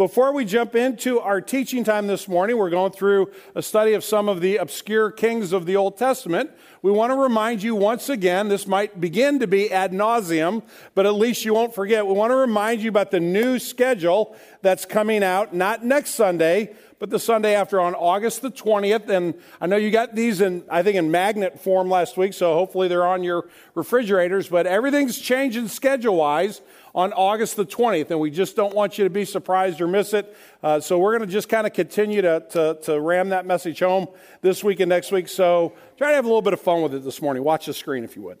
Before 0.00 0.32
we 0.32 0.46
jump 0.46 0.74
into 0.74 1.20
our 1.20 1.42
teaching 1.42 1.84
time 1.84 2.06
this 2.06 2.26
morning, 2.26 2.56
we're 2.56 2.70
going 2.70 2.90
through 2.90 3.32
a 3.54 3.60
study 3.60 3.92
of 3.92 4.02
some 4.02 4.30
of 4.30 4.40
the 4.40 4.56
obscure 4.56 5.10
kings 5.10 5.52
of 5.52 5.66
the 5.66 5.76
Old 5.76 5.98
Testament. 5.98 6.50
We 6.80 6.90
want 6.90 7.12
to 7.12 7.16
remind 7.16 7.62
you 7.62 7.74
once 7.74 8.08
again, 8.08 8.48
this 8.48 8.66
might 8.66 8.98
begin 8.98 9.40
to 9.40 9.46
be 9.46 9.70
ad 9.70 9.92
nauseum, 9.92 10.62
but 10.94 11.04
at 11.04 11.16
least 11.16 11.44
you 11.44 11.52
won't 11.52 11.74
forget. 11.74 12.06
We 12.06 12.14
want 12.14 12.30
to 12.30 12.36
remind 12.36 12.80
you 12.80 12.88
about 12.88 13.10
the 13.10 13.20
new 13.20 13.58
schedule 13.58 14.34
that's 14.62 14.86
coming 14.86 15.22
out, 15.22 15.54
not 15.54 15.84
next 15.84 16.12
Sunday, 16.12 16.74
but 16.98 17.10
the 17.10 17.18
Sunday 17.18 17.54
after 17.54 17.78
on 17.78 17.94
August 17.94 18.40
the 18.40 18.50
20th. 18.50 19.10
And 19.10 19.34
I 19.60 19.66
know 19.66 19.76
you 19.76 19.90
got 19.90 20.14
these 20.14 20.40
in, 20.40 20.64
I 20.70 20.82
think, 20.82 20.96
in 20.96 21.10
magnet 21.10 21.60
form 21.60 21.90
last 21.90 22.16
week, 22.16 22.32
so 22.32 22.54
hopefully 22.54 22.88
they're 22.88 23.06
on 23.06 23.22
your 23.22 23.50
refrigerators, 23.74 24.48
but 24.48 24.66
everything's 24.66 25.18
changing 25.18 25.68
schedule 25.68 26.16
wise 26.16 26.62
on 26.94 27.12
August 27.12 27.56
the 27.56 27.64
20th, 27.64 28.10
and 28.10 28.20
we 28.20 28.30
just 28.30 28.56
don't 28.56 28.74
want 28.74 28.98
you 28.98 29.04
to 29.04 29.10
be 29.10 29.24
surprised 29.24 29.80
or 29.80 29.86
miss 29.86 30.12
it. 30.12 30.36
Uh, 30.62 30.80
so 30.80 30.98
we're 30.98 31.16
going 31.16 31.28
to 31.28 31.32
just 31.32 31.48
kind 31.48 31.66
of 31.66 31.72
continue 31.72 32.22
to, 32.22 32.44
to, 32.50 32.78
to 32.82 33.00
ram 33.00 33.30
that 33.30 33.46
message 33.46 33.80
home 33.80 34.08
this 34.42 34.64
week 34.64 34.80
and 34.80 34.88
next 34.88 35.12
week. 35.12 35.28
So 35.28 35.72
try 35.96 36.10
to 36.10 36.14
have 36.14 36.24
a 36.24 36.28
little 36.28 36.42
bit 36.42 36.52
of 36.52 36.60
fun 36.60 36.82
with 36.82 36.94
it 36.94 37.04
this 37.04 37.22
morning. 37.22 37.44
Watch 37.44 37.66
the 37.66 37.74
screen 37.74 38.04
if 38.04 38.16
you 38.16 38.22
would. 38.22 38.38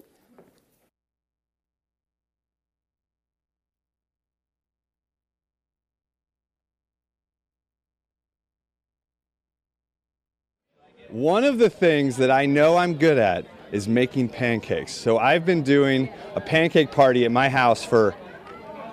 One 11.10 11.42
of 11.42 11.58
the 11.58 11.68
things 11.68 12.18
that 12.18 12.30
I 12.30 12.46
know 12.46 12.76
I'm 12.76 12.94
good 12.94 13.18
at 13.18 13.44
is 13.72 13.88
making 13.88 14.28
pancakes. 14.28 14.92
So 14.92 15.18
I've 15.18 15.44
been 15.44 15.62
doing 15.62 16.08
a 16.36 16.40
pancake 16.40 16.92
party 16.92 17.24
at 17.24 17.32
my 17.32 17.48
house 17.48 17.84
for 17.84 18.14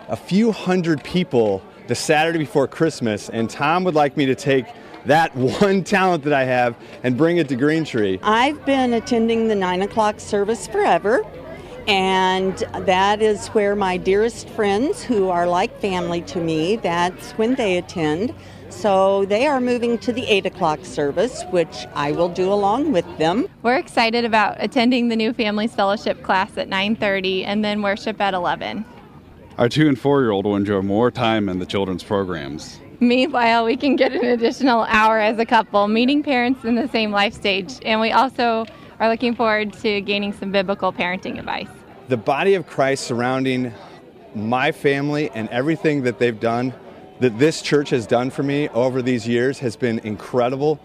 a 0.10 0.16
few 0.16 0.52
hundred 0.52 1.04
people 1.04 1.62
the 1.88 1.96
Saturday 1.96 2.40
before 2.40 2.68
Christmas, 2.68 3.30
and 3.30 3.50
Tom 3.50 3.84
would 3.84 3.96
like 3.96 4.18
me 4.18 4.26
to 4.26 4.36
take 4.36 4.66
that 5.06 5.36
one 5.62 5.84
talent 5.84 6.24
that 6.24 6.34
I 6.34 6.44
have 6.44 6.76
and 7.04 7.18
bring 7.18 7.38
it 7.38 7.48
to 7.50 7.56
Green 7.56 7.84
Tree. 7.84 8.20
I've 8.24 8.64
been 8.66 8.94
attending 8.94 9.48
the 9.48 9.56
9 9.56 9.82
o'clock 9.84 10.20
service 10.20 10.68
forever, 10.68 11.26
and 11.88 12.58
that 12.86 13.22
is 13.22 13.48
where 13.48 13.76
my 13.76 13.98
dearest 13.98 14.50
friends, 14.50 15.04
who 15.04 15.30
are 15.30 15.48
like 15.48 15.80
family 15.80 16.22
to 16.24 16.40
me, 16.40 16.76
that's 16.76 17.32
when 17.34 17.56
they 17.56 17.78
attend. 17.78 18.34
So 18.70 19.24
they 19.26 19.48
are 19.48 19.62
moving 19.62 19.98
to 20.00 20.12
the 20.12 20.28
8 20.28 20.46
o'clock 20.46 20.84
service, 20.84 21.44
which 21.52 21.86
I 21.96 22.12
will 22.12 22.28
do 22.28 22.52
along 22.52 22.92
with 22.92 23.06
them. 23.18 23.48
We're 23.64 23.78
excited 23.78 24.26
about 24.26 24.58
attending 24.60 25.08
the 25.08 25.16
new 25.16 25.32
Families 25.32 25.74
Fellowship 25.74 26.22
class 26.22 26.58
at 26.58 26.70
9.30 26.70 27.46
and 27.46 27.64
then 27.64 27.82
worship 27.82 28.20
at 28.20 28.34
11. 28.34 28.86
Our 29.58 29.68
two 29.68 29.88
and 29.88 30.00
four 30.00 30.22
year 30.22 30.30
old 30.30 30.46
will 30.46 30.56
enjoy 30.56 30.82
more 30.82 31.10
time 31.10 31.50
in 31.50 31.58
the 31.58 31.66
children's 31.66 32.04
programs. 32.04 32.80
Meanwhile, 33.00 33.66
we 33.66 33.76
can 33.76 33.96
get 33.96 34.12
an 34.12 34.24
additional 34.24 34.84
hour 34.84 35.18
as 35.20 35.40
a 35.40 35.46
couple, 35.46 35.88
meeting 35.88 36.22
parents 36.22 36.64
in 36.64 36.76
the 36.76 36.88
same 36.90 37.12
life 37.12 37.34
stage, 37.34 37.80
and 37.84 38.00
we 38.00 38.12
also 38.12 38.68
are 39.00 39.10
looking 39.10 39.34
forward 39.34 39.74
to 39.74 40.02
gaining 40.02 40.32
some 40.32 40.52
biblical 40.52 40.94
parenting 40.94 41.40
advice. 41.40 41.70
The 42.08 42.18
body 42.18 42.54
of 42.54 42.68
Christ 42.68 43.06
surrounding 43.06 43.74
my 44.36 44.72
family 44.72 45.32
and 45.32 45.50
everything 45.50 46.04
that 46.04 46.20
they've 46.20 46.40
done, 46.40 46.72
that 47.20 47.40
this 47.40 47.64
church 47.64 47.90
has 47.90 48.06
done 48.06 48.30
for 48.30 48.44
me 48.44 48.70
over 48.70 49.02
these 49.02 49.28
years, 49.28 49.58
has 49.60 49.76
been 49.76 49.98
incredible. 50.00 50.80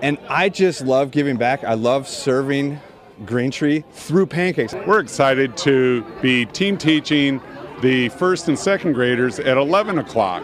And 0.00 0.16
I 0.30 0.48
just 0.48 0.80
love 0.80 1.10
giving 1.10 1.36
back. 1.36 1.62
I 1.62 1.74
love 1.74 2.08
serving 2.08 2.80
Green 3.26 3.50
Tree 3.50 3.84
through 3.92 4.26
pancakes. 4.26 4.74
We're 4.86 5.00
excited 5.00 5.58
to 5.58 6.04
be 6.22 6.46
team 6.46 6.78
teaching 6.78 7.40
the 7.84 8.08
first 8.08 8.48
and 8.48 8.58
second 8.58 8.94
graders 8.94 9.38
at 9.38 9.58
11 9.58 9.98
o'clock. 9.98 10.42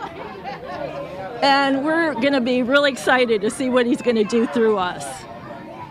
And 1.43 1.83
we're 1.83 2.13
going 2.13 2.35
to 2.35 2.41
be 2.43 2.63
really 2.63 2.91
excited 2.93 3.41
to 3.41 3.51
see 3.51 3.71
what 3.71 3.87
he's 3.87 4.03
going 4.03 4.17
to 4.17 4.25
do 4.25 4.47
through 4.49 4.77
us. 4.77 5.07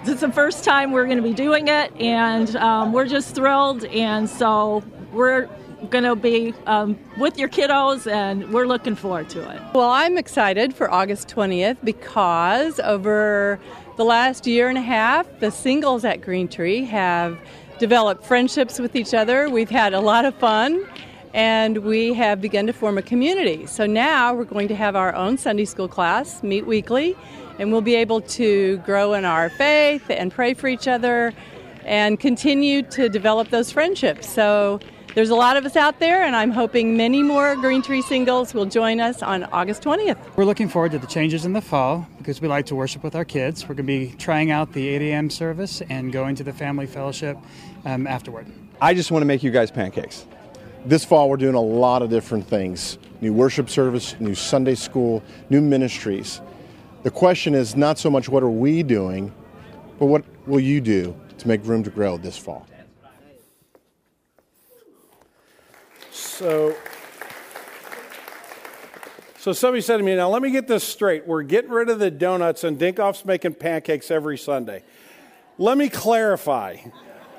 It's 0.04 0.22
the 0.22 0.32
first 0.32 0.64
time 0.64 0.92
we're 0.92 1.06
going 1.06 1.18
to 1.18 1.24
be 1.24 1.34
doing 1.34 1.68
it, 1.68 1.92
and 2.00 2.56
um, 2.58 2.94
we're 2.94 3.08
just 3.08 3.34
thrilled. 3.34 3.84
And 3.86 4.30
so 4.30 4.84
we're 5.12 5.50
going 5.90 6.04
to 6.04 6.16
be 6.16 6.54
um, 6.68 7.00
with 7.18 7.40
your 7.40 7.50
kiddos, 7.50 8.06
and 8.06 8.54
we're 8.54 8.68
looking 8.68 8.94
forward 8.94 9.28
to 9.32 9.40
it. 9.40 9.60
Well, 9.74 9.90
I'm 9.90 10.20
excited 10.20 10.76
for 10.76 10.92
August 10.92 11.30
20th 11.30 11.78
because 11.84 12.80
over 12.80 13.60
the 13.98 14.06
last 14.06 14.46
year 14.46 14.70
and 14.70 14.78
a 14.78 14.82
half, 14.82 15.26
the 15.40 15.50
singles 15.50 16.06
at 16.06 16.22
Green 16.22 16.48
Tree 16.48 16.86
have 16.86 17.40
developed 17.80 18.24
friendships 18.24 18.78
with 18.78 18.96
each 18.96 19.16
other. 19.16 19.50
We've 19.50 19.72
had 19.72 19.96
a 19.96 20.00
lot 20.00 20.26
of 20.26 20.36
fun 20.36 20.86
and 21.34 21.80
we 21.80 22.14
have 22.14 22.42
begun 22.42 22.68
to 22.68 22.74
form 22.74 22.98
a 22.98 23.02
community. 23.02 23.66
So 23.66 23.86
now 23.86 24.34
we're 24.34 24.46
going 24.46 24.68
to 24.70 24.76
have 24.76 24.96
our 24.96 25.14
own 25.16 25.38
Sunday 25.38 25.66
school 25.66 25.88
class, 25.88 26.42
meet 26.44 26.66
weekly, 26.66 27.16
and 27.60 27.72
we'll 27.72 27.82
be 27.82 27.96
able 27.96 28.22
to 28.22 28.78
grow 28.78 29.14
in 29.14 29.26
our 29.26 29.50
faith 29.50 30.10
and 30.10 30.32
pray 30.32 30.54
for 30.54 30.68
each 30.68 30.88
other 30.88 31.34
and 31.86 32.20
continue 32.20 32.82
to 32.84 33.10
develop 33.10 33.50
those 33.50 33.72
friendships. 33.72 34.28
So 34.30 34.80
there's 35.16 35.32
a 35.32 35.36
lot 35.36 35.58
of 35.58 35.66
us 35.66 35.76
out 35.76 36.00
there, 36.00 36.24
and 36.24 36.36
I'm 36.36 36.52
hoping 36.52 36.96
many 36.96 37.24
more 37.24 37.56
Green 37.56 37.82
Tree 37.82 38.02
singles 38.02 38.54
will 38.54 38.68
join 38.68 39.00
us 39.00 39.24
on 39.24 39.44
August 39.46 39.84
20th. 39.84 40.18
We're 40.36 40.46
looking 40.46 40.70
forward 40.70 40.92
to 40.92 41.00
the 41.00 41.08
changes 41.08 41.46
in 41.46 41.54
the 41.54 41.62
fall 41.62 42.08
because 42.20 42.42
we 42.42 42.48
like 42.48 42.68
to 42.68 42.76
worship 42.76 43.04
with 43.04 43.16
our 43.16 43.26
kids. 43.26 43.64
We're 43.64 43.76
going 43.76 43.88
to 43.88 44.10
be 44.10 44.16
trying 44.18 44.52
out 44.52 44.74
the 44.74 44.88
8 44.88 45.02
a.m. 45.02 45.30
service 45.30 45.82
and 45.90 46.12
going 46.14 46.36
to 46.36 46.44
the 46.44 46.54
family 46.54 46.86
fellowship 46.86 47.38
um, 47.86 48.06
afterward. 48.06 48.46
I 48.82 48.94
just 48.94 49.12
want 49.12 49.24
to 49.24 49.26
make 49.26 49.42
you 49.42 49.52
guys 49.52 49.72
pancakes. 49.72 50.26
This 50.86 51.04
fall, 51.04 51.30
we're 51.30 51.38
doing 51.38 51.56
a 51.56 51.62
lot 51.62 52.02
of 52.02 52.10
different 52.10 52.48
things 52.48 52.98
new 53.22 53.34
worship 53.34 53.70
service, 53.70 54.16
new 54.20 54.34
Sunday 54.34 54.76
school, 54.76 55.22
new 55.50 55.60
ministries. 55.60 56.40
The 57.04 57.12
question 57.12 57.54
is 57.54 57.76
not 57.76 58.00
so 58.00 58.10
much 58.10 58.30
what 58.30 58.44
are 58.44 58.50
we 58.50 58.82
doing, 58.82 59.34
but 60.00 60.06
what 60.06 60.24
will 60.48 60.60
you 60.62 60.80
do 60.80 61.20
to 61.38 61.48
make 61.48 61.66
room 61.66 61.84
to 61.84 61.90
grow 61.90 62.18
this 62.18 62.38
fall? 62.38 62.66
So, 66.12 66.76
so 69.38 69.52
somebody 69.52 69.82
said 69.82 69.98
to 69.98 70.04
me, 70.04 70.16
now 70.16 70.30
let 70.30 70.42
me 70.42 70.52
get 70.52 70.68
this 70.68 70.86
straight. 70.86 71.28
We're 71.28 71.44
getting 71.44 71.72
rid 71.72 71.90
of 71.90 72.00
the 72.00 72.10
donuts 72.10 72.64
and 72.64 72.80
Dinkoff's 72.80 73.26
making 73.26 73.56
pancakes 73.56 74.10
every 74.10 74.38
Sunday. 74.38 74.84
Let 75.58 75.78
me 75.78 75.90
clarify 75.90 76.78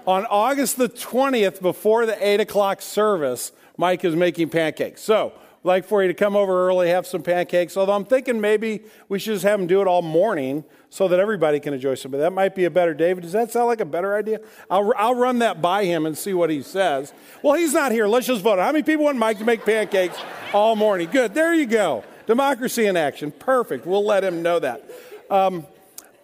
on 0.06 0.26
August 0.26 0.76
the 0.76 0.88
20th, 0.88 1.60
before 1.60 2.06
the 2.06 2.26
8 2.26 2.40
o'clock 2.40 2.82
service, 2.82 3.52
Mike 3.76 4.04
is 4.04 4.14
making 4.16 4.48
pancakes. 4.48 5.02
So, 5.02 5.32
I'd 5.36 5.68
like 5.68 5.84
for 5.84 6.00
you 6.02 6.08
to 6.08 6.14
come 6.14 6.36
over 6.36 6.68
early, 6.68 6.88
have 6.88 7.06
some 7.06 7.22
pancakes. 7.22 7.76
Although 7.76 7.92
I'm 7.92 8.06
thinking 8.06 8.40
maybe 8.40 8.82
we 9.10 9.18
should 9.18 9.34
just 9.34 9.44
have 9.44 9.60
him 9.60 9.66
do 9.66 9.82
it 9.82 9.86
all 9.86 10.00
morning 10.00 10.64
so 10.88 11.06
that 11.08 11.20
everybody 11.20 11.60
can 11.60 11.74
enjoy 11.74 11.96
some. 11.96 12.10
But 12.10 12.18
that 12.18 12.32
might 12.32 12.54
be 12.54 12.64
a 12.64 12.70
better, 12.70 12.94
David. 12.94 13.22
Does 13.22 13.32
that 13.32 13.52
sound 13.52 13.66
like 13.66 13.80
a 13.80 13.84
better 13.84 14.16
idea? 14.16 14.40
I'll, 14.70 14.92
I'll 14.96 15.14
run 15.14 15.40
that 15.40 15.60
by 15.60 15.84
him 15.84 16.06
and 16.06 16.16
see 16.16 16.32
what 16.32 16.48
he 16.48 16.62
says. 16.62 17.12
Well, 17.42 17.54
he's 17.54 17.74
not 17.74 17.92
here. 17.92 18.06
Let's 18.08 18.26
just 18.26 18.42
vote. 18.42 18.58
How 18.58 18.72
many 18.72 18.82
people 18.82 19.04
want 19.04 19.18
Mike 19.18 19.38
to 19.38 19.44
make 19.44 19.64
pancakes 19.66 20.16
all 20.54 20.76
morning? 20.76 21.08
Good. 21.10 21.34
There 21.34 21.54
you 21.54 21.66
go. 21.66 22.04
Democracy 22.26 22.86
in 22.86 22.96
action. 22.96 23.30
Perfect. 23.30 23.86
We'll 23.86 24.04
let 24.04 24.24
him 24.24 24.42
know 24.42 24.60
that. 24.60 24.82
Um, 25.28 25.66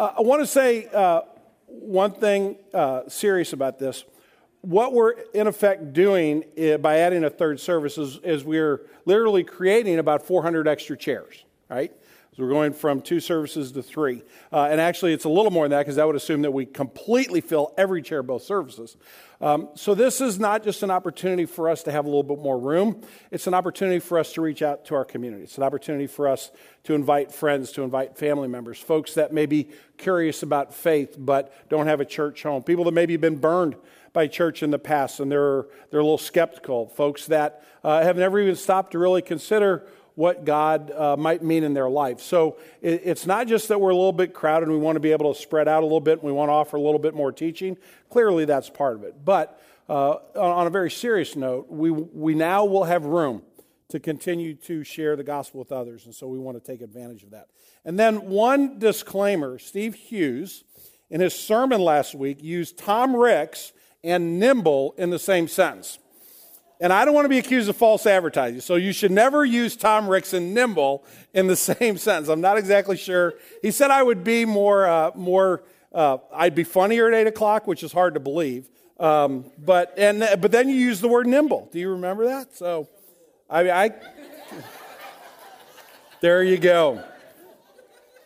uh, 0.00 0.14
I 0.16 0.22
want 0.22 0.40
to 0.40 0.46
say, 0.46 0.88
uh, 0.94 1.22
one 1.66 2.12
thing 2.12 2.56
uh, 2.72 3.02
serious 3.08 3.52
about 3.52 3.78
this. 3.78 4.04
What 4.62 4.92
we're 4.92 5.12
in 5.32 5.46
effect 5.46 5.92
doing 5.92 6.44
uh, 6.60 6.78
by 6.78 6.98
adding 6.98 7.24
a 7.24 7.30
third 7.30 7.60
service 7.60 7.98
is, 7.98 8.18
is 8.24 8.44
we're 8.44 8.80
literally 9.04 9.44
creating 9.44 9.98
about 9.98 10.26
400 10.26 10.66
extra 10.66 10.96
chairs, 10.96 11.44
right? 11.68 11.92
So 12.36 12.42
we're 12.42 12.50
going 12.50 12.72
from 12.72 13.00
two 13.00 13.20
services 13.20 13.72
to 13.72 13.82
three. 13.82 14.22
Uh, 14.52 14.68
and 14.70 14.80
actually, 14.80 15.12
it's 15.12 15.24
a 15.24 15.28
little 15.28 15.50
more 15.50 15.64
than 15.64 15.70
that 15.70 15.82
because 15.82 15.96
that 15.96 16.06
would 16.06 16.16
assume 16.16 16.42
that 16.42 16.50
we 16.50 16.66
completely 16.66 17.40
fill 17.40 17.72
every 17.78 18.02
chair, 18.02 18.22
both 18.22 18.42
services. 18.42 18.96
Um, 19.40 19.68
so 19.74 19.94
this 19.94 20.20
is 20.20 20.38
not 20.38 20.64
just 20.64 20.82
an 20.82 20.90
opportunity 20.90 21.44
for 21.44 21.68
us 21.68 21.82
to 21.82 21.92
have 21.92 22.04
a 22.04 22.08
little 22.08 22.22
bit 22.22 22.38
more 22.38 22.58
room. 22.58 23.02
It's 23.30 23.46
an 23.46 23.54
opportunity 23.54 23.98
for 23.98 24.18
us 24.18 24.32
to 24.34 24.40
reach 24.40 24.62
out 24.62 24.86
to 24.86 24.94
our 24.94 25.04
community. 25.04 25.44
It's 25.44 25.58
an 25.58 25.62
opportunity 25.62 26.06
for 26.06 26.26
us 26.26 26.50
to 26.84 26.94
invite 26.94 27.32
friends, 27.32 27.72
to 27.72 27.82
invite 27.82 28.16
family 28.16 28.48
members, 28.48 28.78
folks 28.78 29.14
that 29.14 29.32
may 29.32 29.46
be 29.46 29.68
curious 29.98 30.42
about 30.42 30.72
faith 30.72 31.16
but 31.18 31.52
don't 31.68 31.86
have 31.86 32.00
a 32.00 32.04
church 32.04 32.42
home, 32.42 32.62
people 32.62 32.84
that 32.84 32.92
maybe 32.92 33.14
have 33.14 33.20
been 33.20 33.36
burned 33.36 33.76
by 34.12 34.26
church 34.26 34.62
in 34.62 34.70
the 34.70 34.78
past 34.78 35.20
and 35.20 35.30
they're, 35.30 35.66
they're 35.90 36.00
a 36.00 36.02
little 36.02 36.16
skeptical, 36.16 36.88
folks 36.88 37.26
that 37.26 37.62
uh, 37.84 38.02
have 38.02 38.16
never 38.16 38.40
even 38.40 38.56
stopped 38.56 38.92
to 38.92 38.98
really 38.98 39.20
consider 39.20 39.86
what 40.16 40.44
God 40.44 40.90
uh, 40.90 41.16
might 41.16 41.42
mean 41.42 41.62
in 41.62 41.74
their 41.74 41.88
life. 41.88 42.20
So 42.20 42.56
it, 42.80 43.02
it's 43.04 43.26
not 43.26 43.46
just 43.46 43.68
that 43.68 43.80
we're 43.80 43.90
a 43.90 43.94
little 43.94 44.12
bit 44.12 44.34
crowded 44.34 44.68
and 44.68 44.76
we 44.76 44.82
want 44.82 44.96
to 44.96 45.00
be 45.00 45.12
able 45.12 45.32
to 45.32 45.40
spread 45.40 45.68
out 45.68 45.82
a 45.82 45.86
little 45.86 46.00
bit 46.00 46.14
and 46.14 46.22
we 46.22 46.32
want 46.32 46.48
to 46.48 46.54
offer 46.54 46.76
a 46.76 46.80
little 46.80 46.98
bit 46.98 47.14
more 47.14 47.30
teaching. 47.30 47.76
Clearly, 48.10 48.46
that's 48.46 48.68
part 48.68 48.96
of 48.96 49.04
it. 49.04 49.24
But 49.24 49.62
uh, 49.88 50.16
on 50.34 50.66
a 50.66 50.70
very 50.70 50.90
serious 50.90 51.36
note, 51.36 51.66
we, 51.70 51.90
we 51.90 52.34
now 52.34 52.64
will 52.64 52.84
have 52.84 53.04
room 53.04 53.42
to 53.88 54.00
continue 54.00 54.54
to 54.54 54.82
share 54.82 55.16
the 55.16 55.22
gospel 55.22 55.60
with 55.60 55.70
others. 55.70 56.06
And 56.06 56.14
so 56.14 56.26
we 56.26 56.38
want 56.38 56.62
to 56.62 56.72
take 56.72 56.80
advantage 56.80 57.22
of 57.22 57.30
that. 57.30 57.48
And 57.84 57.98
then 57.98 58.28
one 58.28 58.78
disclaimer 58.78 59.58
Steve 59.58 59.94
Hughes, 59.94 60.64
in 61.10 61.20
his 61.20 61.34
sermon 61.34 61.80
last 61.80 62.14
week, 62.14 62.42
used 62.42 62.78
Tom 62.78 63.14
Ricks 63.14 63.72
and 64.02 64.40
nimble 64.40 64.94
in 64.98 65.10
the 65.10 65.18
same 65.18 65.46
sentence. 65.46 65.98
And 66.78 66.92
I 66.92 67.04
don't 67.04 67.14
want 67.14 67.24
to 67.24 67.30
be 67.30 67.38
accused 67.38 67.68
of 67.68 67.76
false 67.76 68.06
advertising. 68.06 68.60
So 68.60 68.74
you 68.74 68.92
should 68.92 69.10
never 69.10 69.44
use 69.44 69.76
Tom 69.76 70.08
Ricks 70.08 70.32
and 70.34 70.52
nimble 70.52 71.04
in 71.32 71.46
the 71.46 71.56
same 71.56 71.96
sentence. 71.96 72.28
I'm 72.28 72.40
not 72.40 72.58
exactly 72.58 72.96
sure. 72.96 73.34
He 73.62 73.70
said 73.70 73.90
I 73.90 74.02
would 74.02 74.24
be 74.24 74.44
more, 74.44 74.86
uh, 74.86 75.10
more, 75.14 75.62
uh, 75.92 76.18
I'd 76.34 76.54
be 76.54 76.64
funnier 76.64 77.08
at 77.08 77.14
eight 77.14 77.26
o'clock, 77.26 77.66
which 77.66 77.82
is 77.82 77.92
hard 77.92 78.14
to 78.14 78.20
believe. 78.20 78.68
Um, 78.98 79.44
but, 79.58 79.94
and, 79.96 80.20
but 80.40 80.52
then 80.52 80.68
you 80.68 80.76
use 80.76 81.00
the 81.00 81.08
word 81.08 81.26
nimble. 81.26 81.68
Do 81.72 81.78
you 81.78 81.90
remember 81.90 82.26
that? 82.26 82.54
So, 82.54 82.88
I 83.48 83.62
mean, 83.62 83.72
I, 83.72 83.90
there 86.20 86.42
you 86.42 86.58
go. 86.58 87.02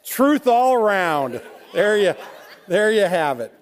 Truth 0.04 0.46
all 0.46 0.74
around. 0.74 1.40
There 1.72 1.98
you, 1.98 2.14
there 2.66 2.90
you 2.90 3.02
have 3.02 3.38
it. 3.40 3.54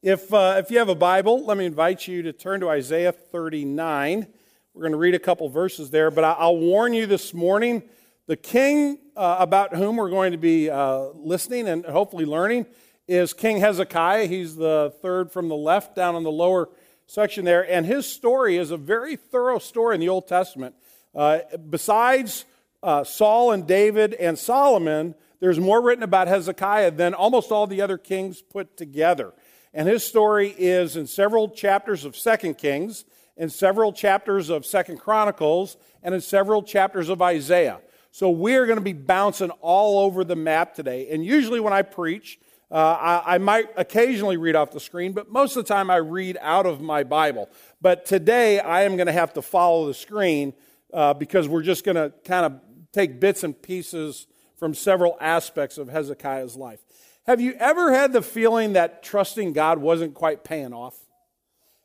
If, 0.00 0.32
uh, 0.32 0.54
if 0.58 0.70
you 0.70 0.78
have 0.78 0.88
a 0.88 0.94
Bible, 0.94 1.44
let 1.44 1.56
me 1.56 1.66
invite 1.66 2.06
you 2.06 2.22
to 2.22 2.32
turn 2.32 2.60
to 2.60 2.68
Isaiah 2.70 3.10
39. 3.10 4.28
We're 4.72 4.80
going 4.80 4.92
to 4.92 4.98
read 4.98 5.16
a 5.16 5.18
couple 5.18 5.48
verses 5.48 5.90
there, 5.90 6.12
but 6.12 6.22
I'll 6.22 6.56
warn 6.56 6.92
you 6.92 7.06
this 7.06 7.34
morning 7.34 7.82
the 8.28 8.36
king 8.36 9.00
uh, 9.16 9.38
about 9.40 9.74
whom 9.74 9.96
we're 9.96 10.10
going 10.10 10.30
to 10.30 10.38
be 10.38 10.70
uh, 10.70 11.06
listening 11.16 11.66
and 11.66 11.84
hopefully 11.84 12.24
learning 12.24 12.66
is 13.08 13.32
King 13.32 13.56
Hezekiah. 13.58 14.26
He's 14.26 14.54
the 14.54 14.94
third 15.02 15.32
from 15.32 15.48
the 15.48 15.56
left 15.56 15.96
down 15.96 16.14
in 16.14 16.22
the 16.22 16.30
lower 16.30 16.68
section 17.08 17.44
there. 17.44 17.68
And 17.68 17.84
his 17.84 18.06
story 18.06 18.56
is 18.56 18.70
a 18.70 18.76
very 18.76 19.16
thorough 19.16 19.58
story 19.58 19.96
in 19.96 20.00
the 20.00 20.10
Old 20.10 20.28
Testament. 20.28 20.76
Uh, 21.12 21.40
besides 21.70 22.44
uh, 22.84 23.02
Saul 23.02 23.50
and 23.50 23.66
David 23.66 24.14
and 24.14 24.38
Solomon, 24.38 25.16
there's 25.40 25.58
more 25.58 25.82
written 25.82 26.04
about 26.04 26.28
Hezekiah 26.28 26.92
than 26.92 27.14
almost 27.14 27.50
all 27.50 27.66
the 27.66 27.80
other 27.80 27.98
kings 27.98 28.42
put 28.42 28.76
together. 28.76 29.32
And 29.78 29.86
his 29.86 30.02
story 30.02 30.56
is 30.58 30.96
in 30.96 31.06
several 31.06 31.48
chapters 31.48 32.04
of 32.04 32.16
Second 32.16 32.58
Kings, 32.58 33.04
in 33.36 33.48
several 33.48 33.92
chapters 33.92 34.50
of 34.50 34.66
Second 34.66 34.98
Chronicles, 34.98 35.76
and 36.02 36.12
in 36.16 36.20
several 36.20 36.64
chapters 36.64 37.08
of 37.08 37.22
Isaiah. 37.22 37.78
So 38.10 38.28
we're 38.28 38.66
going 38.66 38.78
to 38.78 38.84
be 38.84 38.92
bouncing 38.92 39.50
all 39.60 40.00
over 40.00 40.24
the 40.24 40.34
map 40.34 40.74
today. 40.74 41.08
And 41.10 41.24
usually 41.24 41.60
when 41.60 41.72
I 41.72 41.82
preach, 41.82 42.40
uh, 42.72 42.74
I, 42.74 43.34
I, 43.36 43.38
might 43.38 43.68
occasionally 43.76 44.36
read 44.36 44.56
off 44.56 44.72
the 44.72 44.80
screen, 44.80 45.12
but 45.12 45.30
most 45.30 45.56
of 45.56 45.64
the 45.64 45.72
time 45.72 45.92
I 45.92 45.98
read 45.98 46.36
out 46.40 46.66
of 46.66 46.80
my 46.80 47.04
Bible. 47.04 47.48
But 47.80 48.04
today 48.04 48.58
I 48.58 48.82
am 48.82 48.96
going 48.96 49.06
to 49.06 49.12
have 49.12 49.32
to 49.34 49.42
follow 49.42 49.86
the 49.86 49.94
screen 49.94 50.54
uh, 50.92 51.14
because 51.14 51.46
we're 51.46 51.62
just 51.62 51.84
going 51.84 51.94
to 51.94 52.12
kind 52.24 52.44
of 52.44 52.60
take 52.92 53.20
bits 53.20 53.44
and 53.44 53.62
pieces 53.62 54.26
from 54.56 54.74
several 54.74 55.16
aspects 55.20 55.78
of 55.78 55.88
Hezekiah's 55.88 56.56
life. 56.56 56.80
Have 57.28 57.42
you 57.42 57.52
ever 57.58 57.92
had 57.92 58.14
the 58.14 58.22
feeling 58.22 58.72
that 58.72 59.02
trusting 59.02 59.52
God 59.52 59.80
wasn't 59.80 60.14
quite 60.14 60.44
paying 60.44 60.72
off? 60.72 60.96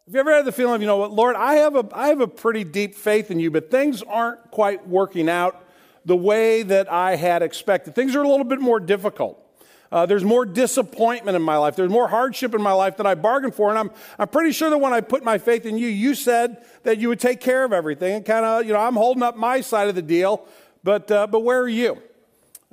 Have 0.06 0.14
you 0.14 0.20
ever 0.22 0.34
had 0.34 0.46
the 0.46 0.54
feeling 0.54 0.76
of, 0.76 0.80
you 0.80 0.88
know 0.88 0.96
what, 0.96 1.12
Lord, 1.12 1.36
I 1.36 1.56
have 1.56 1.76
a, 1.76 1.86
I 1.92 2.08
have 2.08 2.22
a 2.22 2.30
pretty 2.30 2.64
deep 2.64 2.96
faith 2.96 3.30
in 3.30 3.42
you, 3.42 3.52
but 3.52 3.70
things 3.70 4.02
aren't 4.04 4.52
quite 4.52 4.88
working 4.88 5.28
out 5.28 5.62
the 6.06 6.16
way 6.16 6.64
that 6.64 6.90
I 6.90 7.18
had 7.18 7.44
expected? 7.44 7.94
Things 7.94 8.16
are 8.16 8.22
a 8.22 8.28
little 8.28 8.46
bit 8.46 8.62
more 8.62 8.80
difficult. 8.80 9.38
Uh, 9.92 10.06
there's 10.06 10.24
more 10.24 10.46
disappointment 10.46 11.36
in 11.36 11.42
my 11.42 11.58
life. 11.58 11.76
There's 11.76 11.92
more 11.92 12.08
hardship 12.08 12.56
in 12.56 12.62
my 12.62 12.72
life 12.72 12.96
than 12.96 13.06
I 13.06 13.16
bargained 13.16 13.54
for. 13.54 13.70
And 13.70 13.78
I'm, 13.78 13.92
I'm 14.18 14.30
pretty 14.30 14.54
sure 14.54 14.70
that 14.70 14.78
when 14.78 14.94
I 14.94 15.02
put 15.02 15.26
my 15.26 15.40
faith 15.40 15.66
in 15.66 15.78
you, 15.78 15.90
you 15.90 16.16
said 16.16 16.64
that 16.84 17.00
you 17.00 17.10
would 17.10 17.20
take 17.20 17.42
care 17.42 17.66
of 17.66 17.74
everything. 17.74 18.16
And 18.16 18.26
kind 18.26 18.46
of, 18.46 18.66
you 18.66 18.72
know, 18.72 18.80
I'm 18.80 18.96
holding 18.96 19.24
up 19.24 19.36
my 19.36 19.60
side 19.60 19.90
of 19.90 19.96
the 19.96 20.02
deal, 20.02 20.48
but, 20.86 21.12
uh, 21.12 21.28
but 21.28 21.42
where 21.42 21.60
are 21.60 21.68
you? 21.68 22.02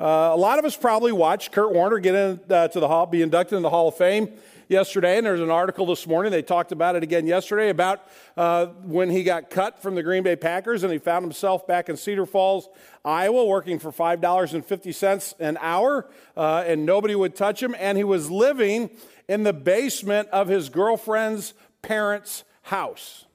Uh, 0.00 0.30
a 0.32 0.36
lot 0.36 0.58
of 0.58 0.64
us 0.64 0.74
probably 0.74 1.12
watched 1.12 1.52
Kurt 1.52 1.74
Warner 1.74 1.98
get 1.98 2.14
into 2.14 2.56
uh, 2.56 2.68
the 2.68 2.88
hall, 2.88 3.04
be 3.04 3.20
inducted 3.20 3.56
in 3.56 3.62
the 3.62 3.68
Hall 3.68 3.88
of 3.88 3.96
Fame 3.96 4.32
yesterday, 4.66 5.18
and 5.18 5.26
there's 5.26 5.42
an 5.42 5.50
article 5.50 5.84
this 5.84 6.06
morning. 6.06 6.32
They 6.32 6.40
talked 6.40 6.72
about 6.72 6.96
it 6.96 7.02
again 7.02 7.26
yesterday 7.26 7.68
about 7.68 8.08
uh, 8.34 8.68
when 8.82 9.10
he 9.10 9.22
got 9.22 9.50
cut 9.50 9.82
from 9.82 9.96
the 9.96 10.02
Green 10.02 10.22
Bay 10.22 10.36
Packers 10.36 10.84
and 10.84 10.90
he 10.90 10.98
found 10.98 11.22
himself 11.22 11.66
back 11.66 11.90
in 11.90 11.98
Cedar 11.98 12.24
Falls, 12.24 12.70
Iowa, 13.04 13.44
working 13.44 13.78
for 13.78 13.92
$5.50 13.92 15.34
an 15.38 15.58
hour, 15.60 16.08
uh, 16.34 16.64
and 16.66 16.86
nobody 16.86 17.14
would 17.14 17.36
touch 17.36 17.62
him. 17.62 17.76
And 17.78 17.98
he 17.98 18.04
was 18.04 18.30
living 18.30 18.88
in 19.28 19.42
the 19.42 19.52
basement 19.52 20.30
of 20.30 20.48
his 20.48 20.70
girlfriend's 20.70 21.52
parents' 21.82 22.44
house. 22.62 23.26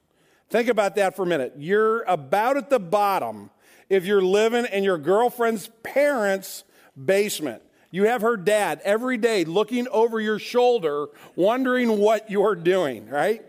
Think 0.50 0.66
about 0.66 0.96
that 0.96 1.14
for 1.14 1.22
a 1.22 1.26
minute. 1.26 1.54
You're 1.58 2.02
about 2.02 2.56
at 2.56 2.70
the 2.70 2.80
bottom 2.80 3.50
if 3.88 4.04
you're 4.04 4.22
living 4.22 4.66
in 4.66 4.84
your 4.84 4.98
girlfriend's 4.98 5.70
parents' 5.82 6.64
basement. 7.02 7.62
You 7.90 8.04
have 8.04 8.22
her 8.22 8.36
dad 8.36 8.80
every 8.84 9.16
day 9.16 9.44
looking 9.44 9.88
over 9.88 10.20
your 10.20 10.38
shoulder, 10.38 11.06
wondering 11.34 11.98
what 11.98 12.30
you're 12.30 12.56
doing, 12.56 13.08
right? 13.08 13.44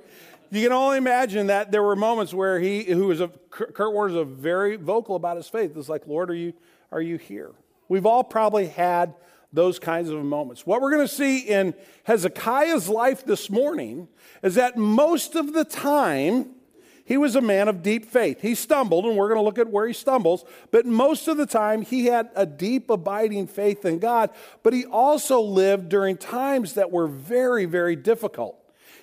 You 0.50 0.63
can 0.63 0.72
only 0.72 0.98
imagine 0.98 1.48
that 1.48 1.72
there 1.72 1.84
were 1.84 1.95
moments 1.95 2.34
where 2.34 2.60
he, 2.60 2.84
who 2.84 3.07
was 3.07 3.19
a, 3.19 3.28
Kurt 3.50 3.94
Warner's 3.94 4.16
a 4.16 4.24
very 4.24 4.78
vocal 4.78 5.16
about 5.16 5.38
his 5.38 5.50
faith. 5.50 5.75
It's 5.75 5.89
like, 5.89 6.07
Lord, 6.07 6.30
are 6.30 6.36
you, 6.36 6.54
are 6.92 7.01
you 7.01 7.18
here? 7.18 7.51
We've 7.90 8.06
all 8.06 8.24
probably 8.24 8.68
had 8.68 9.16
those 9.51 9.80
kinds 9.80 10.10
of 10.10 10.24
moments. 10.24 10.66
What 10.66 10.81
we're 10.81 10.92
going 10.92 11.07
to 11.07 11.13
see 11.13 11.40
in 11.40 11.74
Hezekiah's 12.04 12.88
life 12.88 13.25
this 13.25 13.50
morning 13.50 14.07
is 14.44 14.56
that 14.56 14.78
most 14.78 15.36
of 15.36 15.54
the 15.54 15.66
time, 15.66 16.51
he 17.07 17.15
was 17.15 17.38
a 17.38 17.42
man 17.42 17.69
of 17.69 17.81
deep 17.81 18.06
faith. 18.06 18.42
He 18.42 18.54
stumbled, 18.54 19.06
and 19.06 19.15
we're 19.15 19.30
going 19.30 19.39
to 19.39 19.44
look 19.44 19.57
at 19.57 19.71
where 19.71 19.88
he 19.88 19.94
stumbles, 19.94 20.44
but 20.71 20.86
most 20.86 21.30
of 21.30 21.38
the 21.38 21.45
time 21.45 21.81
he 21.81 22.07
had 22.07 22.30
a 22.36 22.45
deep, 22.45 22.89
abiding 22.89 23.48
faith 23.48 23.86
in 23.86 24.00
God, 24.00 24.30
but 24.62 24.74
he 24.74 24.86
also 24.86 25.39
lived 25.39 25.88
during 25.88 26.18
times 26.18 26.74
that 26.74 26.92
were 26.92 27.07
very, 27.07 27.63
very 27.63 27.95
difficult. 27.95 28.57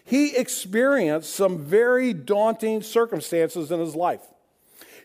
He 0.05 0.37
experienced 0.37 1.35
some 1.35 1.59
very 1.59 2.13
daunting 2.13 2.83
circumstances 2.83 3.73
in 3.73 3.81
his 3.81 3.95
life. 3.95 4.21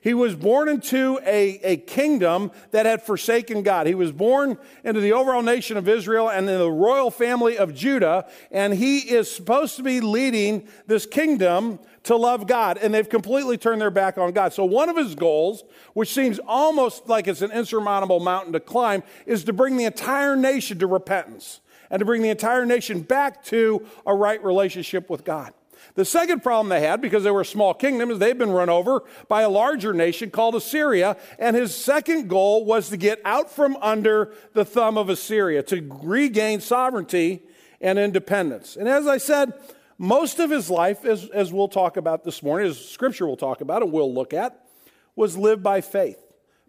He 0.02 0.14
was 0.14 0.36
born 0.36 0.68
into 0.68 1.20
a, 1.26 1.60
a 1.64 1.78
kingdom 1.78 2.52
that 2.72 2.86
had 2.86 3.02
forsaken 3.02 3.64
God. 3.64 3.88
He 3.88 3.96
was 3.96 4.12
born 4.12 4.58
into 4.84 5.00
the 5.00 5.14
overall 5.14 5.42
nation 5.42 5.78
of 5.78 5.88
Israel 5.88 6.30
and 6.30 6.50
in 6.50 6.58
the 6.58 6.72
royal 6.72 7.12
family 7.12 7.58
of 7.58 7.74
Judah, 7.74 8.30
and 8.52 8.74
he 8.74 9.00
is 9.00 9.32
supposed 9.32 9.78
to 9.78 9.84
be 9.84 10.02
leading 10.02 10.68
this 10.88 11.06
kingdom 11.06 11.80
to 12.10 12.16
love 12.16 12.48
God, 12.48 12.80
and 12.80 12.92
they've 12.92 13.08
completely 13.08 13.56
turned 13.56 13.80
their 13.80 13.92
back 13.92 14.18
on 14.18 14.32
God. 14.32 14.52
So, 14.52 14.66
one 14.66 14.90
of 14.90 14.98
his 14.98 15.14
goals, 15.14 15.64
which 15.94 16.12
seems 16.12 16.40
almost 16.40 17.08
like 17.08 17.28
it's 17.28 17.44
an 17.44 17.52
insurmountable 17.52 18.20
mountain 18.20 18.52
to 18.54 18.60
climb, 18.60 19.04
is 19.28 19.44
to 19.44 19.54
bring 19.54 19.78
the 19.78 19.86
entire 19.86 20.36
nation 20.36 20.80
to 20.80 20.88
repentance 20.88 21.62
and 21.92 22.00
to 22.00 22.06
bring 22.06 22.24
the 22.24 22.30
entire 22.30 22.66
nation 22.66 23.02
back 23.02 23.44
to 23.46 23.86
a 24.08 24.16
right 24.16 24.44
relationship 24.44 25.08
with 25.08 25.24
God. 25.24 25.54
The 25.94 26.04
second 26.04 26.42
problem 26.42 26.70
they 26.70 26.82
had, 26.82 27.00
because 27.00 27.24
they 27.24 27.30
were 27.30 27.42
a 27.42 27.46
small 27.46 27.76
kingdom, 27.76 28.10
is 28.10 28.18
they've 28.18 28.36
been 28.36 28.50
run 28.50 28.70
over 28.70 29.04
by 29.28 29.44
a 29.44 29.50
larger 29.50 29.94
nation 29.94 30.32
called 30.32 30.56
Assyria. 30.56 31.16
And 31.38 31.56
his 31.56 31.76
second 31.76 32.28
goal 32.28 32.66
was 32.66 32.90
to 32.90 32.98
get 32.98 33.22
out 33.24 33.52
from 33.52 33.78
under 33.82 34.34
the 34.54 34.66
thumb 34.66 34.98
of 34.98 35.10
Assyria, 35.10 35.62
to 35.64 35.88
regain 36.02 36.60
sovereignty 36.60 37.44
and 37.80 38.00
independence. 38.00 38.76
And 38.76 38.90
as 38.90 39.06
I 39.06 39.20
said, 39.20 39.54
most 40.02 40.40
of 40.40 40.50
his 40.50 40.70
life, 40.70 41.04
as, 41.04 41.26
as 41.26 41.52
we'll 41.52 41.68
talk 41.68 41.98
about 41.98 42.24
this 42.24 42.42
morning, 42.42 42.70
as 42.70 42.84
scripture 42.84 43.28
will 43.28 43.38
talk 43.38 43.60
about 43.60 43.84
and 43.84 43.92
we'll 43.92 44.12
look 44.12 44.34
at, 44.34 44.66
was 45.14 45.38
lived 45.38 45.62
by 45.62 45.82
faith. 45.82 46.24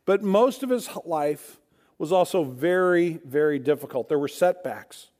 But 0.04 0.22
most 0.24 0.64
of 0.64 0.68
his 0.68 0.90
life 1.06 1.60
was 1.96 2.10
also 2.10 2.42
very, 2.42 3.20
very 3.24 3.60
difficult. 3.60 4.08
There 4.08 4.18
were 4.18 4.26
setbacks, 4.26 5.10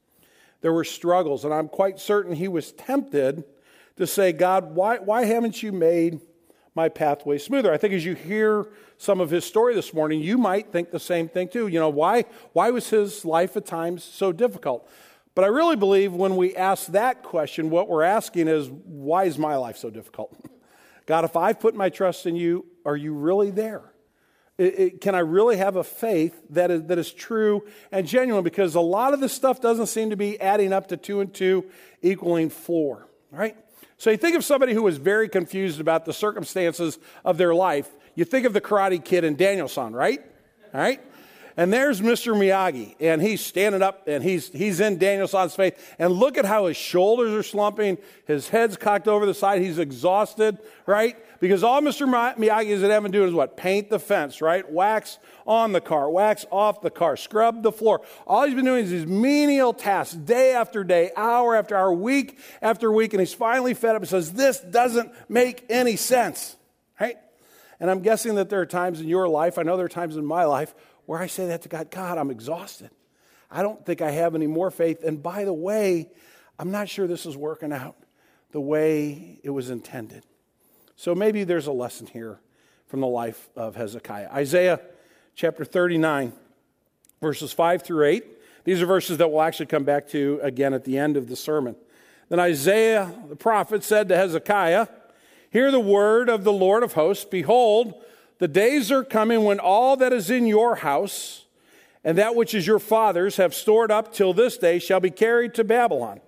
there 0.60 0.72
were 0.72 0.84
struggles, 0.84 1.44
and 1.44 1.54
I'm 1.54 1.68
quite 1.68 2.00
certain 2.00 2.34
he 2.34 2.48
was 2.48 2.72
tempted 2.72 3.44
to 3.96 4.06
say, 4.08 4.32
God, 4.32 4.74
why, 4.74 4.98
why 4.98 5.24
haven't 5.24 5.62
you 5.62 5.70
made 5.70 6.20
my 6.74 6.88
pathway 6.88 7.38
smoother? 7.38 7.72
I 7.72 7.76
think 7.76 7.94
as 7.94 8.04
you 8.04 8.14
hear 8.14 8.66
some 8.98 9.20
of 9.20 9.30
his 9.30 9.44
story 9.44 9.74
this 9.74 9.94
morning, 9.94 10.20
you 10.20 10.36
might 10.36 10.72
think 10.72 10.90
the 10.90 10.98
same 10.98 11.28
thing 11.28 11.46
too. 11.46 11.68
You 11.68 11.78
know, 11.78 11.88
why, 11.88 12.24
why 12.54 12.70
was 12.70 12.90
his 12.90 13.24
life 13.24 13.56
at 13.56 13.66
times 13.66 14.02
so 14.02 14.32
difficult? 14.32 14.90
But 15.34 15.44
I 15.44 15.48
really 15.48 15.76
believe 15.76 16.12
when 16.12 16.36
we 16.36 16.56
ask 16.56 16.88
that 16.88 17.22
question, 17.22 17.70
what 17.70 17.88
we're 17.88 18.02
asking 18.02 18.48
is, 18.48 18.68
why 18.68 19.24
is 19.24 19.38
my 19.38 19.56
life 19.56 19.76
so 19.76 19.90
difficult? 19.90 20.36
God, 21.06 21.24
if 21.24 21.36
I've 21.36 21.60
put 21.60 21.74
my 21.74 21.88
trust 21.88 22.26
in 22.26 22.36
you, 22.36 22.66
are 22.84 22.96
you 22.96 23.14
really 23.14 23.50
there? 23.50 23.92
It, 24.58 24.78
it, 24.78 25.00
can 25.00 25.14
I 25.14 25.20
really 25.20 25.56
have 25.56 25.76
a 25.76 25.84
faith 25.84 26.38
that 26.50 26.70
is, 26.70 26.82
that 26.84 26.98
is 26.98 27.12
true 27.12 27.66
and 27.90 28.06
genuine? 28.06 28.44
Because 28.44 28.74
a 28.74 28.80
lot 28.80 29.14
of 29.14 29.20
this 29.20 29.32
stuff 29.32 29.60
doesn't 29.60 29.86
seem 29.86 30.10
to 30.10 30.16
be 30.16 30.38
adding 30.40 30.72
up 30.72 30.88
to 30.88 30.96
two 30.96 31.20
and 31.20 31.32
two 31.32 31.64
equaling 32.02 32.50
four, 32.50 33.08
right? 33.30 33.56
So 33.96 34.10
you 34.10 34.16
think 34.16 34.36
of 34.36 34.44
somebody 34.44 34.74
who 34.74 34.82
was 34.82 34.98
very 34.98 35.28
confused 35.28 35.80
about 35.80 36.04
the 36.04 36.12
circumstances 36.12 36.98
of 37.24 37.38
their 37.38 37.54
life. 37.54 37.88
You 38.14 38.24
think 38.24 38.44
of 38.46 38.52
the 38.52 38.60
karate 38.60 39.02
kid 39.02 39.24
and 39.24 39.36
Daniel-san, 39.38 39.94
right? 39.94 40.20
All 40.74 40.80
right? 40.80 41.00
And 41.60 41.70
there's 41.70 42.00
Mr. 42.00 42.34
Miyagi, 42.34 42.94
and 43.00 43.20
he's 43.20 43.42
standing 43.42 43.82
up 43.82 44.08
and 44.08 44.24
he's, 44.24 44.48
he's 44.48 44.80
in 44.80 44.96
Daniel-san's 44.96 45.54
face. 45.54 45.74
And 45.98 46.10
look 46.14 46.38
at 46.38 46.46
how 46.46 46.68
his 46.68 46.78
shoulders 46.78 47.34
are 47.34 47.42
slumping, 47.42 47.98
his 48.26 48.48
head's 48.48 48.78
cocked 48.78 49.06
over 49.06 49.26
the 49.26 49.34
side, 49.34 49.60
he's 49.60 49.78
exhausted, 49.78 50.56
right? 50.86 51.18
Because 51.38 51.62
all 51.62 51.82
Mr. 51.82 52.08
Miyagi 52.08 52.68
is 52.68 52.82
at 52.82 52.90
Evan 52.90 53.10
doing 53.10 53.28
is 53.28 53.34
what? 53.34 53.58
Paint 53.58 53.90
the 53.90 53.98
fence, 53.98 54.40
right? 54.40 54.72
Wax 54.72 55.18
on 55.46 55.72
the 55.72 55.82
car, 55.82 56.08
wax 56.08 56.46
off 56.50 56.80
the 56.80 56.88
car, 56.88 57.18
scrub 57.18 57.62
the 57.62 57.72
floor. 57.72 58.00
All 58.26 58.46
he's 58.46 58.54
been 58.54 58.64
doing 58.64 58.84
is 58.84 58.90
these 58.90 59.06
menial 59.06 59.74
tasks 59.74 60.14
day 60.14 60.54
after 60.54 60.82
day, 60.82 61.10
hour 61.14 61.56
after 61.56 61.76
hour, 61.76 61.92
week 61.92 62.38
after 62.62 62.90
week, 62.90 63.12
and 63.12 63.20
he's 63.20 63.34
finally 63.34 63.74
fed 63.74 63.96
up 63.96 64.00
and 64.00 64.08
says, 64.08 64.32
This 64.32 64.60
doesn't 64.60 65.12
make 65.28 65.66
any 65.68 65.96
sense, 65.96 66.56
right? 66.98 67.18
And 67.80 67.90
I'm 67.90 68.00
guessing 68.00 68.36
that 68.36 68.48
there 68.48 68.60
are 68.60 68.66
times 68.66 69.00
in 69.00 69.08
your 69.08 69.28
life, 69.28 69.58
I 69.58 69.62
know 69.62 69.76
there 69.76 69.86
are 69.86 69.90
times 69.90 70.16
in 70.16 70.24
my 70.24 70.44
life, 70.44 70.74
where 71.10 71.18
I 71.20 71.26
say 71.26 71.46
that 71.46 71.62
to 71.62 71.68
God 71.68 71.90
God, 71.90 72.18
I'm 72.18 72.30
exhausted. 72.30 72.88
I 73.50 73.64
don't 73.64 73.84
think 73.84 74.00
I 74.00 74.12
have 74.12 74.36
any 74.36 74.46
more 74.46 74.70
faith. 74.70 75.02
And 75.02 75.20
by 75.20 75.42
the 75.42 75.52
way, 75.52 76.08
I'm 76.56 76.70
not 76.70 76.88
sure 76.88 77.08
this 77.08 77.26
is 77.26 77.36
working 77.36 77.72
out 77.72 77.96
the 78.52 78.60
way 78.60 79.40
it 79.42 79.50
was 79.50 79.70
intended. 79.70 80.24
So 80.94 81.16
maybe 81.16 81.42
there's 81.42 81.66
a 81.66 81.72
lesson 81.72 82.06
here 82.06 82.38
from 82.86 83.00
the 83.00 83.08
life 83.08 83.48
of 83.56 83.74
Hezekiah. 83.74 84.28
Isaiah 84.30 84.80
chapter 85.34 85.64
39, 85.64 86.32
verses 87.20 87.52
5 87.52 87.82
through 87.82 88.06
8. 88.06 88.24
These 88.62 88.80
are 88.80 88.86
verses 88.86 89.18
that 89.18 89.32
we'll 89.32 89.42
actually 89.42 89.66
come 89.66 89.82
back 89.82 90.06
to 90.10 90.38
again 90.44 90.74
at 90.74 90.84
the 90.84 90.96
end 90.96 91.16
of 91.16 91.26
the 91.26 91.34
sermon. 91.34 91.74
Then 92.28 92.38
Isaiah 92.38 93.12
the 93.28 93.34
prophet 93.34 93.82
said 93.82 94.08
to 94.10 94.16
Hezekiah, 94.16 94.86
Hear 95.50 95.72
the 95.72 95.80
word 95.80 96.28
of 96.28 96.44
the 96.44 96.52
Lord 96.52 96.84
of 96.84 96.92
hosts. 96.92 97.24
Behold, 97.24 98.00
the 98.40 98.48
days 98.48 98.90
are 98.90 99.04
coming 99.04 99.44
when 99.44 99.60
all 99.60 99.96
that 99.98 100.12
is 100.12 100.30
in 100.30 100.46
your 100.46 100.76
house 100.76 101.44
and 102.02 102.16
that 102.16 102.34
which 102.34 102.54
is 102.54 102.66
your 102.66 102.78
father's 102.78 103.36
have 103.36 103.54
stored 103.54 103.90
up 103.90 104.12
till 104.12 104.32
this 104.32 104.56
day 104.56 104.78
shall 104.78 104.98
be 104.98 105.10
carried 105.10 105.54
to 105.54 105.62
Babylon. 105.62 106.20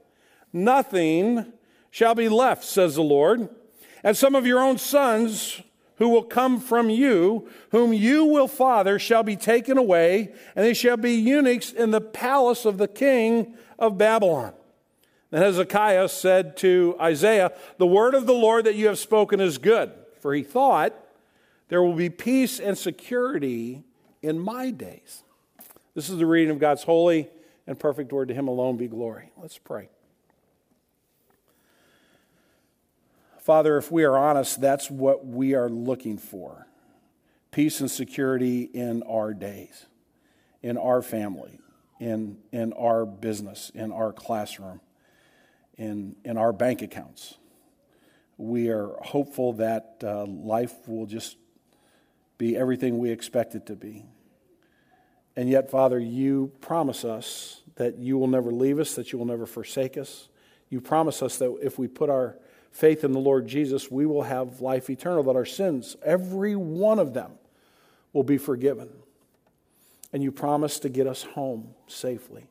Nothing 0.53 1.53
shall 1.91 2.15
be 2.15 2.29
left, 2.29 2.65
says 2.65 2.95
the 2.95 3.03
Lord. 3.03 3.49
And 4.05 4.15
some 4.15 4.35
of 4.35 4.47
your 4.47 4.61
own 4.61 4.77
sons 4.77 5.63
who 5.97 6.11
will 6.11 6.23
come 6.23 6.61
from 6.61 6.91
you, 6.91 7.49
whom 7.71 7.95
you 7.95 8.27
will 8.27 8.49
father, 8.49 8.99
shall 8.99 9.23
be 9.23 9.37
taken 9.37 9.79
away, 9.79 10.35
and 10.55 10.67
they 10.67 10.75
shall 10.75 10.99
be 10.99 11.13
eunuchs 11.13 11.73
in 11.73 11.93
the 11.93 12.01
palace 12.01 12.67
of 12.67 12.77
the 12.77 12.89
king 12.89 13.55
of 13.79 13.97
Babylon. 13.97 14.53
Then 15.31 15.41
Hezekiah 15.41 16.11
said 16.11 16.59
to 16.59 16.95
Isaiah, 17.01 17.53
The 17.79 17.87
word 17.87 18.15
of 18.15 18.27
the 18.27 18.35
Lord 18.35 18.67
that 18.67 18.75
you 18.75 18.89
have 18.89 18.99
spoken 18.99 19.41
is 19.41 19.57
good. 19.57 19.93
For 20.21 20.35
he 20.35 20.43
thought, 20.43 20.95
there 21.73 21.83
will 21.83 21.95
be 21.95 22.11
peace 22.11 22.61
and 22.61 22.77
security 22.77 23.83
in 24.21 24.39
my 24.39 24.71
days. 24.71 25.23
This 25.95 26.11
is 26.11 26.19
the 26.19 26.27
reading 26.27 26.51
of 26.51 26.59
God's 26.59 26.83
holy 26.83 27.31
and 27.67 27.79
perfect 27.79 28.13
word. 28.13 28.29
To 28.29 28.35
him 28.35 28.47
alone 28.47 28.77
be 28.77 28.89
glory. 28.89 29.31
Let's 29.39 29.57
pray. 29.57 29.89
Father, 33.41 33.79
if 33.79 33.91
we 33.91 34.05
are 34.05 34.19
honest, 34.19 34.61
that's 34.61 34.91
what 34.91 35.25
we 35.25 35.55
are 35.55 35.71
looking 35.71 36.19
for 36.19 36.67
peace 37.53 37.81
and 37.81 37.91
security 37.91 38.65
in 38.65 39.03
our 39.05 39.33
days, 39.33 39.87
in 40.61 40.77
our 40.77 41.01
family, 41.01 41.59
in, 41.99 42.37
in 42.53 42.75
our 42.75 43.07
business, 43.07 43.73
in 43.75 43.93
our 43.93 44.13
classroom, 44.13 44.83
in, 45.79 46.17
in 46.23 46.37
our 46.37 46.53
bank 46.53 46.83
accounts. 46.83 47.39
We 48.37 48.69
are 48.69 48.91
hopeful 49.01 49.55
that 49.55 50.03
uh, 50.05 50.27
life 50.27 50.75
will 50.87 51.07
just 51.07 51.39
be 52.39 52.57
everything 52.57 52.99
we 52.99 53.11
expect 53.11 53.55
it 53.55 53.67
to 53.67 53.77
be. 53.77 54.05
And 55.37 55.49
yet, 55.49 55.71
Father, 55.71 55.99
you 55.99 56.53
promise 56.61 57.05
us 57.05 57.63
that 57.77 57.99
you 57.99 58.19
will 58.19 58.27
never 58.27 58.51
leave 58.51 58.79
us, 58.79 58.95
that 58.95 59.13
you 59.13 59.19
will 59.19 59.27
never 59.27 59.47
forsake 59.47 59.97
us. 59.97 60.29
You 60.69 60.81
promise 60.81 61.23
us 61.23 61.39
that 61.39 61.59
if 61.63 61.79
we 61.79 61.89
put 61.89 62.11
our 62.11 62.37
faith 62.71 63.05
in 63.05 63.13
the 63.13 63.21
Lord 63.21 63.47
Jesus, 63.47 63.91
we 63.91 64.07
will 64.07 64.23
have 64.23 64.61
life 64.61 64.89
eternal, 64.91 65.23
that 65.25 65.37
our 65.37 65.45
sins, 65.45 65.97
every 66.03 66.57
one 66.57 66.99
of 66.99 67.15
them, 67.15 67.33
will 68.13 68.23
be 68.23 68.39
forgiven. 68.39 68.89
And 70.13 70.23
you 70.23 70.33
promise 70.33 70.79
to 70.81 70.89
get 70.89 71.07
us 71.07 71.23
home 71.23 71.75
safely. 71.87 72.49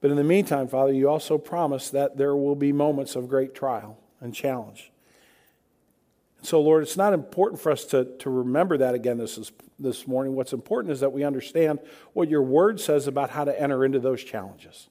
But 0.00 0.10
in 0.10 0.16
the 0.16 0.24
meantime, 0.24 0.66
Father, 0.68 0.92
you 0.92 1.08
also 1.08 1.38
promise 1.38 1.90
that 1.90 2.16
there 2.16 2.34
will 2.34 2.56
be 2.56 2.72
moments 2.72 3.14
of 3.14 3.28
great 3.28 3.54
trial 3.54 3.98
and 4.20 4.34
challenge. 4.34 4.91
So, 6.42 6.60
Lord, 6.60 6.82
it's 6.82 6.96
not 6.96 7.12
important 7.12 7.60
for 7.60 7.70
us 7.70 7.84
to, 7.86 8.04
to 8.18 8.28
remember 8.28 8.76
that 8.78 8.96
again 8.96 9.16
this, 9.16 9.52
this 9.78 10.08
morning. 10.08 10.34
What's 10.34 10.52
important 10.52 10.92
is 10.92 10.98
that 10.98 11.12
we 11.12 11.22
understand 11.22 11.78
what 12.14 12.28
your 12.28 12.42
word 12.42 12.80
says 12.80 13.06
about 13.06 13.30
how 13.30 13.44
to 13.44 13.60
enter 13.60 13.84
into 13.84 14.00
those 14.00 14.24
challenges. 14.24 14.88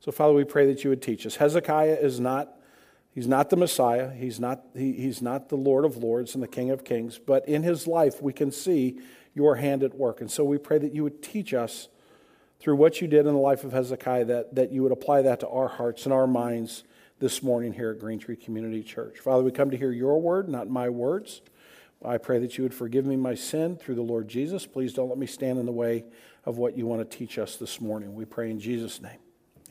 So, 0.00 0.10
Father, 0.10 0.34
we 0.34 0.42
pray 0.42 0.66
that 0.66 0.82
you 0.82 0.90
would 0.90 1.00
teach 1.00 1.26
us. 1.26 1.36
Hezekiah 1.36 1.98
is 2.00 2.18
not, 2.18 2.56
he's 3.14 3.28
not 3.28 3.50
the 3.50 3.56
Messiah, 3.56 4.12
he's 4.12 4.40
not, 4.40 4.64
he, 4.76 4.92
he's 4.94 5.22
not 5.22 5.48
the 5.48 5.56
Lord 5.56 5.84
of 5.84 5.96
Lords 5.96 6.34
and 6.34 6.42
the 6.42 6.48
King 6.48 6.70
of 6.70 6.84
Kings, 6.84 7.20
but 7.24 7.48
in 7.48 7.62
his 7.62 7.86
life 7.86 8.20
we 8.20 8.32
can 8.32 8.50
see 8.50 8.98
your 9.32 9.54
hand 9.54 9.84
at 9.84 9.94
work. 9.94 10.20
And 10.20 10.30
so 10.30 10.42
we 10.42 10.58
pray 10.58 10.78
that 10.78 10.92
you 10.92 11.04
would 11.04 11.22
teach 11.22 11.54
us 11.54 11.88
through 12.58 12.76
what 12.76 13.00
you 13.00 13.06
did 13.06 13.26
in 13.26 13.32
the 13.32 13.40
life 13.40 13.62
of 13.62 13.72
Hezekiah, 13.72 14.24
that, 14.24 14.54
that 14.56 14.72
you 14.72 14.82
would 14.82 14.92
apply 14.92 15.22
that 15.22 15.40
to 15.40 15.48
our 15.48 15.68
hearts 15.68 16.04
and 16.04 16.12
our 16.12 16.26
minds 16.26 16.82
this 17.24 17.42
morning 17.42 17.72
here 17.72 17.90
at 17.90 17.98
Green 17.98 18.18
Tree 18.18 18.36
Community 18.36 18.82
Church. 18.82 19.18
Father, 19.18 19.42
we 19.42 19.50
come 19.50 19.70
to 19.70 19.78
hear 19.78 19.90
your 19.90 20.20
word, 20.20 20.46
not 20.46 20.68
my 20.68 20.90
words. 20.90 21.40
I 22.04 22.18
pray 22.18 22.38
that 22.40 22.58
you 22.58 22.64
would 22.64 22.74
forgive 22.74 23.06
me 23.06 23.16
my 23.16 23.34
sin 23.34 23.76
through 23.76 23.94
the 23.94 24.02
Lord 24.02 24.28
Jesus. 24.28 24.66
Please 24.66 24.92
don't 24.92 25.08
let 25.08 25.16
me 25.16 25.26
stand 25.26 25.58
in 25.58 25.64
the 25.64 25.72
way 25.72 26.04
of 26.44 26.58
what 26.58 26.76
you 26.76 26.84
want 26.84 27.00
to 27.00 27.16
teach 27.16 27.38
us 27.38 27.56
this 27.56 27.80
morning. 27.80 28.14
We 28.14 28.26
pray 28.26 28.50
in 28.50 28.60
Jesus' 28.60 29.00
name. 29.00 29.16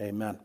Amen. 0.01 0.39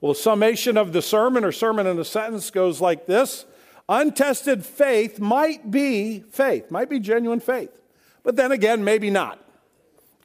Well, 0.00 0.14
the 0.14 0.18
summation 0.18 0.78
of 0.78 0.94
the 0.94 1.02
sermon 1.02 1.44
or 1.44 1.52
sermon 1.52 1.86
in 1.86 1.98
a 1.98 2.06
sentence 2.06 2.50
goes 2.50 2.80
like 2.80 3.04
this 3.04 3.44
Untested 3.86 4.64
faith 4.64 5.20
might 5.20 5.70
be 5.70 6.20
faith, 6.20 6.70
might 6.70 6.88
be 6.88 6.98
genuine 6.98 7.40
faith, 7.40 7.82
but 8.22 8.36
then 8.36 8.50
again, 8.50 8.82
maybe 8.82 9.10
not. 9.10 9.38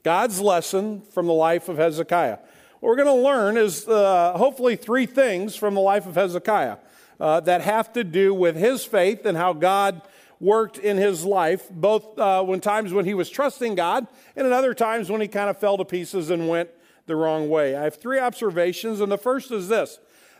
God's 0.02 0.40
lesson 0.40 1.02
from 1.02 1.26
the 1.26 1.34
life 1.34 1.68
of 1.68 1.76
Hezekiah. 1.76 2.38
What 2.80 2.88
we're 2.88 3.04
going 3.04 3.18
to 3.18 3.22
learn 3.22 3.58
is 3.58 3.86
uh, 3.86 4.32
hopefully 4.38 4.74
three 4.74 5.04
things 5.04 5.54
from 5.54 5.74
the 5.74 5.82
life 5.82 6.06
of 6.06 6.14
Hezekiah 6.14 6.78
uh, 7.20 7.40
that 7.40 7.60
have 7.60 7.92
to 7.92 8.02
do 8.02 8.32
with 8.32 8.56
his 8.56 8.86
faith 8.86 9.26
and 9.26 9.36
how 9.36 9.52
God 9.52 10.00
worked 10.40 10.78
in 10.78 10.96
his 10.96 11.22
life, 11.22 11.68
both 11.70 12.18
uh, 12.18 12.42
when 12.42 12.58
times 12.58 12.94
when 12.94 13.04
he 13.04 13.12
was 13.12 13.28
trusting 13.28 13.74
God 13.74 14.06
and 14.34 14.46
in 14.46 14.52
other 14.54 14.72
times 14.72 15.10
when 15.10 15.20
he 15.20 15.28
kind 15.28 15.50
of 15.50 15.58
fell 15.58 15.76
to 15.76 15.84
pieces 15.84 16.30
and 16.30 16.48
went 16.48 16.70
the 17.04 17.14
wrong 17.16 17.50
way. 17.50 17.76
I 17.76 17.84
have 17.84 17.96
three 17.96 18.18
observations, 18.18 19.02
and 19.02 19.12
the 19.12 19.18
first 19.18 19.50
is 19.50 19.68
this 19.68 19.98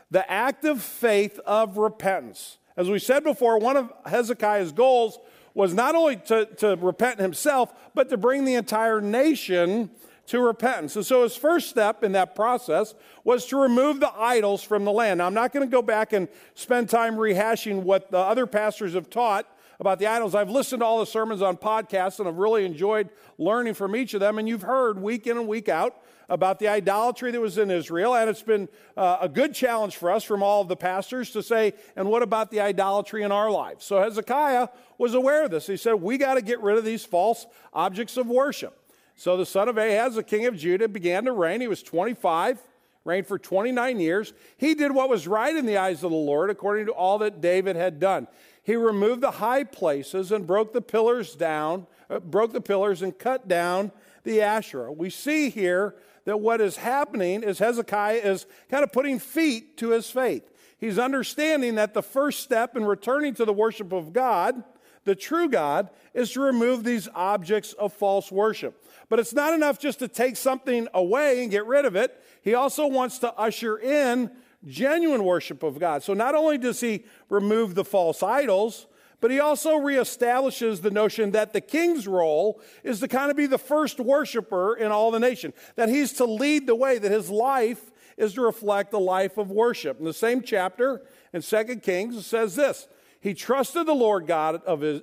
the 0.09 0.29
active 0.29 0.81
faith 0.81 1.39
of 1.45 1.77
repentance. 1.77 2.57
As 2.75 2.89
we 2.89 2.97
said 2.97 3.23
before, 3.23 3.59
one 3.59 3.77
of 3.77 3.93
Hezekiah's 4.07 4.71
goals 4.71 5.19
was 5.53 5.75
not 5.75 5.93
only 5.93 6.15
to, 6.15 6.45
to 6.57 6.75
repent 6.77 7.19
himself, 7.19 7.71
but 7.93 8.09
to 8.09 8.17
bring 8.17 8.45
the 8.45 8.55
entire 8.55 8.99
nation 8.99 9.91
to 10.27 10.39
repentance. 10.39 10.95
And 10.95 11.05
so 11.05 11.23
his 11.23 11.35
first 11.35 11.69
step 11.69 12.03
in 12.03 12.13
that 12.13 12.35
process 12.35 12.93
was 13.23 13.45
to 13.47 13.61
remove 13.61 13.99
the 13.99 14.11
idols 14.13 14.63
from 14.63 14.85
the 14.85 14.91
land. 14.91 15.17
Now, 15.17 15.27
I'm 15.27 15.33
not 15.33 15.51
going 15.51 15.67
to 15.67 15.71
go 15.71 15.81
back 15.81 16.13
and 16.13 16.27
spend 16.55 16.89
time 16.89 17.15
rehashing 17.15 17.83
what 17.83 18.11
the 18.11 18.19
other 18.19 18.47
pastors 18.47 18.93
have 18.93 19.09
taught 19.09 19.47
about 19.79 19.97
the 19.97 20.05
idols. 20.05 20.35
I've 20.35 20.49
listened 20.49 20.81
to 20.81 20.85
all 20.85 20.99
the 20.99 21.07
sermons 21.07 21.41
on 21.41 21.57
podcasts 21.57 22.19
and 22.19 22.29
I've 22.29 22.37
really 22.37 22.65
enjoyed 22.65 23.09
learning 23.39 23.73
from 23.73 23.95
each 23.95 24.13
of 24.13 24.19
them. 24.19 24.37
And 24.37 24.47
you've 24.47 24.61
heard 24.61 25.01
week 25.01 25.25
in 25.25 25.37
and 25.37 25.47
week 25.47 25.69
out 25.69 25.97
about 26.29 26.59
the 26.59 26.67
idolatry 26.67 27.31
that 27.31 27.41
was 27.41 27.57
in 27.57 27.69
Israel. 27.69 28.15
And 28.15 28.29
it's 28.29 28.43
been 28.43 28.69
uh, 28.95 29.17
a 29.21 29.27
good 29.27 29.53
challenge 29.53 29.97
for 29.97 30.11
us 30.11 30.23
from 30.23 30.43
all 30.43 30.61
of 30.61 30.67
the 30.67 30.77
pastors 30.77 31.31
to 31.31 31.43
say, 31.43 31.73
and 31.95 32.07
what 32.07 32.21
about 32.21 32.51
the 32.51 32.61
idolatry 32.61 33.23
in 33.23 33.31
our 33.31 33.51
lives? 33.51 33.83
So 33.83 34.01
Hezekiah 34.01 34.69
was 34.97 35.13
aware 35.13 35.43
of 35.43 35.51
this. 35.51 35.67
He 35.67 35.77
said, 35.77 35.95
we 35.95 36.17
got 36.17 36.35
to 36.35 36.41
get 36.41 36.61
rid 36.61 36.77
of 36.77 36.85
these 36.85 37.03
false 37.03 37.47
objects 37.73 38.17
of 38.17 38.27
worship. 38.27 38.80
So 39.21 39.37
the 39.37 39.45
son 39.45 39.69
of 39.69 39.77
Ahaz, 39.77 40.15
the 40.15 40.23
king 40.23 40.47
of 40.47 40.57
Judah, 40.57 40.87
began 40.87 41.25
to 41.25 41.31
reign. 41.31 41.61
He 41.61 41.67
was 41.67 41.83
25, 41.83 42.57
reigned 43.05 43.27
for 43.27 43.37
29 43.37 43.99
years. 43.99 44.33
He 44.57 44.73
did 44.73 44.91
what 44.91 45.09
was 45.09 45.27
right 45.27 45.55
in 45.55 45.67
the 45.67 45.77
eyes 45.77 46.03
of 46.03 46.09
the 46.09 46.17
Lord, 46.17 46.49
according 46.49 46.87
to 46.87 46.91
all 46.91 47.19
that 47.19 47.39
David 47.39 47.75
had 47.75 47.99
done. 47.99 48.27
He 48.63 48.75
removed 48.75 49.21
the 49.21 49.29
high 49.29 49.63
places 49.63 50.31
and 50.31 50.47
broke 50.47 50.73
the 50.73 50.81
pillars 50.81 51.35
down, 51.35 51.85
uh, 52.09 52.19
broke 52.19 52.51
the 52.51 52.61
pillars 52.61 53.03
and 53.03 53.15
cut 53.15 53.47
down 53.47 53.91
the 54.23 54.41
Asherah. 54.41 54.91
We 54.91 55.11
see 55.11 55.51
here 55.51 55.93
that 56.25 56.39
what 56.39 56.59
is 56.59 56.77
happening 56.77 57.43
is 57.43 57.59
Hezekiah 57.59 58.21
is 58.23 58.47
kind 58.71 58.83
of 58.83 58.91
putting 58.91 59.19
feet 59.19 59.77
to 59.77 59.89
his 59.89 60.09
faith. 60.09 60.49
He's 60.79 60.97
understanding 60.97 61.75
that 61.75 61.93
the 61.93 62.01
first 62.01 62.39
step 62.39 62.75
in 62.75 62.85
returning 62.85 63.35
to 63.35 63.45
the 63.45 63.53
worship 63.53 63.93
of 63.93 64.13
God, 64.13 64.63
the 65.03 65.15
true 65.15 65.49
God, 65.49 65.89
is 66.13 66.31
to 66.33 66.41
remove 66.41 66.83
these 66.83 67.07
objects 67.15 67.73
of 67.73 67.93
false 67.93 68.31
worship. 68.31 68.85
But 69.09 69.19
it's 69.19 69.33
not 69.33 69.53
enough 69.53 69.79
just 69.79 69.99
to 69.99 70.07
take 70.07 70.37
something 70.37 70.87
away 70.93 71.41
and 71.41 71.51
get 71.51 71.65
rid 71.65 71.85
of 71.85 71.95
it. 71.95 72.21
He 72.43 72.53
also 72.53 72.87
wants 72.87 73.19
to 73.19 73.33
usher 73.33 73.77
in 73.77 74.31
genuine 74.65 75.23
worship 75.23 75.63
of 75.63 75.79
God. 75.79 76.03
So 76.03 76.13
not 76.13 76.35
only 76.35 76.57
does 76.57 76.81
he 76.81 77.05
remove 77.29 77.75
the 77.75 77.83
false 77.83 78.21
idols, 78.21 78.85
But 79.21 79.29
he 79.29 79.39
also 79.39 79.77
reestablishes 79.77 80.81
the 80.81 80.89
notion 80.89 81.31
that 81.31 81.53
the 81.53 81.61
king's 81.61 82.07
role 82.07 82.59
is 82.83 82.99
to 82.99 83.07
kind 83.07 83.29
of 83.29 83.37
be 83.37 83.45
the 83.45 83.59
first 83.59 83.99
worshiper 83.99 84.75
in 84.75 84.91
all 84.91 85.11
the 85.11 85.19
nation, 85.19 85.53
that 85.75 85.89
he's 85.89 86.11
to 86.13 86.25
lead 86.25 86.65
the 86.65 86.75
way, 86.75 86.97
that 86.97 87.11
his 87.11 87.29
life 87.29 87.91
is 88.17 88.33
to 88.33 88.41
reflect 88.41 88.89
the 88.89 88.99
life 88.99 89.37
of 89.37 89.51
worship. 89.51 89.99
In 89.99 90.05
the 90.05 90.13
same 90.13 90.41
chapter 90.41 91.03
in 91.31 91.43
2 91.43 91.63
Kings, 91.77 92.17
it 92.17 92.23
says 92.23 92.55
this 92.55 92.87
He 93.21 93.33
trusted 93.33 93.87
the 93.87 93.93
Lord 93.93 94.27
God 94.27 94.61
of 94.65 94.81
his, 94.81 95.01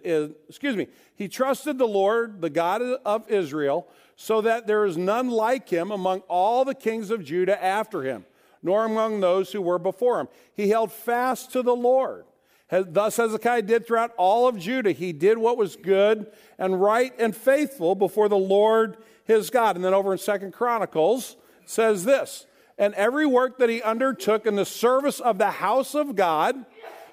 excuse 0.49 0.77
me, 0.77 0.89
he 1.15 1.29
trusted 1.29 1.79
the 1.79 1.89
Lord, 1.89 2.43
the 2.43 2.51
God 2.51 2.83
of 2.83 3.31
Israel, 3.31 3.89
so 4.17 4.41
that 4.43 4.67
there 4.67 4.85
is 4.85 4.97
none 4.97 5.31
like 5.31 5.69
him 5.69 5.91
among 5.91 6.21
all 6.29 6.65
the 6.65 6.75
kings 6.75 7.11
of 7.11 7.25
Judah 7.25 7.63
after 7.63 8.03
him, 8.03 8.27
nor 8.63 8.85
among 8.85 9.21
those 9.21 9.53
who 9.53 9.63
were 9.63 9.79
before 9.79 10.21
him. 10.21 10.29
He 10.53 10.69
held 10.69 10.93
fast 10.93 11.53
to 11.53 11.63
the 11.63 11.77
Lord 11.77 12.25
Thus 12.71 13.17
Hezekiah 13.17 13.63
did 13.63 13.87
throughout 13.87 14.13
all 14.17 14.47
of 14.47 14.59
Judah. 14.59 14.93
He 14.93 15.13
did 15.13 15.39
what 15.39 15.57
was 15.57 15.77
good 15.77 16.31
and 16.59 16.81
right 16.81 17.15
and 17.19 17.35
faithful 17.35 17.95
before 17.95 18.29
the 18.29 18.37
Lord 18.37 18.99
his 19.25 19.49
God. 19.49 19.77
And 19.77 19.85
then 19.85 19.95
over 19.95 20.13
in 20.13 20.19
Second 20.19 20.53
Chronicles 20.53 21.37
says 21.65 22.05
this, 22.05 22.47
and 22.77 22.95
every 22.95 23.27
work 23.27 23.59
that 23.59 23.71
he 23.71 23.83
undertook 23.83 24.47
in 24.47 24.55
the 24.55 24.67
service 24.67 25.19
of 25.19 25.39
the 25.39 25.51
house 25.51 25.95
of 25.95 26.15
God, 26.15 26.65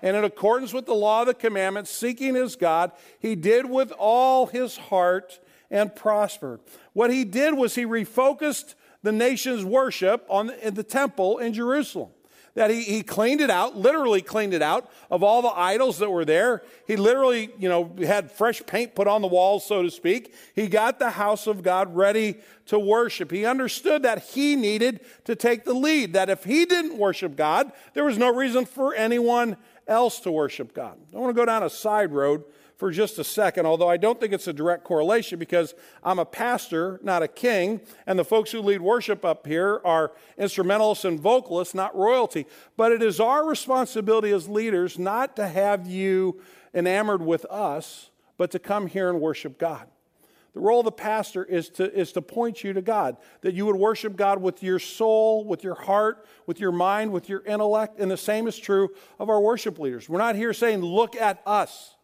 and 0.02 0.16
in 0.16 0.24
accordance 0.24 0.74
with 0.74 0.86
the 0.86 0.94
law 0.94 1.22
of 1.22 1.28
the 1.28 1.34
commandments, 1.34 1.92
seeking 1.92 2.36
his 2.36 2.56
God, 2.56 2.92
he 3.20 3.36
did 3.36 3.70
with 3.70 3.92
all 3.98 4.48
his 4.48 4.78
heart 4.78 5.40
and 5.72 5.96
prospered. 5.96 6.60
What 6.94 7.12
he 7.12 7.24
did 7.24 7.54
was 7.56 7.76
he 7.76 7.86
refocused 7.86 8.76
the 9.04 9.12
nation's 9.12 9.64
worship 9.64 10.26
on 10.30 10.48
the, 10.48 10.68
in 10.68 10.74
the 10.74 10.84
temple 10.84 11.38
in 11.38 11.54
Jerusalem 11.54 12.10
that 12.56 12.70
he, 12.70 12.82
he 12.84 13.04
cleaned 13.04 13.42
it 13.42 13.50
out, 13.50 13.78
literally 13.78 14.22
cleaned 14.22 14.54
it 14.54 14.62
out 14.62 14.90
of 15.12 15.22
all 15.22 15.42
the 15.42 15.50
idols 15.50 16.00
that 16.00 16.10
were 16.10 16.26
there. 16.26 16.64
He 16.88 16.96
literally, 16.96 17.50
you 17.60 17.70
know, 17.70 17.92
had 18.00 18.32
fresh 18.32 18.66
paint 18.66 18.96
put 18.96 19.08
on 19.08 19.22
the 19.22 19.28
walls, 19.28 19.66
so 19.66 19.84
to 19.84 19.92
speak. 19.92 20.34
He 20.56 20.68
got 20.68 20.98
the 20.98 21.12
house 21.12 21.48
of 21.48 21.62
God 21.62 21.96
ready 21.96 22.36
to 22.68 22.80
worship. 22.80 23.30
He 23.30 23.46
understood 23.46 24.04
that 24.04 24.24
he 24.24 24.56
needed 24.56 25.02
to 25.26 25.36
take 25.36 25.66
the 25.66 25.74
lead, 25.74 26.14
that 26.14 26.30
if 26.30 26.46
he 26.46 26.66
didn't 26.66 26.98
worship 26.98 27.36
God, 27.36 27.72
there 27.94 28.06
was 28.06 28.18
no 28.18 28.34
reason 28.34 28.66
for 28.66 28.96
anyone 28.96 29.58
else 29.88 30.20
to 30.22 30.32
worship 30.32 30.74
God. 30.74 30.98
I 31.14 31.18
want 31.18 31.30
to 31.30 31.40
go 31.40 31.46
down 31.46 31.64
a 31.64 31.70
side 31.70 32.12
road 32.12 32.44
for 32.78 32.92
just 32.92 33.18
a 33.20 33.24
second, 33.24 33.66
although 33.66 33.90
I 33.90 33.98
don't 33.98 34.20
think 34.20 34.34
it's 34.34 34.48
a 34.48 34.54
direct 34.54 34.84
correlation 34.84 35.40
because 35.40 35.74
I'm 36.04 36.20
a 36.20 36.26
pastor, 36.26 37.00
not 37.04 37.24
a 37.24 37.28
king, 37.28 37.82
and 38.06 38.20
the 38.20 38.26
folks 38.26 38.52
who 38.52 38.62
lead 38.62 38.82
worship 38.82 39.24
up 39.24 39.48
here 39.48 39.82
are 39.86 40.12
instrumentalists 40.38 41.06
and 41.06 41.20
vocalists, 41.20 41.74
not 41.74 41.96
royalty. 41.96 42.46
But 42.76 42.92
it 42.92 43.02
is 43.02 43.20
our 43.20 43.46
responsibility 43.46 44.32
as 44.32 44.50
leaders 44.50 45.00
not 45.00 45.36
to 45.38 45.48
have 45.48 45.88
you 45.88 46.42
enamored 46.74 47.22
with 47.22 47.46
us, 47.46 48.10
but 48.38 48.52
to 48.52 48.60
come 48.60 48.88
here 48.88 49.10
and 49.10 49.22
worship 49.22 49.58
God. 49.58 49.88
The 50.56 50.62
role 50.62 50.80
of 50.80 50.86
the 50.86 50.92
pastor 50.94 51.44
is 51.44 51.68
to, 51.72 51.94
is 51.94 52.14
to 52.14 52.22
point 52.22 52.64
you 52.64 52.72
to 52.72 52.82
God, 52.82 53.18
that 53.42 53.54
you 53.54 53.66
would 53.66 53.76
worship 53.76 54.16
God 54.16 54.42
with 54.42 54.64
your 54.64 54.80
soul, 54.80 55.44
with 55.44 55.66
your 55.66 55.76
heart, 55.76 56.26
with 56.48 56.62
your 56.62 56.72
mind, 56.72 57.12
with 57.12 57.28
your 57.28 57.42
intellect. 57.42 58.00
And 58.00 58.10
the 58.10 58.16
same 58.16 58.48
is 58.48 58.58
true 58.58 58.90
of 59.20 59.30
our 59.30 59.42
worship 59.42 59.78
leaders. 59.80 60.08
We're 60.08 60.18
not 60.18 60.38
here 60.38 60.54
saying, 60.54 60.80
look 60.80 61.18
at 61.18 61.42
us. 61.46 61.96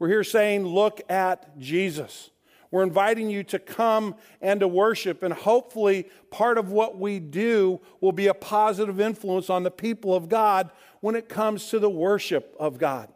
We're 0.00 0.08
here 0.08 0.24
saying, 0.24 0.66
look 0.66 1.00
at 1.08 1.56
Jesus. 1.60 2.30
We're 2.72 2.82
inviting 2.82 3.30
you 3.30 3.44
to 3.44 3.60
come 3.60 4.16
and 4.40 4.58
to 4.58 4.66
worship, 4.66 5.22
and 5.22 5.32
hopefully, 5.32 6.08
part 6.32 6.58
of 6.58 6.72
what 6.72 6.98
we 6.98 7.20
do 7.20 7.80
will 8.00 8.10
be 8.10 8.26
a 8.26 8.34
positive 8.34 9.00
influence 9.00 9.48
on 9.48 9.62
the 9.62 9.70
people 9.70 10.12
of 10.12 10.28
God 10.28 10.72
when 10.98 11.14
it 11.14 11.28
comes 11.28 11.68
to 11.68 11.78
the 11.78 11.88
worship 11.88 12.56
of 12.58 12.78
God. 12.78 13.12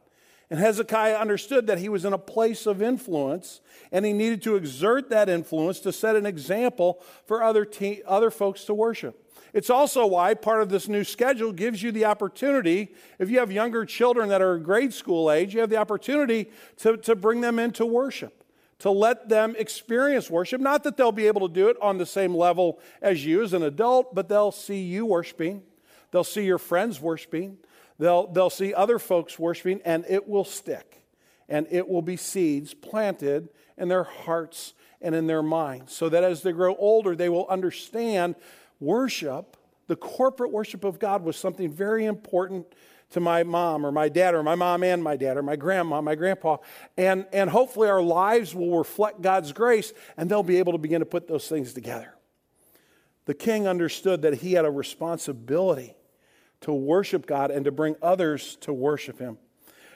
And 0.51 0.59
Hezekiah 0.59 1.17
understood 1.17 1.69
that 1.69 1.79
he 1.79 1.89
was 1.89 2.05
in 2.05 2.13
a 2.13 2.19
place 2.19 2.67
of 2.67 2.83
influence, 2.83 3.61
and 3.93 4.05
he 4.05 4.13
needed 4.13 4.43
to 4.43 4.57
exert 4.57 5.09
that 5.11 5.29
influence 5.29 5.79
to 5.81 5.93
set 5.93 6.17
an 6.17 6.27
example 6.27 7.01
for 7.25 7.43
other, 7.43 7.65
te- 7.65 8.03
other 8.05 8.33
folks 8.33 8.65
to 8.65 8.75
worship. 8.75 9.33
It's 9.53 9.71
also 9.71 10.07
why 10.07 10.35
part 10.35 10.63
of 10.63 10.69
this 10.69 10.89
new 10.89 11.05
schedule 11.05 11.53
gives 11.53 11.83
you 11.83 11.93
the 11.93 12.05
opportunity, 12.05 12.95
if 13.19 13.31
you 13.31 13.39
have 13.39 13.53
younger 13.53 13.85
children 13.85 14.29
that 14.29 14.43
are 14.43 14.59
grade 14.59 14.93
school 14.93 15.31
age, 15.31 15.55
you 15.55 15.61
have 15.61 15.71
the 15.71 15.77
opportunity 15.77 16.51
to, 16.79 16.97
to 16.99 17.15
bring 17.15 17.41
them 17.41 17.59
into 17.59 17.87
worship, 17.87 18.45
to 18.81 18.91
let 18.91 19.29
them 19.29 19.55
experience 19.59 20.31
worship. 20.31 20.61
Not 20.61 20.85
that 20.85 20.97
they'll 20.97 21.13
be 21.13 21.27
able 21.27 21.49
to 21.49 21.55
do 21.55 21.69
it 21.69 21.77
on 21.81 21.99
the 21.99 22.07
same 22.07 22.35
level 22.35 22.81
as 23.03 23.25
you 23.25 23.43
as 23.43 23.53
an 23.53 23.63
adult, 23.63 24.15
but 24.15 24.29
they'll 24.29 24.53
see 24.53 24.83
you 24.83 25.07
worshiping, 25.07 25.63
they'll 26.11 26.25
see 26.25 26.45
your 26.45 26.59
friends 26.59 27.01
worshiping, 27.01 27.59
they'll, 28.01 28.27
they'll 28.27 28.51
see 28.51 28.75
other 28.75 28.99
folks 28.99 29.39
worshiping, 29.39 29.81
and 29.85 30.05
it 30.09 30.29
will 30.29 30.45
stick. 30.45 31.05
And 31.49 31.67
it 31.71 31.89
will 31.89 32.03
be 32.03 32.17
seeds 32.17 32.75
planted 32.75 33.49
in 33.77 33.89
their 33.89 34.05
hearts 34.05 34.75
and 35.01 35.15
in 35.15 35.27
their 35.27 35.43
minds, 35.43 35.95
so 35.95 36.09
that 36.09 36.25
as 36.25 36.43
they 36.43 36.53
grow 36.53 36.75
older, 36.77 37.17
they 37.17 37.29
will 37.29 37.47
understand 37.49 38.35
worship, 38.81 39.57
the 39.87 39.97
corporate 39.97 40.53
worship 40.53 40.85
of 40.85 40.99
God, 40.99 41.23
was 41.25 41.37
something 41.37 41.71
very 41.71 42.05
important 42.05 42.67
to 43.11 43.21
my 43.21 43.43
mom 43.43 43.85
or 43.85 43.91
my 43.93 44.09
dad 44.09 44.35
or 44.35 44.43
my 44.43 44.55
mom 44.55 44.83
and 44.83 45.03
my 45.03 45.17
dad 45.17 45.37
or 45.37 45.43
my 45.43 45.57
grandma, 45.57 46.01
my 46.01 46.15
grandpa. 46.15 46.59
And, 46.97 47.27
and 47.33 47.51
hopefully 47.51 47.89
our 47.89 48.03
lives 48.03 48.55
will 48.55 48.79
reflect 48.79 49.21
God's 49.21 49.53
grace 49.53 49.93
and 50.17 50.31
they'll 50.31 50.43
be 50.43 50.59
able 50.59 50.73
to 50.73 50.79
begin 50.79 51.01
to 51.01 51.07
put 51.07 51.27
those 51.27 51.49
things 51.49 51.73
together. 51.73 52.15
The 53.25 53.35
king 53.35 53.67
understood 53.67 54.23
that 54.23 54.35
he 54.35 54.53
had 54.53 54.65
a 54.65 54.71
responsibility 54.71 55.95
to 56.63 56.73
worship 56.73 57.27
God 57.27 57.51
and 57.51 57.65
to 57.65 57.73
bring 57.73 57.97
others 58.03 58.57
to 58.63 58.73
worship 58.73 59.19
him. 59.19 59.39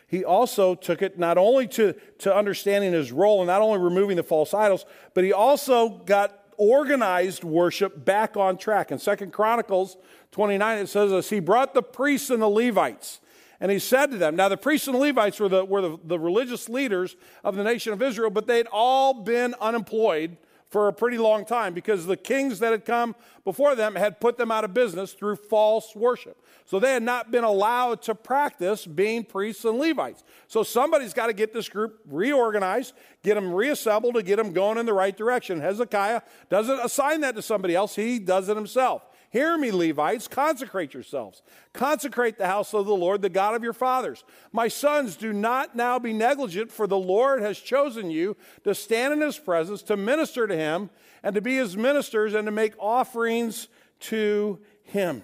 He 0.06 0.24
also 0.24 0.74
took 0.74 1.02
it 1.02 1.18
not 1.18 1.38
only 1.38 1.66
to, 1.68 1.94
to 2.18 2.34
understanding 2.34 2.92
his 2.92 3.10
role 3.10 3.40
and 3.40 3.48
not 3.48 3.62
only 3.62 3.78
removing 3.78 4.16
the 4.16 4.22
false 4.22 4.54
idols, 4.54 4.84
but 5.12 5.24
he 5.24 5.32
also 5.32 5.88
got 5.88 6.44
organized 6.56 7.42
worship 7.42 8.04
back 8.04 8.36
on 8.36 8.56
track. 8.56 8.92
In 8.92 8.98
Second 8.98 9.32
Chronicles 9.32 9.96
29, 10.30 10.78
it 10.78 10.88
says 10.88 11.10
this 11.10 11.30
He 11.30 11.40
brought 11.40 11.74
the 11.74 11.82
priests 11.82 12.30
and 12.30 12.42
the 12.42 12.48
Levites. 12.48 13.20
And 13.60 13.70
he 13.70 13.78
said 13.78 14.10
to 14.10 14.18
them, 14.18 14.36
now 14.36 14.48
the 14.48 14.56
priests 14.56 14.88
and 14.88 14.94
the 14.94 15.00
Levites 15.00 15.40
were 15.40 15.48
the, 15.48 15.64
were 15.64 15.80
the, 15.80 15.98
the 16.04 16.18
religious 16.18 16.68
leaders 16.68 17.16
of 17.42 17.54
the 17.56 17.64
nation 17.64 17.92
of 17.92 18.02
Israel, 18.02 18.28
but 18.28 18.46
they'd 18.46 18.66
all 18.70 19.14
been 19.14 19.54
unemployed 19.60 20.36
for 20.74 20.88
a 20.88 20.92
pretty 20.92 21.18
long 21.18 21.44
time 21.44 21.72
because 21.72 22.04
the 22.04 22.16
kings 22.16 22.58
that 22.58 22.72
had 22.72 22.84
come 22.84 23.14
before 23.44 23.76
them 23.76 23.94
had 23.94 24.18
put 24.18 24.36
them 24.36 24.50
out 24.50 24.64
of 24.64 24.74
business 24.74 25.12
through 25.12 25.36
false 25.36 25.94
worship. 25.94 26.36
So 26.64 26.80
they 26.80 26.92
had 26.92 27.04
not 27.04 27.30
been 27.30 27.44
allowed 27.44 28.02
to 28.02 28.14
practice 28.16 28.84
being 28.84 29.22
priests 29.22 29.64
and 29.64 29.78
Levites. 29.78 30.24
So 30.48 30.64
somebody's 30.64 31.14
got 31.14 31.28
to 31.28 31.32
get 31.32 31.52
this 31.52 31.68
group 31.68 32.00
reorganized, 32.10 32.92
get 33.22 33.36
them 33.36 33.52
reassembled, 33.52 34.16
to 34.16 34.24
get 34.24 34.34
them 34.34 34.52
going 34.52 34.76
in 34.76 34.84
the 34.84 34.92
right 34.92 35.16
direction. 35.16 35.60
Hezekiah 35.60 36.22
doesn't 36.50 36.80
assign 36.80 37.20
that 37.20 37.36
to 37.36 37.42
somebody 37.42 37.76
else, 37.76 37.94
he 37.94 38.18
does 38.18 38.48
it 38.48 38.56
himself. 38.56 39.02
Hear 39.34 39.58
me, 39.58 39.72
Levites, 39.72 40.28
consecrate 40.28 40.94
yourselves. 40.94 41.42
Consecrate 41.72 42.38
the 42.38 42.46
house 42.46 42.72
of 42.72 42.86
the 42.86 42.94
Lord, 42.94 43.20
the 43.20 43.28
God 43.28 43.56
of 43.56 43.64
your 43.64 43.72
fathers. 43.72 44.22
My 44.52 44.68
sons, 44.68 45.16
do 45.16 45.32
not 45.32 45.74
now 45.74 45.98
be 45.98 46.12
negligent, 46.12 46.70
for 46.70 46.86
the 46.86 46.96
Lord 46.96 47.42
has 47.42 47.58
chosen 47.58 48.12
you 48.12 48.36
to 48.62 48.76
stand 48.76 49.12
in 49.12 49.20
his 49.20 49.36
presence, 49.36 49.82
to 49.82 49.96
minister 49.96 50.46
to 50.46 50.54
him, 50.54 50.88
and 51.24 51.34
to 51.34 51.40
be 51.40 51.56
his 51.56 51.76
ministers, 51.76 52.32
and 52.32 52.46
to 52.46 52.52
make 52.52 52.74
offerings 52.78 53.66
to 54.02 54.60
him. 54.84 55.20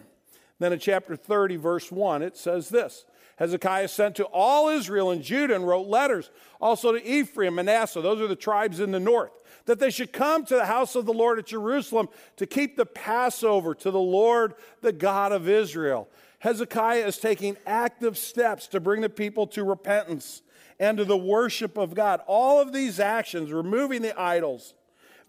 Then 0.59 0.73
in 0.73 0.81
chapter 0.81 1.15
30, 1.15 1.55
verse 1.55 1.93
1, 1.93 2.23
it 2.23 2.37
says 2.37 2.69
this 2.69 3.05
Hezekiah 3.37 3.87
sent 3.87 4.17
to 4.17 4.25
all 4.25 4.71
Israel 4.71 5.13
and 5.13 5.23
Judah 5.23 5.55
and 5.55 5.69
wrote 5.69 5.87
letters, 5.87 6.33
also 6.61 6.91
to 6.91 7.07
Ephraim, 7.07 7.61
and 7.61 7.67
Manasseh, 7.69 8.01
those 8.01 8.21
are 8.21 8.27
the 8.27 8.35
tribes 8.35 8.81
in 8.81 8.91
the 8.91 8.99
north, 8.99 9.40
that 9.67 9.79
they 9.79 9.91
should 9.91 10.13
come 10.13 10.45
to 10.47 10.55
the 10.55 10.67
house 10.67 10.95
of 10.95 11.07
the 11.07 11.13
Lord 11.13 11.39
at 11.39 11.47
Jerusalem 11.47 12.09
to 12.37 12.47
keep 12.47 12.77
the 12.77 12.87
Passover 12.87 13.75
to 13.77 13.91
the 13.91 14.01
Lord, 14.01 14.55
the 14.81 14.93
God 14.93 15.33
of 15.33 15.49
Israel. 15.49 16.09
Hezekiah 16.41 17.07
is 17.07 17.19
taking 17.19 17.57
active 17.67 18.17
steps 18.17 18.67
to 18.69 18.81
bring 18.81 19.03
the 19.03 19.11
people 19.11 19.47
to 19.49 19.63
repentance 19.63 20.43
and 20.79 20.97
to 20.97 21.05
the 21.05 21.17
worship 21.17 21.77
of 21.77 21.95
God. 21.95 22.21
All 22.27 22.61
of 22.61 22.73
these 22.73 22.99
actions, 22.99 23.53
removing 23.53 24.03
the 24.03 24.19
idols, 24.19 24.75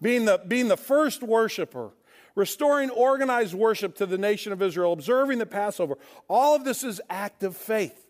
being 0.00 0.24
the, 0.24 0.40
being 0.48 0.68
the 0.68 0.76
first 0.76 1.22
worshiper, 1.22 1.90
restoring 2.34 2.88
organized 2.90 3.52
worship 3.52 3.94
to 3.96 4.06
the 4.06 4.16
nation 4.16 4.52
of 4.52 4.62
Israel, 4.62 4.92
observing 4.92 5.38
the 5.38 5.46
Passover. 5.46 5.98
All 6.28 6.56
of 6.56 6.64
this 6.64 6.82
is 6.82 7.00
active 7.10 7.56
faith. 7.56 8.06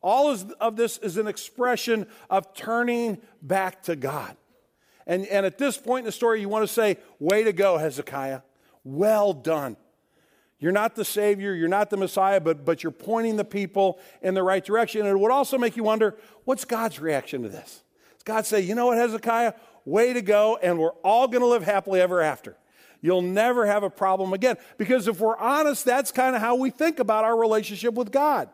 All 0.00 0.32
of 0.60 0.76
this 0.76 0.98
is 0.98 1.16
an 1.16 1.26
expression 1.26 2.06
of 2.30 2.54
turning 2.54 3.18
back 3.42 3.82
to 3.84 3.96
God. 3.96 4.36
And, 5.06 5.26
and 5.26 5.46
at 5.46 5.58
this 5.58 5.76
point 5.76 6.00
in 6.00 6.06
the 6.06 6.12
story, 6.12 6.40
you 6.40 6.48
want 6.48 6.66
to 6.66 6.72
say, 6.72 6.98
Way 7.18 7.44
to 7.44 7.52
go, 7.52 7.78
Hezekiah. 7.78 8.40
Well 8.84 9.32
done. 9.32 9.76
You're 10.58 10.72
not 10.72 10.94
the 10.94 11.04
Savior, 11.04 11.52
you're 11.54 11.68
not 11.68 11.90
the 11.90 11.98
Messiah, 11.98 12.40
but, 12.40 12.64
but 12.64 12.82
you're 12.82 12.90
pointing 12.90 13.36
the 13.36 13.44
people 13.44 13.98
in 14.22 14.34
the 14.34 14.42
right 14.42 14.64
direction. 14.64 15.02
And 15.02 15.10
it 15.10 15.18
would 15.18 15.30
also 15.30 15.58
make 15.58 15.76
you 15.76 15.84
wonder 15.84 16.16
what's 16.44 16.64
God's 16.64 16.98
reaction 16.98 17.42
to 17.42 17.48
this? 17.48 17.82
Does 18.14 18.22
God 18.24 18.46
say, 18.46 18.60
You 18.60 18.74
know 18.74 18.86
what, 18.86 18.98
Hezekiah? 18.98 19.52
Way 19.84 20.14
to 20.14 20.22
go, 20.22 20.58
and 20.60 20.78
we're 20.78 20.94
all 21.04 21.28
going 21.28 21.42
to 21.42 21.46
live 21.46 21.62
happily 21.62 22.00
ever 22.00 22.20
after. 22.20 22.56
You'll 23.00 23.22
never 23.22 23.66
have 23.66 23.84
a 23.84 23.90
problem 23.90 24.32
again. 24.32 24.56
Because 24.78 25.06
if 25.06 25.20
we're 25.20 25.36
honest, 25.36 25.84
that's 25.84 26.10
kind 26.10 26.34
of 26.34 26.40
how 26.42 26.56
we 26.56 26.70
think 26.70 26.98
about 26.98 27.24
our 27.24 27.38
relationship 27.38 27.94
with 27.94 28.10
God. 28.10 28.48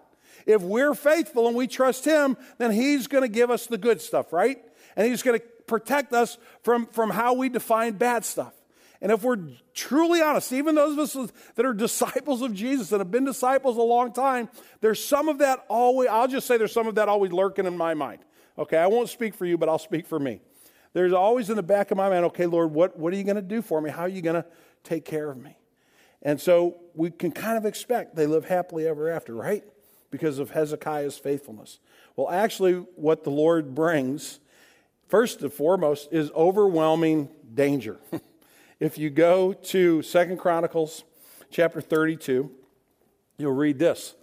If 0.44 0.60
we're 0.60 0.94
faithful 0.94 1.46
and 1.46 1.56
we 1.56 1.66
trust 1.66 2.04
Him, 2.04 2.36
then 2.58 2.72
He's 2.72 3.06
going 3.06 3.22
to 3.22 3.28
give 3.28 3.50
us 3.50 3.66
the 3.66 3.78
good 3.78 4.00
stuff, 4.00 4.32
right? 4.32 4.58
And 4.96 5.06
He's 5.06 5.22
going 5.22 5.38
to 5.38 5.46
protect 5.66 6.12
us 6.12 6.38
from, 6.62 6.86
from 6.86 7.10
how 7.10 7.34
we 7.34 7.48
define 7.48 7.94
bad 7.94 8.24
stuff. 8.24 8.54
And 9.00 9.10
if 9.10 9.24
we're 9.24 9.38
truly 9.74 10.22
honest, 10.22 10.52
even 10.52 10.76
those 10.76 10.92
of 10.92 10.98
us 11.00 11.32
that 11.56 11.66
are 11.66 11.74
disciples 11.74 12.40
of 12.40 12.54
Jesus, 12.54 12.90
that 12.90 13.00
have 13.00 13.10
been 13.10 13.24
disciples 13.24 13.76
a 13.76 13.82
long 13.82 14.12
time, 14.12 14.48
there's 14.80 15.04
some 15.04 15.28
of 15.28 15.38
that 15.38 15.64
always, 15.68 16.08
I'll 16.08 16.28
just 16.28 16.46
say 16.46 16.56
there's 16.56 16.72
some 16.72 16.86
of 16.86 16.94
that 16.94 17.08
always 17.08 17.32
lurking 17.32 17.66
in 17.66 17.76
my 17.76 17.94
mind. 17.94 18.20
Okay, 18.56 18.76
I 18.76 18.86
won't 18.86 19.08
speak 19.08 19.34
for 19.34 19.44
you, 19.44 19.58
but 19.58 19.68
I'll 19.68 19.78
speak 19.78 20.06
for 20.06 20.18
me. 20.20 20.40
There's 20.92 21.12
always 21.12 21.50
in 21.50 21.56
the 21.56 21.62
back 21.62 21.90
of 21.90 21.96
my 21.96 22.08
mind, 22.08 22.26
okay, 22.26 22.46
Lord, 22.46 22.72
what, 22.72 22.98
what 22.98 23.12
are 23.12 23.16
you 23.16 23.24
going 23.24 23.36
to 23.36 23.42
do 23.42 23.62
for 23.62 23.80
me? 23.80 23.90
How 23.90 24.02
are 24.02 24.08
you 24.08 24.22
going 24.22 24.40
to 24.40 24.44
take 24.84 25.04
care 25.04 25.30
of 25.30 25.38
me? 25.38 25.56
And 26.22 26.40
so 26.40 26.76
we 26.94 27.10
can 27.10 27.32
kind 27.32 27.56
of 27.56 27.64
expect 27.64 28.14
they 28.14 28.26
live 28.26 28.44
happily 28.44 28.86
ever 28.86 29.10
after, 29.10 29.34
right? 29.34 29.64
Because 30.10 30.38
of 30.38 30.50
Hezekiah's 30.50 31.16
faithfulness. 31.16 31.80
Well, 32.14 32.30
actually, 32.30 32.74
what 32.94 33.24
the 33.24 33.30
Lord 33.30 33.74
brings, 33.74 34.38
first 35.12 35.42
and 35.42 35.52
foremost, 35.52 36.08
is 36.10 36.30
overwhelming 36.30 37.28
danger. 37.52 37.98
if 38.80 38.96
you 38.96 39.10
go 39.10 39.52
to 39.52 40.00
Second 40.00 40.38
Chronicles 40.38 41.04
chapter 41.50 41.82
32, 41.82 42.50
you'll 43.36 43.52
read 43.52 43.78
this. 43.78 44.14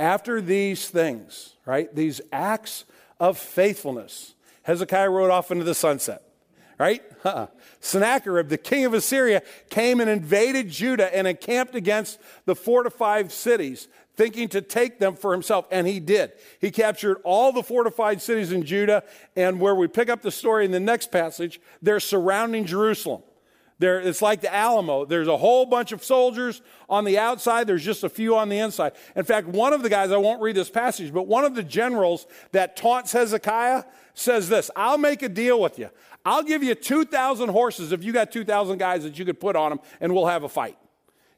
After 0.00 0.40
these 0.40 0.88
things, 0.88 1.54
right, 1.64 1.94
these 1.94 2.20
acts 2.32 2.86
of 3.20 3.38
faithfulness, 3.38 4.34
Hezekiah 4.64 5.10
rode 5.10 5.30
off 5.30 5.52
into 5.52 5.62
the 5.62 5.76
sunset, 5.76 6.22
right? 6.76 7.04
Sennacherib, 7.78 8.48
the 8.48 8.58
king 8.58 8.84
of 8.84 8.94
Assyria, 8.94 9.42
came 9.70 10.00
and 10.00 10.10
invaded 10.10 10.68
Judah 10.68 11.14
and 11.16 11.28
encamped 11.28 11.76
against 11.76 12.18
the 12.46 12.56
fortified 12.56 13.30
cities, 13.30 13.86
thinking 14.16 14.48
to 14.48 14.60
take 14.60 14.98
them 14.98 15.16
for 15.16 15.32
himself. 15.32 15.66
And 15.70 15.86
he 15.86 16.00
did. 16.00 16.32
He 16.60 16.70
captured 16.70 17.18
all 17.24 17.52
the 17.52 17.62
fortified 17.62 18.20
cities 18.20 18.52
in 18.52 18.64
Judah. 18.64 19.04
And 19.36 19.60
where 19.60 19.74
we 19.74 19.88
pick 19.88 20.08
up 20.08 20.22
the 20.22 20.30
story 20.30 20.64
in 20.64 20.70
the 20.70 20.80
next 20.80 21.10
passage, 21.10 21.60
they're 21.80 22.00
surrounding 22.00 22.64
Jerusalem. 22.64 23.22
There, 23.78 24.00
it's 24.00 24.22
like 24.22 24.42
the 24.42 24.54
Alamo. 24.54 25.04
There's 25.04 25.26
a 25.26 25.36
whole 25.36 25.66
bunch 25.66 25.90
of 25.90 26.04
soldiers 26.04 26.62
on 26.88 27.04
the 27.04 27.18
outside. 27.18 27.66
There's 27.66 27.84
just 27.84 28.04
a 28.04 28.08
few 28.08 28.36
on 28.36 28.48
the 28.48 28.58
inside. 28.58 28.92
In 29.16 29.24
fact, 29.24 29.48
one 29.48 29.72
of 29.72 29.82
the 29.82 29.88
guys, 29.88 30.12
I 30.12 30.18
won't 30.18 30.40
read 30.40 30.54
this 30.54 30.70
passage, 30.70 31.12
but 31.12 31.26
one 31.26 31.44
of 31.44 31.56
the 31.56 31.64
generals 31.64 32.28
that 32.52 32.76
taunts 32.76 33.10
Hezekiah 33.10 33.82
says 34.14 34.48
this 34.48 34.70
I'll 34.76 34.98
make 34.98 35.22
a 35.22 35.28
deal 35.28 35.60
with 35.60 35.80
you. 35.80 35.90
I'll 36.24 36.44
give 36.44 36.62
you 36.62 36.76
2,000 36.76 37.48
horses 37.48 37.90
if 37.90 38.04
you 38.04 38.12
got 38.12 38.30
2,000 38.30 38.78
guys 38.78 39.02
that 39.02 39.18
you 39.18 39.24
could 39.24 39.40
put 39.40 39.56
on 39.56 39.70
them, 39.70 39.80
and 40.00 40.14
we'll 40.14 40.26
have 40.26 40.44
a 40.44 40.48
fight. 40.48 40.76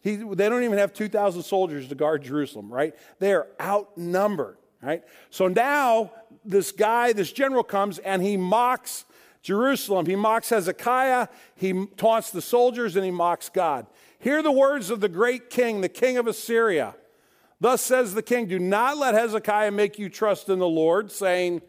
He, 0.04 0.16
they 0.16 0.50
don't 0.50 0.62
even 0.62 0.76
have 0.76 0.92
2,000 0.92 1.42
soldiers 1.42 1.88
to 1.88 1.94
guard 1.94 2.22
Jerusalem, 2.22 2.70
right? 2.70 2.94
They 3.20 3.32
are 3.32 3.46
outnumbered, 3.58 4.58
right? 4.82 5.02
So 5.30 5.48
now 5.48 6.12
this 6.44 6.72
guy, 6.72 7.14
this 7.14 7.32
general 7.32 7.64
comes 7.64 7.98
and 7.98 8.22
he 8.22 8.36
mocks 8.36 9.06
Jerusalem. 9.42 10.04
He 10.04 10.14
mocks 10.14 10.50
Hezekiah, 10.50 11.28
he 11.56 11.86
taunts 11.96 12.30
the 12.30 12.42
soldiers, 12.42 12.96
and 12.96 13.04
he 13.04 13.10
mocks 13.10 13.48
God. 13.48 13.86
Hear 14.18 14.42
the 14.42 14.52
words 14.52 14.90
of 14.90 15.00
the 15.00 15.08
great 15.08 15.48
king, 15.48 15.80
the 15.80 15.88
king 15.88 16.18
of 16.18 16.26
Assyria. 16.26 16.94
Thus 17.58 17.80
says 17.80 18.12
the 18.12 18.22
king, 18.22 18.46
Do 18.46 18.58
not 18.58 18.98
let 18.98 19.14
Hezekiah 19.14 19.70
make 19.70 19.98
you 19.98 20.10
trust 20.10 20.50
in 20.50 20.58
the 20.58 20.68
Lord, 20.68 21.10
saying, 21.10 21.62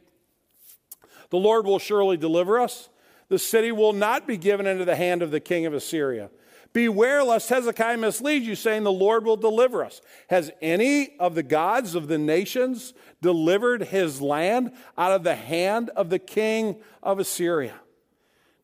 The 1.30 1.38
Lord 1.38 1.66
will 1.66 1.80
surely 1.80 2.18
deliver 2.18 2.60
us. 2.60 2.90
The 3.30 3.40
city 3.40 3.72
will 3.72 3.94
not 3.94 4.28
be 4.28 4.36
given 4.36 4.68
into 4.68 4.84
the 4.84 4.98
hand 4.98 5.22
of 5.22 5.32
the 5.32 5.40
king 5.40 5.66
of 5.66 5.74
Assyria. 5.74 6.30
Beware 6.76 7.24
lest 7.24 7.48
Hezekiah 7.48 7.96
mislead 7.96 8.44
you, 8.44 8.54
saying, 8.54 8.84
The 8.84 8.92
Lord 8.92 9.24
will 9.24 9.38
deliver 9.38 9.82
us. 9.82 10.02
Has 10.30 10.52
any 10.62 11.16
of 11.22 11.34
the 11.34 11.42
gods 11.42 11.96
of 11.96 12.10
the 12.10 12.18
nations 12.18 12.94
delivered 13.22 13.84
his 13.84 14.20
land 14.20 14.74
out 14.98 15.14
of 15.14 15.24
the 15.24 15.36
hand 15.36 15.90
of 15.92 16.10
the 16.10 16.20
king 16.20 16.76
of 17.02 17.18
Assyria. 17.18 17.76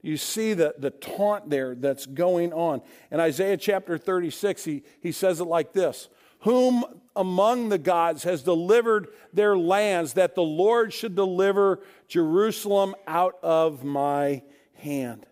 You 0.01 0.17
see 0.17 0.53
the, 0.53 0.75
the 0.77 0.89
taunt 0.89 1.49
there 1.49 1.73
that's 1.73 2.05
going 2.05 2.51
on. 2.51 2.81
In 3.11 3.21
Isaiah 3.21 3.55
chapter 3.55 3.97
36, 3.97 4.65
he, 4.65 4.83
he 4.99 5.13
says 5.13 5.39
it 5.39 5.45
like 5.45 5.71
this 5.71 6.09
Whom 6.41 6.83
among 7.15 7.69
the 7.69 7.77
gods 7.77 8.23
has 8.23 8.43
delivered 8.43 9.07
their 9.31 9.57
lands, 9.57 10.15
that 10.15 10.35
the 10.35 10.43
Lord 10.43 10.91
should 10.91 11.15
deliver 11.15 11.79
Jerusalem 12.09 12.93
out 13.07 13.35
of 13.41 13.85
my 13.85 14.43
hand? 14.73 15.25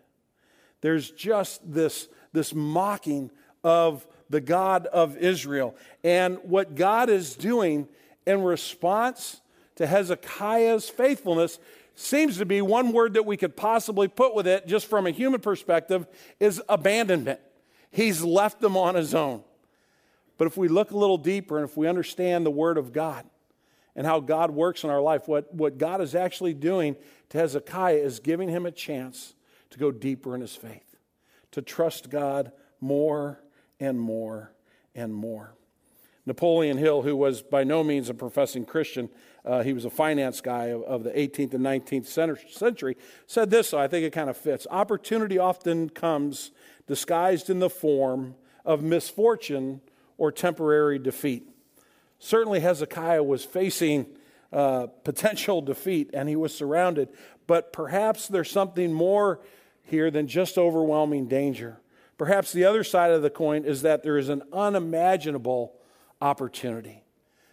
There's 0.80 1.12
just 1.12 1.74
this, 1.74 2.08
this 2.34 2.54
mocking 2.54 3.32
of 3.64 4.06
the 4.30 4.42
God 4.42 4.86
of 4.88 5.18
Israel. 5.18 5.76
And 6.04 6.38
what 6.44 6.76
God 6.76 7.10
is 7.10 7.36
doing 7.36 7.88
in 8.26 8.44
response 8.44 9.42
to 9.76 9.88
Hezekiah's 9.88 10.90
faithfulness 10.90 11.60
seems 11.96 12.38
to 12.38 12.46
be 12.46 12.62
one 12.62 12.92
word 12.94 13.14
that 13.16 13.26
we 13.26 13.36
could 13.36 13.58
possibly 13.58 14.08
put 14.08 14.34
with 14.34 14.48
it, 14.48 14.68
just 14.68 14.88
from 14.88 15.06
a 15.06 15.12
human 15.12 15.42
perspective, 15.42 16.08
is 16.40 16.62
abandonment. 16.70 17.40
He's 17.92 18.24
left 18.24 18.62
them 18.62 18.78
on 18.78 18.96
his 18.96 19.14
own. 19.14 19.44
But 20.38 20.48
if 20.48 20.56
we 20.56 20.70
look 20.70 20.92
a 20.92 20.98
little 20.98 21.18
deeper 21.18 21.58
and 21.58 21.68
if 21.68 21.76
we 21.76 21.88
understand 21.88 22.46
the 22.46 22.52
Word 22.52 22.78
of 22.78 22.94
God 22.94 23.26
and 23.96 24.08
how 24.08 24.22
God 24.22 24.52
works 24.52 24.86
in 24.86 24.90
our 24.90 25.02
life, 25.02 25.28
what, 25.28 25.54
what 25.54 25.78
God 25.78 26.00
is 26.00 26.16
actually 26.16 26.54
doing 26.54 26.96
to 27.30 27.38
Hezekiah 27.38 27.98
is 27.98 28.20
giving 28.20 28.48
him 28.48 28.66
a 28.66 28.72
chance 28.72 29.34
to 29.72 29.78
go 29.78 29.92
deeper 29.92 30.34
in 30.34 30.42
his 30.42 30.56
faith, 30.56 30.89
to 31.52 31.62
trust 31.62 32.10
God 32.10 32.52
more 32.80 33.42
and 33.80 34.00
more 34.00 34.54
and 34.96 35.14
more. 35.14 35.56
Napoleon 36.26 36.78
Hill, 36.78 37.02
who 37.02 37.16
was 37.16 37.42
by 37.42 37.64
no 37.64 37.84
means 37.84 38.10
a 38.10 38.14
professing 38.14 38.66
Christian, 38.66 39.10
uh, 39.44 39.64
he 39.64 39.74
was 39.74 39.86
a 39.86 39.90
finance 39.90 40.42
guy 40.42 40.66
of, 40.66 40.84
of, 40.84 41.04
the 41.04 41.12
18th 41.12 41.56
and 41.56 41.66
19th 41.66 42.06
century, 42.52 42.98
said 43.26 43.50
this, 43.50 43.70
so 43.70 43.80
I 43.80 43.88
think 43.88 44.06
it 44.06 44.14
kind 44.14 44.30
of 44.30 44.38
fits. 44.38 44.68
Opportunity 44.70 45.40
often 45.40 45.90
comes 45.90 46.52
disguised 46.86 47.50
in 47.50 47.60
the 47.60 47.70
form 47.70 48.36
of 48.64 48.84
misfortune 48.84 49.82
or 50.18 50.32
temporary 50.32 51.00
defeat. 51.00 51.50
Certainly, 52.20 52.60
Hezekiah 52.60 53.24
was 53.24 53.46
facing 53.46 54.06
uh, 54.52 54.88
potential 55.04 55.62
defeat 55.62 56.10
and 56.14 56.28
he 56.28 56.36
was 56.36 56.54
surrounded, 56.54 57.10
but 57.48 57.72
perhaps 57.72 58.28
there's 58.28 58.52
something 58.52 58.94
more 58.94 59.40
here 59.90 60.10
than 60.10 60.28
just 60.28 60.58
overwhelming 60.58 61.28
danger. 61.28 61.80
Perhaps 62.18 62.52
the 62.52 62.66
other 62.66 62.84
side 62.84 63.12
of 63.12 63.22
the 63.22 63.30
coin 63.30 63.64
is 63.64 63.82
that 63.82 64.04
there 64.04 64.18
is 64.18 64.30
an 64.30 64.44
unimaginable 64.52 65.74
opportunity. 66.22 67.04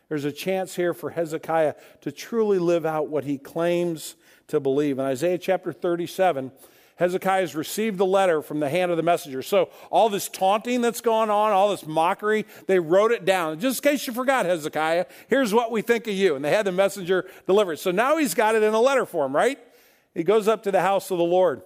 There's 0.08 0.24
a 0.24 0.32
chance 0.32 0.76
here 0.76 0.94
for 0.94 1.10
Hezekiah 1.10 1.74
to 2.02 2.12
truly 2.12 2.58
live 2.58 2.86
out 2.86 3.08
what 3.08 3.24
he 3.24 3.38
claims 3.38 4.16
to 4.48 4.60
believe. 4.60 4.98
In 4.98 5.04
Isaiah 5.04 5.38
chapter 5.38 5.72
37, 5.72 6.52
Hezekiah 6.96 7.40
has 7.40 7.54
received 7.54 7.98
the 7.98 8.06
letter 8.06 8.40
from 8.40 8.60
the 8.60 8.68
hand 8.68 8.90
of 8.90 8.96
the 8.96 9.02
messenger. 9.02 9.42
So, 9.42 9.68
all 9.90 10.08
this 10.08 10.28
taunting 10.28 10.80
that's 10.80 11.00
going 11.00 11.28
on, 11.28 11.52
all 11.52 11.70
this 11.70 11.86
mockery, 11.86 12.46
they 12.66 12.78
wrote 12.78 13.12
it 13.12 13.24
down. 13.24 13.60
Just 13.60 13.84
in 13.84 13.92
case 13.92 14.06
you 14.06 14.12
forgot, 14.12 14.46
Hezekiah, 14.46 15.06
here's 15.28 15.52
what 15.52 15.70
we 15.70 15.82
think 15.82 16.06
of 16.06 16.14
you. 16.14 16.36
And 16.36 16.44
they 16.44 16.50
had 16.50 16.64
the 16.64 16.72
messenger 16.72 17.28
deliver 17.46 17.74
it. 17.74 17.80
So 17.80 17.90
now 17.90 18.16
he's 18.16 18.34
got 18.34 18.54
it 18.54 18.62
in 18.62 18.72
a 18.72 18.80
letter 18.80 19.04
form, 19.04 19.34
right? 19.36 19.58
He 20.14 20.22
goes 20.22 20.48
up 20.48 20.62
to 20.62 20.70
the 20.70 20.80
house 20.80 21.10
of 21.10 21.18
the 21.18 21.24
Lord 21.24 21.62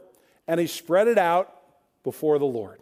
and 0.51 0.59
he 0.59 0.67
spread 0.67 1.07
it 1.07 1.17
out 1.17 1.55
before 2.03 2.37
the 2.41 2.45
Lord. 2.45 2.81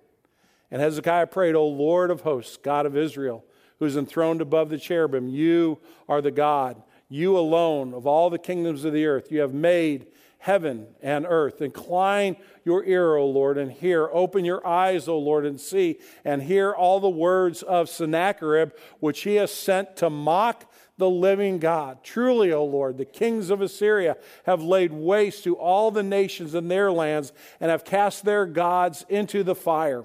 And 0.70 0.81
Hezekiah 0.81 1.26
prayed, 1.26 1.54
O 1.54 1.66
Lord 1.68 2.11
of 2.11 2.22
hosts, 2.22 2.57
God 2.57 2.87
of 2.87 2.96
Israel, 2.96 3.44
who's 3.78 3.94
enthroned 3.94 4.40
above 4.40 4.70
the 4.70 4.78
cherubim. 4.78 5.28
You 5.28 5.78
are 6.09 6.22
the 6.22 6.31
God, 6.31 6.83
you 7.11 7.37
alone 7.37 7.92
of 7.92 8.07
all 8.07 8.31
the 8.31 8.38
kingdoms 8.38 8.87
of 8.87 8.94
the 8.94 9.04
earth. 9.04 9.31
You 9.31 9.42
have 9.42 9.52
made 9.52 10.07
heaven 10.38 10.87
and 11.02 11.26
earth. 11.28 11.61
Incline 11.61 12.37
your 12.64 12.85
ear, 12.85 13.16
O 13.16 13.26
Lord, 13.26 13.59
and 13.59 13.70
hear. 13.70 14.09
Open 14.14 14.46
your 14.46 14.66
eyes, 14.66 15.07
O 15.07 15.18
Lord, 15.18 15.44
and 15.44 15.61
see, 15.61 15.98
and 16.24 16.42
hear 16.42 16.72
all 16.72 17.00
the 17.00 17.11
words 17.11 17.62
of 17.62 17.90
Sennacherib, 17.90 18.70
which 19.00 19.24
he 19.24 19.35
has 19.35 19.52
sent 19.52 19.94
to 19.96 20.09
mock 20.09 20.67
the 20.99 21.09
living 21.09 21.59
God. 21.59 22.05
Truly, 22.05 22.53
O 22.53 22.65
Lord, 22.65 22.99
the 22.99 23.05
kings 23.05 23.51
of 23.51 23.63
Assyria 23.63 24.17
have 24.45 24.61
laid 24.63 24.93
waste 24.93 25.45
to 25.45 25.55
all 25.55 25.91
the 25.91 26.03
nations 26.03 26.55
in 26.55 26.69
their 26.69 26.93
lands 26.93 27.33
and 27.61 27.71
have 27.71 27.85
cast 27.85 28.25
their 28.25 28.45
gods 28.45 29.07
into 29.09 29.43
the 29.43 29.55
fire. 29.55 30.05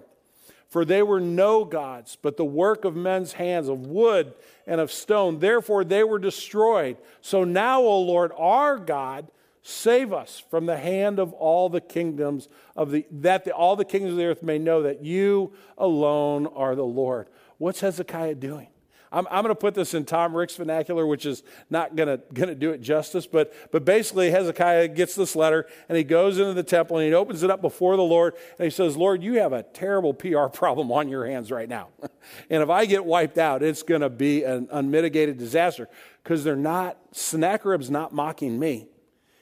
For 0.70 0.86
they 0.86 1.04
were 1.04 1.20
no 1.20 1.66
gods, 1.66 2.18
but 2.20 2.38
the 2.38 2.46
work 2.46 2.86
of 2.86 2.96
men's 2.96 3.34
hands, 3.34 3.68
of 3.68 3.86
wood 3.86 4.34
and 4.66 4.80
of 4.80 4.92
stone. 4.92 5.40
Therefore 5.40 5.84
they 5.84 6.04
were 6.04 6.20
destroyed. 6.20 6.98
So 7.22 7.44
now, 7.44 7.82
O 7.82 8.00
Lord, 8.02 8.32
our 8.38 8.80
God, 8.80 9.28
save 9.62 10.12
us 10.12 10.44
from 10.50 10.66
the 10.66 10.78
hand 10.78 11.20
of 11.20 11.32
all 11.34 11.70
the 11.70 11.82
kingdoms 11.82 12.50
of 12.76 12.92
the 12.92 13.06
that 13.12 13.46
the, 13.46 13.52
all 13.52 13.76
the 13.76 13.86
kingdoms 13.86 14.14
of 14.14 14.18
the 14.18 14.26
earth 14.26 14.44
may 14.44 14.58
know 14.58 14.82
that 14.82 15.04
you 15.04 15.54
alone 15.78 16.48
are 16.48 16.76
the 16.76 16.84
Lord. 16.84 17.28
What's 17.60 17.80
Hezekiah 17.80 18.36
doing? 18.36 18.68
I'm, 19.14 19.28
I'm 19.30 19.44
going 19.44 19.56
to 19.56 19.56
put 19.56 19.76
this 19.76 19.94
in 19.94 20.06
Tom 20.06 20.36
Rick's 20.36 20.56
vernacular, 20.56 21.06
which 21.06 21.28
is 21.28 21.44
not 21.70 21.96
going 21.96 22.20
to 22.34 22.56
do 22.56 22.72
it 22.72 22.82
justice. 22.82 23.28
But, 23.28 23.54
but 23.72 23.86
basically, 23.86 24.32
Hezekiah 24.32 24.88
gets 24.90 25.14
this 25.14 25.36
letter 25.36 25.68
and 25.88 25.96
he 25.96 26.04
goes 26.04 26.40
into 26.40 26.54
the 26.54 26.64
temple 26.64 26.98
and 26.98 27.08
he 27.08 27.14
opens 27.14 27.44
it 27.44 27.52
up 27.52 27.62
before 27.62 27.96
the 27.96 28.04
Lord 28.04 28.34
and 28.58 28.66
he 28.66 28.72
says, 28.72 28.98
Lord, 28.98 29.22
you 29.22 29.36
have 29.36 29.54
a 29.54 29.62
terrible 29.62 30.16
PR 30.16 30.48
problem 30.52 30.92
on 30.92 31.08
your 31.08 31.28
hands 31.28 31.52
right 31.52 31.70
now. 31.70 31.90
and 32.50 32.64
if 32.64 32.70
I 32.70 32.86
get 32.86 33.06
wiped 33.06 33.38
out, 33.38 33.62
it's 33.62 33.84
going 33.84 34.02
to 34.02 34.10
be 34.10 34.44
an 34.44 34.68
unmitigated 34.72 35.38
disaster 35.38 35.88
because 36.24 36.44
they're 36.44 36.56
not, 36.56 36.98
Sennacherib's 37.12 37.92
not 37.92 38.14
mocking 38.14 38.58
me, 38.58 38.88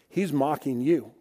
he's 0.10 0.34
mocking 0.34 0.81
you. 0.81 1.13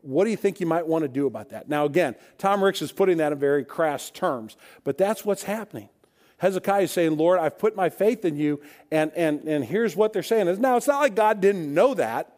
What 0.00 0.24
do 0.24 0.30
you 0.30 0.36
think 0.36 0.60
you 0.60 0.66
might 0.66 0.86
want 0.86 1.02
to 1.02 1.08
do 1.08 1.26
about 1.26 1.50
that? 1.50 1.68
Now, 1.68 1.84
again, 1.84 2.16
Tom 2.38 2.62
Ricks 2.62 2.80
is 2.80 2.92
putting 2.92 3.18
that 3.18 3.32
in 3.32 3.38
very 3.38 3.64
crass 3.64 4.10
terms, 4.10 4.56
but 4.84 4.98
that's 4.98 5.24
what's 5.24 5.44
happening. 5.44 5.90
Hezekiah 6.38 6.82
is 6.82 6.90
saying, 6.90 7.16
Lord, 7.16 7.38
I've 7.38 7.58
put 7.58 7.76
my 7.76 7.88
faith 7.88 8.24
in 8.24 8.36
you, 8.36 8.60
and, 8.90 9.10
and, 9.16 9.42
and 9.44 9.64
here's 9.64 9.96
what 9.96 10.12
they're 10.12 10.22
saying. 10.22 10.48
is 10.48 10.58
Now, 10.58 10.76
it's 10.76 10.86
not 10.86 11.00
like 11.00 11.14
God 11.14 11.40
didn't 11.40 11.72
know 11.72 11.94
that, 11.94 12.36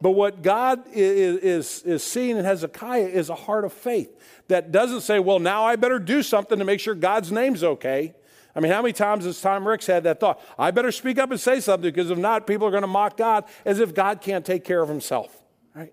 but 0.00 0.12
what 0.12 0.42
God 0.42 0.84
is, 0.92 1.38
is, 1.38 1.82
is 1.82 2.04
seeing 2.04 2.36
in 2.36 2.44
Hezekiah 2.44 3.08
is 3.08 3.30
a 3.30 3.34
heart 3.34 3.64
of 3.64 3.72
faith 3.72 4.16
that 4.46 4.70
doesn't 4.70 5.00
say, 5.00 5.18
well, 5.18 5.40
now 5.40 5.64
I 5.64 5.74
better 5.76 5.98
do 5.98 6.22
something 6.22 6.58
to 6.58 6.64
make 6.64 6.78
sure 6.78 6.94
God's 6.94 7.32
name's 7.32 7.64
okay. 7.64 8.14
I 8.54 8.60
mean, 8.60 8.72
how 8.72 8.80
many 8.82 8.92
times 8.92 9.24
has 9.24 9.40
Tom 9.40 9.66
Ricks 9.66 9.86
had 9.86 10.04
that 10.04 10.20
thought? 10.20 10.40
I 10.58 10.70
better 10.70 10.92
speak 10.92 11.18
up 11.18 11.30
and 11.30 11.38
say 11.38 11.60
something 11.60 11.90
because 11.90 12.10
if 12.10 12.18
not, 12.18 12.46
people 12.46 12.66
are 12.66 12.70
going 12.70 12.82
to 12.82 12.88
mock 12.88 13.16
God 13.16 13.44
as 13.64 13.80
if 13.80 13.94
God 13.94 14.20
can't 14.20 14.44
take 14.44 14.64
care 14.64 14.80
of 14.80 14.88
himself. 14.88 15.42
Right? 15.74 15.92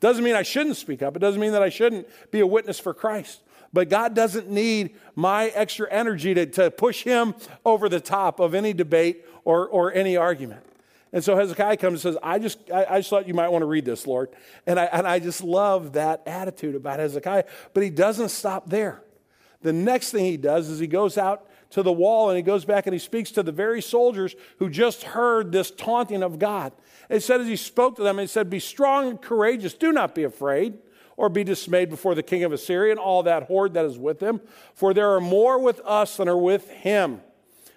Doesn't 0.00 0.22
mean 0.22 0.34
I 0.34 0.42
shouldn't 0.42 0.76
speak 0.76 1.02
up. 1.02 1.16
It 1.16 1.20
doesn't 1.20 1.40
mean 1.40 1.52
that 1.52 1.62
I 1.62 1.70
shouldn't 1.70 2.08
be 2.30 2.40
a 2.40 2.46
witness 2.46 2.78
for 2.78 2.92
Christ. 2.92 3.40
But 3.72 3.90
God 3.90 4.14
doesn't 4.14 4.48
need 4.48 4.96
my 5.14 5.48
extra 5.48 5.90
energy 5.90 6.34
to, 6.34 6.46
to 6.46 6.70
push 6.70 7.02
him 7.02 7.34
over 7.64 7.88
the 7.88 8.00
top 8.00 8.40
of 8.40 8.54
any 8.54 8.72
debate 8.72 9.24
or, 9.44 9.68
or 9.68 9.92
any 9.92 10.16
argument. 10.16 10.64
And 11.12 11.24
so 11.24 11.36
Hezekiah 11.36 11.78
comes 11.78 12.04
and 12.04 12.14
says, 12.14 12.20
I 12.22 12.38
just, 12.38 12.58
I, 12.70 12.86
I, 12.88 12.98
just 12.98 13.08
thought 13.08 13.26
you 13.26 13.34
might 13.34 13.48
want 13.48 13.62
to 13.62 13.66
read 13.66 13.84
this, 13.84 14.06
Lord. 14.06 14.28
And 14.66 14.78
I, 14.78 14.84
and 14.84 15.06
I 15.06 15.18
just 15.18 15.42
love 15.42 15.94
that 15.94 16.22
attitude 16.26 16.74
about 16.74 16.98
Hezekiah. 16.98 17.44
But 17.72 17.82
he 17.82 17.90
doesn't 17.90 18.28
stop 18.28 18.68
there. 18.68 19.02
The 19.62 19.72
next 19.72 20.10
thing 20.10 20.24
he 20.24 20.36
does 20.36 20.68
is 20.68 20.78
he 20.78 20.86
goes 20.86 21.16
out 21.16 21.48
to 21.70 21.82
the 21.82 21.92
wall 21.92 22.28
and 22.30 22.36
he 22.36 22.42
goes 22.42 22.64
back 22.64 22.86
and 22.86 22.92
he 22.92 22.98
speaks 22.98 23.30
to 23.32 23.42
the 23.42 23.52
very 23.52 23.82
soldiers 23.82 24.34
who 24.58 24.70
just 24.70 25.02
heard 25.02 25.50
this 25.50 25.70
taunting 25.70 26.22
of 26.22 26.38
God. 26.38 26.72
It 27.08 27.22
said 27.22 27.40
as 27.40 27.46
he 27.46 27.56
spoke 27.56 27.96
to 27.96 28.02
them, 28.02 28.18
he 28.18 28.26
said, 28.26 28.50
Be 28.50 28.60
strong 28.60 29.08
and 29.08 29.20
courageous. 29.20 29.74
Do 29.74 29.92
not 29.92 30.14
be 30.14 30.24
afraid 30.24 30.78
or 31.18 31.28
be 31.28 31.42
dismayed 31.42 31.90
before 31.90 32.14
the 32.14 32.22
king 32.22 32.44
of 32.44 32.52
Assyria 32.52 32.92
and 32.92 33.00
all 33.00 33.24
that 33.24 33.42
horde 33.42 33.74
that 33.74 33.84
is 33.84 33.98
with 33.98 34.22
him. 34.22 34.40
For 34.72 34.94
there 34.94 35.10
are 35.14 35.20
more 35.20 35.58
with 35.58 35.80
us 35.84 36.16
than 36.16 36.28
are 36.28 36.38
with 36.38 36.70
him. 36.70 37.20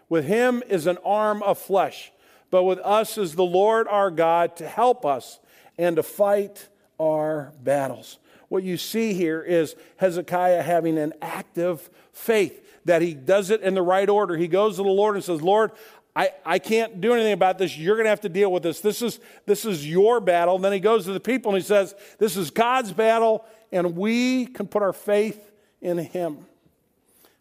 With 0.08 0.26
him 0.26 0.62
is 0.70 0.86
an 0.86 1.00
arm 1.04 1.42
of 1.42 1.58
flesh, 1.58 2.12
but 2.52 2.64
with 2.64 2.78
us 2.80 3.18
is 3.18 3.34
the 3.34 3.44
Lord 3.44 3.88
our 3.88 4.12
God 4.12 4.56
to 4.58 4.68
help 4.68 5.06
us 5.08 5.40
and 5.76 5.96
to 5.96 6.04
fight 6.04 6.70
our 7.00 7.52
battles. 7.64 8.20
What 8.48 8.62
you 8.62 8.78
see 8.78 9.14
here 9.14 9.42
is 9.42 9.76
Hezekiah 9.98 10.62
having 10.62 11.00
an 11.00 11.14
active 11.20 11.90
faith 12.14 12.64
that 12.86 13.02
he 13.02 13.16
does 13.16 13.50
it 13.50 13.62
in 13.62 13.74
the 13.74 13.82
right 13.82 14.10
order. 14.10 14.38
He 14.38 14.48
goes 14.48 14.76
to 14.76 14.84
the 14.84 14.90
Lord 14.90 15.16
and 15.16 15.24
says, 15.24 15.42
Lord, 15.42 15.72
I, 16.16 16.32
I 16.46 16.60
can't 16.60 17.00
do 17.00 17.14
anything 17.14 17.34
about 17.34 17.58
this. 17.58 17.78
You're 17.78 17.96
going 17.96 18.06
to 18.06 18.10
have 18.10 18.22
to 18.22 18.30
deal 18.30 18.52
with 18.52 18.64
this. 18.64 18.82
This 18.82 19.02
is, 19.02 19.20
this 19.46 19.66
is 19.66 19.88
your 19.88 20.20
battle. 20.20 20.56
And 20.56 20.64
then 20.64 20.74
he 20.74 20.80
goes 20.80 21.06
to 21.06 21.14
the 21.14 21.20
people 21.22 21.54
and 21.54 21.62
he 21.62 21.66
says, 21.66 21.96
This 22.18 22.36
is 22.36 22.52
God's 22.52 22.92
battle, 22.92 23.46
and 23.72 23.96
we 23.96 24.46
can 24.48 24.68
put 24.68 24.84
our 24.84 24.94
faith 24.94 25.52
in 25.82 25.98
him. 25.98 26.46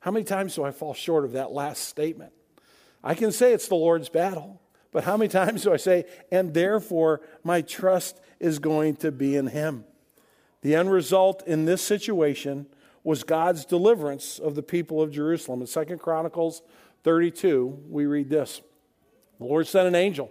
How 0.01 0.11
many 0.11 0.25
times 0.25 0.55
do 0.55 0.65
I 0.65 0.71
fall 0.71 0.95
short 0.95 1.25
of 1.25 1.33
that 1.33 1.53
last 1.53 1.85
statement? 1.85 2.33
I 3.03 3.15
can 3.15 3.33
say 3.33 3.53
it's 3.53 3.69
the 3.69 3.75
Lord's 3.75 4.09
battle, 4.09 4.61
but 4.93 5.05
how 5.05 5.17
many 5.17 5.29
times 5.29 5.63
do 5.65 5.73
I 5.73 5.77
say, 5.77 6.05
and 6.31 6.55
therefore 6.55 7.21
my 7.43 7.63
trust 7.63 8.21
is 8.39 8.59
going 8.59 8.97
to 8.97 9.11
be 9.11 9.37
in 9.37 9.49
him? 9.49 9.85
The 10.63 10.75
end 10.75 10.93
result 10.93 11.43
in 11.47 11.65
this 11.65 11.83
situation 11.83 12.67
was 13.03 13.25
God's 13.25 13.65
deliverance 13.65 14.39
of 14.39 14.55
the 14.55 14.63
people 14.63 15.01
of 15.01 15.11
Jerusalem. 15.11 15.63
In 15.63 15.67
Second 15.67 15.99
Chronicles 15.99 16.63
32, 17.03 17.85
we 17.89 18.07
read 18.07 18.29
this 18.29 18.61
The 19.39 19.45
Lord 19.45 19.67
sent 19.67 19.89
an 19.89 19.95
angel 19.95 20.31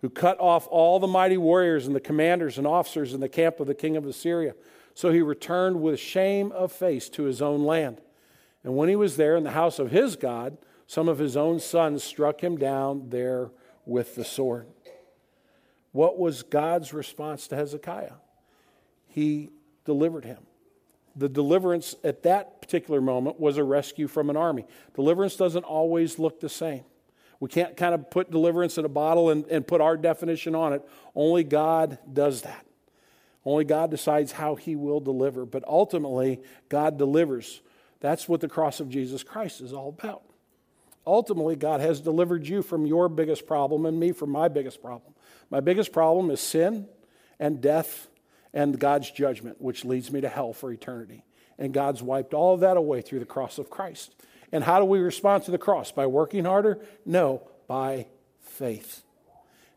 who 0.00 0.10
cut 0.10 0.38
off 0.40 0.66
all 0.70 0.98
the 0.98 1.06
mighty 1.06 1.36
warriors 1.36 1.86
and 1.86 1.94
the 1.94 2.00
commanders 2.00 2.58
and 2.58 2.66
officers 2.66 3.14
in 3.14 3.20
the 3.20 3.28
camp 3.28 3.60
of 3.60 3.66
the 3.66 3.74
king 3.74 3.96
of 3.96 4.06
Assyria. 4.06 4.54
So 4.94 5.10
he 5.12 5.22
returned 5.22 5.80
with 5.80 6.00
shame 6.00 6.52
of 6.52 6.72
face 6.72 7.08
to 7.10 7.24
his 7.24 7.42
own 7.42 7.64
land. 7.64 8.00
And 8.64 8.76
when 8.76 8.88
he 8.88 8.96
was 8.96 9.16
there 9.16 9.36
in 9.36 9.44
the 9.44 9.52
house 9.52 9.78
of 9.78 9.90
his 9.90 10.16
God, 10.16 10.58
some 10.86 11.08
of 11.08 11.18
his 11.18 11.36
own 11.36 11.60
sons 11.60 12.02
struck 12.02 12.42
him 12.42 12.56
down 12.56 13.10
there 13.10 13.50
with 13.84 14.14
the 14.14 14.24
sword. 14.24 14.66
What 15.92 16.18
was 16.18 16.42
God's 16.42 16.92
response 16.92 17.48
to 17.48 17.56
Hezekiah? 17.56 18.14
He 19.06 19.50
delivered 19.84 20.24
him 20.24 20.47
the 21.18 21.28
deliverance 21.28 21.96
at 22.04 22.22
that 22.22 22.62
particular 22.62 23.00
moment 23.00 23.40
was 23.40 23.56
a 23.56 23.64
rescue 23.64 24.06
from 24.06 24.30
an 24.30 24.36
army. 24.36 24.64
Deliverance 24.94 25.36
doesn't 25.36 25.64
always 25.64 26.18
look 26.18 26.40
the 26.40 26.48
same. 26.48 26.84
We 27.40 27.48
can't 27.48 27.76
kind 27.76 27.94
of 27.94 28.10
put 28.10 28.30
deliverance 28.30 28.78
in 28.78 28.84
a 28.84 28.88
bottle 28.88 29.30
and, 29.30 29.44
and 29.46 29.66
put 29.66 29.80
our 29.80 29.96
definition 29.96 30.54
on 30.54 30.72
it. 30.72 30.82
Only 31.14 31.44
God 31.44 31.98
does 32.10 32.42
that. 32.42 32.66
Only 33.44 33.64
God 33.64 33.90
decides 33.90 34.32
how 34.32 34.54
He 34.54 34.76
will 34.76 35.00
deliver. 35.00 35.44
But 35.44 35.64
ultimately, 35.66 36.40
God 36.68 36.98
delivers. 36.98 37.62
That's 38.00 38.28
what 38.28 38.40
the 38.40 38.48
cross 38.48 38.80
of 38.80 38.88
Jesus 38.88 39.22
Christ 39.22 39.60
is 39.60 39.72
all 39.72 39.88
about. 39.88 40.22
Ultimately, 41.06 41.56
God 41.56 41.80
has 41.80 42.00
delivered 42.00 42.46
you 42.46 42.62
from 42.62 42.86
your 42.86 43.08
biggest 43.08 43.46
problem 43.46 43.86
and 43.86 43.98
me 43.98 44.12
from 44.12 44.30
my 44.30 44.48
biggest 44.48 44.82
problem. 44.82 45.14
My 45.50 45.60
biggest 45.60 45.92
problem 45.92 46.30
is 46.30 46.40
sin 46.40 46.86
and 47.40 47.60
death 47.60 48.07
and 48.52 48.78
God's 48.78 49.10
judgment, 49.10 49.60
which 49.60 49.84
leads 49.84 50.10
me 50.10 50.20
to 50.20 50.28
hell 50.28 50.52
for 50.52 50.72
eternity. 50.72 51.24
And 51.58 51.72
God's 51.72 52.02
wiped 52.02 52.34
all 52.34 52.54
of 52.54 52.60
that 52.60 52.76
away 52.76 53.02
through 53.02 53.18
the 53.18 53.24
cross 53.24 53.58
of 53.58 53.70
Christ. 53.70 54.14
And 54.52 54.64
how 54.64 54.78
do 54.78 54.84
we 54.84 55.00
respond 55.00 55.44
to 55.44 55.50
the 55.50 55.58
cross? 55.58 55.92
By 55.92 56.06
working 56.06 56.44
harder? 56.44 56.78
No, 57.04 57.42
by 57.66 58.06
faith. 58.40 59.02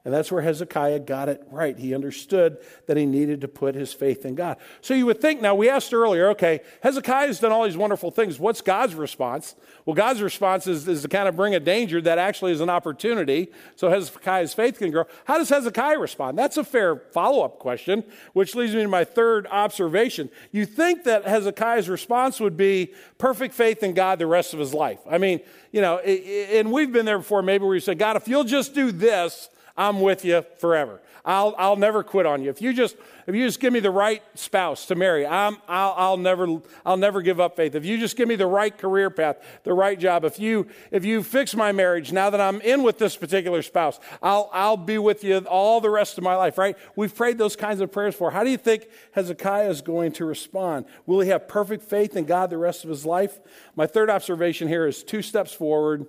And 0.04 0.12
that's 0.12 0.32
where 0.32 0.42
Hezekiah 0.42 1.02
got 1.02 1.30
it 1.30 1.44
right. 1.52 1.78
He 1.78 1.94
understood 1.94 2.58
that 2.88 2.98
he 2.98 3.06
needed 3.06 3.42
to 3.42 3.48
put 3.48 3.76
his 3.76 3.94
faith 3.94 4.26
in 4.26 4.34
God. 4.34 4.58
So 4.82 4.96
you 4.96 5.06
would 5.06 5.22
think, 5.22 5.42
now 5.42 5.54
we 5.54 5.70
asked 5.70 5.94
earlier, 5.94 6.30
okay, 6.30 6.62
Hezekiah's 6.82 7.40
done 7.40 7.52
all 7.52 7.66
these 7.66 7.78
wonderful 7.78 8.10
things. 8.10 8.40
What's 8.40 8.62
God's 8.62 8.96
response? 8.96 9.54
Well, 9.86 9.94
God's 9.94 10.24
response 10.24 10.66
is, 10.66 10.88
is 10.88 11.04
to 11.04 11.08
kind 11.08 11.28
of 11.28 11.36
bring 11.36 11.54
a 11.54 11.60
danger 11.60 12.02
that 12.02 12.18
actually 12.18 12.52
is 12.52 12.62
an 12.62 12.70
opportunity 12.70 13.52
so 13.76 13.92
Hezekiah's 13.92 14.56
faith 14.56 14.80
can 14.80 14.90
grow. 14.90 15.04
How 15.26 15.38
does 15.38 15.50
Hezekiah 15.50 16.00
respond? 16.00 16.36
That's 16.36 16.58
a 16.58 16.64
fair 16.64 16.96
follow 16.96 17.44
up 17.46 17.60
question, 17.60 18.04
which 18.34 18.56
leads 18.56 18.74
me 18.74 18.82
to 18.82 18.88
my 18.88 19.04
third 19.04 19.46
observation. 19.52 20.32
You 20.52 20.66
think 20.66 21.04
that 21.04 21.28
Hezekiah's 21.28 21.90
response 21.90 22.40
would 22.40 22.58
be 22.58 22.94
perfect 23.20 23.54
faith 23.54 23.84
in 23.84 23.94
God 23.94 24.18
the 24.18 24.26
rest 24.26 24.54
of 24.54 24.60
his 24.60 24.74
life. 24.74 25.00
I 25.08 25.20
mean, 25.20 25.42
you 25.72 25.82
know, 25.82 26.00
and 26.00 26.72
we've 26.72 26.92
been 26.92 27.06
there 27.06 27.20
before, 27.20 27.44
maybe 27.44 27.66
where 27.66 27.76
you 27.76 27.82
say, 27.82 27.94
God, 27.94 28.16
if 28.16 28.28
you'll 28.28 28.44
just 28.44 28.74
do 28.74 28.92
this, 28.92 29.50
I'm 29.82 30.00
with 30.00 30.24
you 30.24 30.46
forever. 30.60 31.02
I'll, 31.26 31.56
I'll 31.58 31.76
never 31.76 32.04
quit 32.04 32.28
on 32.28 32.44
you. 32.44 32.52
If 32.52 32.62
you 32.62 32.72
just, 32.72 32.96
if 33.26 33.34
you 33.34 33.48
just 33.48 33.60
give 33.60 33.74
me 33.74 33.80
the 33.80 33.90
right 33.90 34.22
spouse 34.36 34.86
to 34.88 34.96
marry, 34.96 35.26
I'm, 35.26 35.58
I'll, 35.68 35.96
I'll 35.98 36.18
never, 36.18 36.62
I'll 36.86 36.98
never 36.98 37.24
give 37.24 37.40
up 37.40 37.56
faith. 37.56 37.74
If 37.74 37.84
you 37.84 37.98
just 37.98 38.16
give 38.16 38.28
me 38.28 38.36
the 38.36 38.46
right 38.46 38.76
career 38.78 39.10
path, 39.10 39.38
the 39.64 39.74
right 39.74 40.00
job, 40.00 40.24
if 40.24 40.40
you, 40.40 40.68
if 40.92 41.04
you 41.04 41.24
fix 41.24 41.56
my 41.56 41.72
marriage 41.72 42.12
now 42.12 42.30
that 42.30 42.40
I'm 42.40 42.62
in 42.62 42.84
with 42.84 43.00
this 43.00 43.18
particular 43.18 43.64
spouse, 43.64 44.00
I'll, 44.22 44.52
I'll 44.54 44.78
be 44.78 45.00
with 45.00 45.24
you 45.24 45.40
all 45.40 45.82
the 45.82 45.90
rest 45.90 46.20
of 46.20 46.24
my 46.24 46.36
life, 46.36 46.60
right? 46.60 46.78
We've 46.96 47.14
prayed 47.14 47.40
those 47.40 47.56
kinds 47.56 47.82
of 47.82 47.92
prayers 47.92 48.14
for. 48.14 48.30
How 48.30 48.44
do 48.44 48.52
you 48.52 48.58
think 48.58 48.88
Hezekiah 49.14 49.70
is 49.70 49.82
going 49.82 50.12
to 50.14 50.26
respond? 50.26 50.86
Will 51.08 51.22
he 51.22 51.30
have 51.30 51.48
perfect 51.48 51.84
faith 51.84 52.16
in 52.16 52.26
God 52.26 52.52
the 52.52 52.60
rest 52.60 52.84
of 52.84 52.92
his 52.92 53.04
life? 53.04 53.40
My 53.76 53.88
third 53.88 54.12
observation 54.12 54.68
here 54.68 54.86
is 54.86 55.04
two 55.04 55.24
steps 55.24 55.54
forward, 55.54 56.06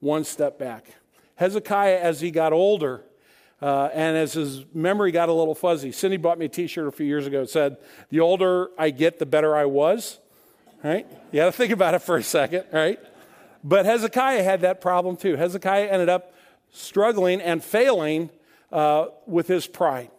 one 0.00 0.24
step 0.24 0.58
back. 0.58 0.94
Hezekiah, 1.36 1.98
as 1.98 2.20
he 2.20 2.30
got 2.30 2.52
older, 2.52 3.04
uh, 3.62 3.90
and 3.92 4.16
as 4.16 4.32
his 4.32 4.64
memory 4.72 5.12
got 5.12 5.28
a 5.28 5.32
little 5.32 5.54
fuzzy, 5.54 5.92
Cindy 5.92 6.16
bought 6.16 6.38
me 6.38 6.46
a 6.46 6.48
t 6.48 6.66
shirt 6.66 6.88
a 6.88 6.92
few 6.92 7.06
years 7.06 7.26
ago. 7.26 7.42
It 7.42 7.50
said, 7.50 7.76
The 8.08 8.20
older 8.20 8.70
I 8.78 8.90
get, 8.90 9.18
the 9.18 9.26
better 9.26 9.54
I 9.56 9.66
was. 9.66 10.18
Right? 10.82 11.06
You 11.30 11.40
got 11.40 11.46
to 11.46 11.52
think 11.52 11.72
about 11.72 11.92
it 11.94 12.00
for 12.00 12.16
a 12.16 12.22
second, 12.22 12.64
right? 12.72 12.98
But 13.62 13.84
Hezekiah 13.84 14.42
had 14.42 14.62
that 14.62 14.80
problem 14.80 15.16
too. 15.16 15.36
Hezekiah 15.36 15.88
ended 15.88 16.08
up 16.08 16.32
struggling 16.70 17.42
and 17.42 17.62
failing 17.62 18.30
uh, 18.72 19.06
with 19.26 19.46
his 19.46 19.66
pride. 19.66 20.10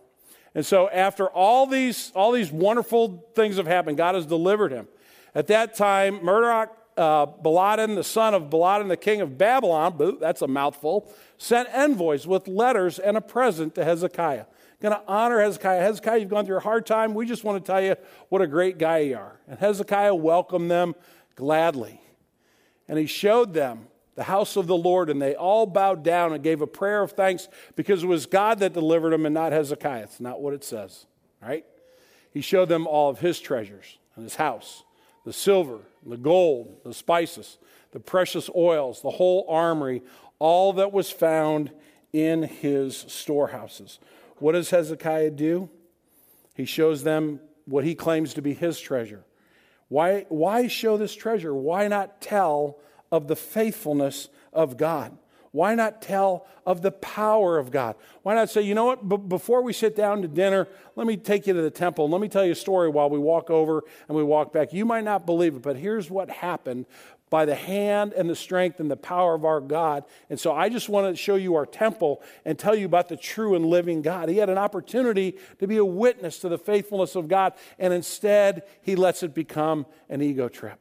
And 0.54 0.66
so, 0.66 0.90
after 0.90 1.28
all 1.28 1.66
these, 1.66 2.12
all 2.14 2.32
these 2.32 2.52
wonderful 2.52 3.26
things 3.36 3.56
have 3.58 3.68
happened, 3.68 3.98
God 3.98 4.16
has 4.16 4.26
delivered 4.26 4.72
him. 4.72 4.88
At 5.34 5.48
that 5.48 5.76
time, 5.76 6.20
Merodach 6.20 6.70
uh, 6.98 7.26
Baladan, 7.26 7.96
the 7.96 8.04
son 8.04 8.34
of 8.34 8.44
Baladan, 8.44 8.88
the 8.88 8.98
king 8.98 9.22
of 9.22 9.38
Babylon, 9.38 10.18
that's 10.20 10.42
a 10.42 10.48
mouthful, 10.48 11.12
sent 11.38 11.70
envoys 11.70 12.28
with 12.28 12.48
letters 12.48 13.00
and 13.00 13.18
a 13.18 13.22
present 13.22 13.76
to 13.76 13.84
Hezekiah. 13.84 14.46
Going 14.82 14.96
to 14.96 15.02
honor 15.08 15.40
Hezekiah. 15.40 15.82
Hezekiah, 15.82 16.18
you've 16.20 16.30
gone 16.30 16.46
through 16.46 16.58
a 16.58 16.62
hard 16.62 16.88
time. 16.88 17.14
We 17.14 17.28
just 17.28 17.44
want 17.44 17.64
to 17.64 17.72
tell 17.72 17.82
you 17.82 17.96
what 18.30 18.42
a 18.42 18.48
great 18.48 18.80
guy 18.80 19.00
you 19.00 19.18
are. 19.18 19.40
And 19.48 19.60
Hezekiah 19.60 20.16
welcomed 20.16 20.72
them 20.72 20.96
gladly. 21.36 22.02
And 22.88 22.98
he 22.98 23.06
showed 23.06 23.54
them 23.54 23.88
the 24.16 24.24
house 24.24 24.56
of 24.56 24.68
the 24.68 24.76
Lord, 24.76 25.10
and 25.10 25.22
they 25.22 25.36
all 25.36 25.66
bowed 25.66 26.04
down 26.04 26.34
and 26.34 26.44
gave 26.44 26.62
a 26.62 26.68
prayer 26.68 27.02
of 27.02 27.12
thanks 27.12 27.48
because 27.76 28.04
it 28.04 28.08
was 28.08 28.26
God 28.26 28.60
that 28.60 28.74
delivered 28.74 29.12
them 29.12 29.26
and 29.26 29.34
not 29.34 29.52
Hezekiah. 29.52 30.04
It's 30.04 30.20
not 30.20 30.42
what 30.42 30.54
it 30.54 30.64
says, 30.64 31.06
right? 31.42 31.66
He 32.32 32.42
showed 32.42 32.68
them 32.68 32.88
all 32.88 33.10
of 33.10 33.20
his 33.20 33.40
treasures 33.40 34.00
and 34.16 34.24
his 34.24 34.36
house 34.36 34.84
the 35.26 35.34
silver, 35.34 35.80
the 36.06 36.18
gold, 36.18 36.78
the 36.84 36.94
spices, 36.94 37.58
the 37.92 38.00
precious 38.00 38.50
oils, 38.56 39.02
the 39.02 39.12
whole 39.12 39.46
armory, 39.50 40.02
all 40.40 40.74
that 40.74 40.92
was 40.92 41.12
found 41.12 41.72
in 42.14 42.44
his 42.44 42.98
storehouses. 43.08 44.00
What 44.38 44.54
does 44.54 44.72
Hezekiah 44.72 45.32
do? 45.32 45.70
He 46.56 46.66
shows 46.66 47.04
them 47.04 47.40
what 47.66 47.84
he 47.84 47.96
claims 47.96 48.34
to 48.34 48.42
be 48.42 48.54
his 48.54 48.80
treasure. 48.80 49.24
Why, 49.88 50.26
why 50.30 50.68
show 50.68 50.98
this 50.98 51.14
treasure? 51.14 51.54
Why 51.54 51.88
not 51.88 52.22
tell 52.22 52.80
of 53.12 53.28
the 53.28 53.36
faithfulness 53.36 54.30
of 54.54 54.78
God? 54.78 55.18
Why 55.52 55.76
not 55.76 56.02
tell 56.02 56.48
of 56.66 56.82
the 56.82 56.92
power 56.92 57.58
of 57.58 57.72
God? 57.72 57.96
Why 58.24 58.36
not 58.36 58.50
say, 58.50 58.62
you 58.62 58.74
know 58.74 58.86
what, 58.86 59.08
B- 59.08 59.18
before 59.18 59.62
we 59.62 59.74
sit 59.74 59.96
down 59.96 60.22
to 60.22 60.28
dinner, 60.28 60.68
let 60.96 61.06
me 61.06 61.18
take 61.18 61.46
you 61.46 61.54
to 61.54 61.62
the 61.62 61.70
temple. 61.70 62.06
and 62.06 62.12
Let 62.12 62.22
me 62.22 62.30
tell 62.30 62.46
you 62.46 62.54
a 62.54 62.56
story 62.56 62.90
while 62.90 63.10
we 63.10 63.20
walk 63.20 63.50
over 63.50 63.84
and 64.08 64.16
we 64.16 64.24
walk 64.24 64.54
back. 64.54 64.72
You 64.72 64.86
might 64.86 65.04
not 65.04 65.26
believe 65.26 65.56
it, 65.56 65.62
but 65.62 65.76
here's 65.76 66.10
what 66.10 66.30
happened 66.30 66.86
by 67.30 67.46
the 67.46 67.56
hand 67.56 68.14
and 68.14 68.30
the 68.30 68.36
strength 68.36 68.80
and 68.80 68.92
the 68.92 68.98
power 68.98 69.34
of 69.34 69.44
our 69.44 69.62
God. 69.62 70.04
And 70.30 70.40
so 70.40 70.54
I 70.54 70.70
just 70.70 70.90
want 70.90 71.14
to 71.14 71.22
show 71.22 71.36
you 71.36 71.56
our 71.56 71.66
temple 71.66 72.22
and 72.46 72.60
tell 72.60 72.76
you 72.76 72.86
about 72.86 73.10
the 73.10 73.18
true 73.18 73.56
and 73.56 73.66
living 73.66 74.02
God. 74.02 74.30
He 74.30 74.38
had 74.38 74.50
an 74.50 74.58
opportunity 74.58 75.38
to 75.60 75.68
be 75.68 75.78
a 75.78 75.86
witness 75.86 76.40
to 76.40 76.50
the 76.50 76.58
faithfulness 76.58 77.16
of 77.16 77.28
God, 77.28 77.54
and 77.80 77.94
instead 77.94 78.64
he 78.82 78.96
lets 78.96 79.24
it 79.24 79.34
become 79.34 79.86
an 80.10 80.22
ego 80.22 80.50
trip. 80.50 80.80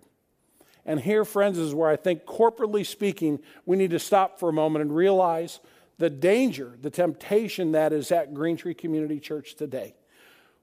And 0.86 1.00
here, 1.00 1.24
friends, 1.24 1.58
is 1.58 1.74
where 1.74 1.88
I 1.88 1.96
think, 1.96 2.24
corporately 2.24 2.84
speaking, 2.86 3.40
we 3.66 3.76
need 3.76 3.90
to 3.90 3.98
stop 3.98 4.38
for 4.38 4.48
a 4.48 4.52
moment 4.52 4.82
and 4.82 4.94
realize 4.94 5.60
the 5.98 6.10
danger, 6.10 6.76
the 6.80 6.90
temptation 6.90 7.72
that 7.72 7.92
is 7.92 8.10
at 8.10 8.32
Green 8.32 8.56
Tree 8.56 8.74
Community 8.74 9.20
Church 9.20 9.54
today. 9.54 9.94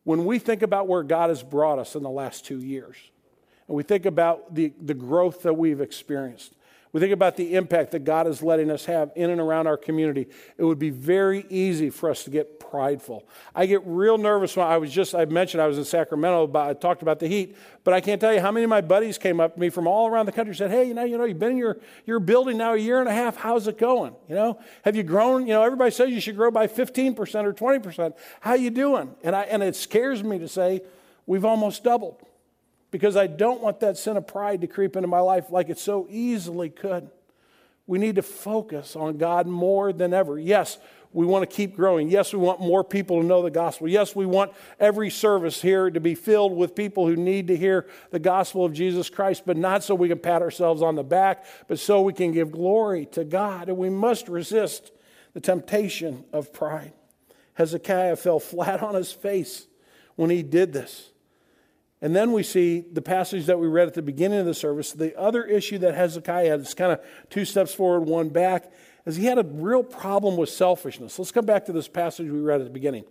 When 0.04 0.26
we 0.26 0.40
think 0.40 0.62
about 0.62 0.88
where 0.88 1.04
God 1.04 1.30
has 1.30 1.44
brought 1.44 1.80
us 1.80 1.96
in 1.96 2.02
the 2.02 2.10
last 2.10 2.46
two 2.46 2.60
years, 2.60 2.96
and 3.68 3.76
we 3.76 3.84
think 3.84 4.06
about 4.06 4.56
the, 4.56 4.74
the 4.82 4.94
growth 4.94 5.44
that 5.44 5.54
we've 5.54 5.82
experienced, 5.82 6.56
we 6.94 7.02
think 7.02 7.12
about 7.12 7.36
the 7.36 7.56
impact 7.56 7.92
that 7.92 8.06
God 8.06 8.28
is 8.28 8.42
letting 8.42 8.72
us 8.72 8.86
have 8.86 9.12
in 9.16 9.30
and 9.30 9.42
around 9.42 9.68
our 9.68 9.78
community, 9.78 10.28
it 10.58 10.64
would 10.64 10.80
be 10.80 10.90
very 10.90 11.46
easy 11.50 11.90
for 11.90 12.10
us 12.10 12.24
to 12.24 12.30
get 12.30 12.60
prideful. 12.60 13.28
I 13.54 13.66
get 13.66 13.82
real 13.86 14.18
nervous 14.18 14.56
when 14.56 14.66
I 14.66 14.78
was 14.78 14.92
just, 14.92 15.14
I 15.14 15.26
mentioned 15.26 15.62
I 15.62 15.68
was 15.68 15.78
in 15.78 15.86
Sacramento, 15.86 16.44
about, 16.44 16.70
I 16.70 16.74
talked 16.74 17.02
about 17.02 17.20
the 17.20 17.28
heat, 17.28 17.56
but 17.84 17.94
I 17.94 18.02
can't 18.02 18.22
tell 18.22 18.34
you 18.34 18.40
how 18.40 18.52
many 18.52 18.64
of 18.64 18.70
my 18.70 18.82
buddies 18.82 19.18
came 19.18 19.40
up 19.40 19.56
to 19.56 19.60
me 19.60 19.70
from 19.70 19.86
all 19.86 20.08
around 20.08 20.28
the 20.28 20.32
country 20.32 20.52
and 20.52 20.58
said, 20.58 20.72
hey, 20.72 20.86
you 20.86 20.94
know, 20.94 21.04
you 21.04 21.18
know, 21.18 21.26
you've 21.26 21.40
been 21.40 21.52
in 21.52 21.58
your, 21.58 21.78
your 22.06 22.20
building 22.20 22.58
now 22.58 22.74
a 22.74 22.78
year 22.78 23.00
and 23.00 23.10
a 23.10 23.14
half. 23.14 23.36
How's 23.36 23.68
it 23.68 23.78
going? 23.78 24.16
You 24.30 24.36
know, 24.36 24.60
have 24.84 24.96
you 24.96 25.04
grown? 25.04 25.46
You 25.46 25.54
know, 25.54 25.64
everybody 25.64 25.92
says 25.92 26.10
you 26.10 26.22
should 26.22 26.38
grow 26.38 26.52
by 26.52 26.68
15% 26.68 27.18
or 27.44 27.54
20%. 27.54 28.14
How 28.40 28.54
you 28.54 28.70
doing? 28.70 29.14
And, 29.24 29.36
I, 29.36 29.44
and 29.44 29.62
it 29.62 29.76
scares 29.76 30.24
me 30.24 30.40
to 30.40 30.48
say 30.48 30.82
we've 31.26 31.46
almost 31.46 31.84
doubled 31.84 32.22
because 32.92 33.16
I 33.16 33.28
don't 33.28 33.62
want 33.62 33.80
that 33.82 33.98
sin 33.98 34.18
of 34.18 34.28
pride 34.28 34.62
to 34.62 34.68
creep 34.68 34.96
into 34.96 35.08
my 35.08 35.20
life 35.20 35.52
like 35.52 35.70
it 35.70 35.78
so 35.78 36.08
easily 36.10 36.70
could. 36.70 37.10
We 37.86 38.00
need 38.00 38.16
to 38.16 38.22
focus 38.22 38.96
on 38.96 39.18
God 39.18 39.48
more 39.48 39.94
than 39.94 40.14
ever. 40.14 40.38
Yes, 40.38 40.78
we 41.14 41.26
want 41.26 41.50
to 41.50 41.56
keep 41.56 41.76
growing. 41.76 42.10
Yes, 42.10 42.34
we 42.34 42.40
want 42.40 42.60
more 42.60 42.84
people 42.84 43.22
to 43.22 43.26
know 43.26 43.42
the 43.42 43.50
gospel. 43.50 43.88
Yes, 43.88 44.16
we 44.16 44.26
want 44.26 44.52
every 44.80 45.10
service 45.10 45.62
here 45.62 45.90
to 45.90 46.00
be 46.00 46.16
filled 46.16 46.56
with 46.56 46.76
people 46.76 47.08
who 47.08 47.16
need 47.16 47.48
to 47.48 47.56
hear 47.56 47.88
the 48.12 48.20
gospel 48.20 48.66
of 48.66 48.74
Jesus 48.74 49.10
Christ, 49.10 49.44
but 49.46 49.58
not 49.58 49.84
so 49.84 49.96
we 49.96 50.10
can 50.10 50.20
pat 50.20 50.42
ourselves 50.42 50.82
on 50.82 50.96
the 50.96 51.04
back, 51.04 51.46
but 51.68 51.80
so 51.80 52.02
we 52.02 52.14
can 52.14 52.34
give 52.34 52.52
glory 52.52 53.06
to 53.08 53.24
God. 53.24 53.70
And 53.70 53.78
we 53.78 53.90
must 53.90 54.28
resist 54.28 54.92
the 55.34 55.40
temptation 55.40 56.26
of 56.34 56.52
pride. 56.52 56.94
Hezekiah 57.54 58.18
fell 58.18 58.40
flat 58.40 58.84
on 58.84 58.94
his 58.94 59.12
face 59.12 59.66
when 60.16 60.30
he 60.30 60.44
did 60.44 60.74
this. 60.74 61.10
And 62.02 62.16
then 62.16 62.32
we 62.32 62.44
see 62.44 62.82
the 62.82 63.02
passage 63.02 63.48
that 63.48 63.60
we 63.60 63.68
read 63.68 63.88
at 63.88 63.96
the 63.96 64.04
beginning 64.04 64.40
of 64.40 64.46
the 64.46 64.54
service. 64.54 64.92
The 64.92 65.18
other 65.20 65.44
issue 65.44 65.80
that 65.80 65.96
Hezekiah 65.96 66.50
had 66.50 66.60
is 66.60 66.74
kind 66.74 66.92
of 66.92 67.00
two 67.30 67.44
steps 67.44 67.74
forward, 67.74 68.02
one 68.02 68.30
back, 68.30 68.72
is 69.06 69.16
he 69.16 69.26
had 69.26 69.40
a 69.40 69.44
real 69.44 69.84
problem 69.84 70.38
with 70.38 70.50
selfishness. 70.50 71.18
Let's 71.18 71.32
come 71.32 71.46
back 71.46 71.66
to 71.66 71.72
this 71.72 71.88
passage 71.88 72.30
we 72.30 72.40
read 72.40 72.62
at 72.62 72.66
the 72.66 72.74
beginning. 72.74 73.06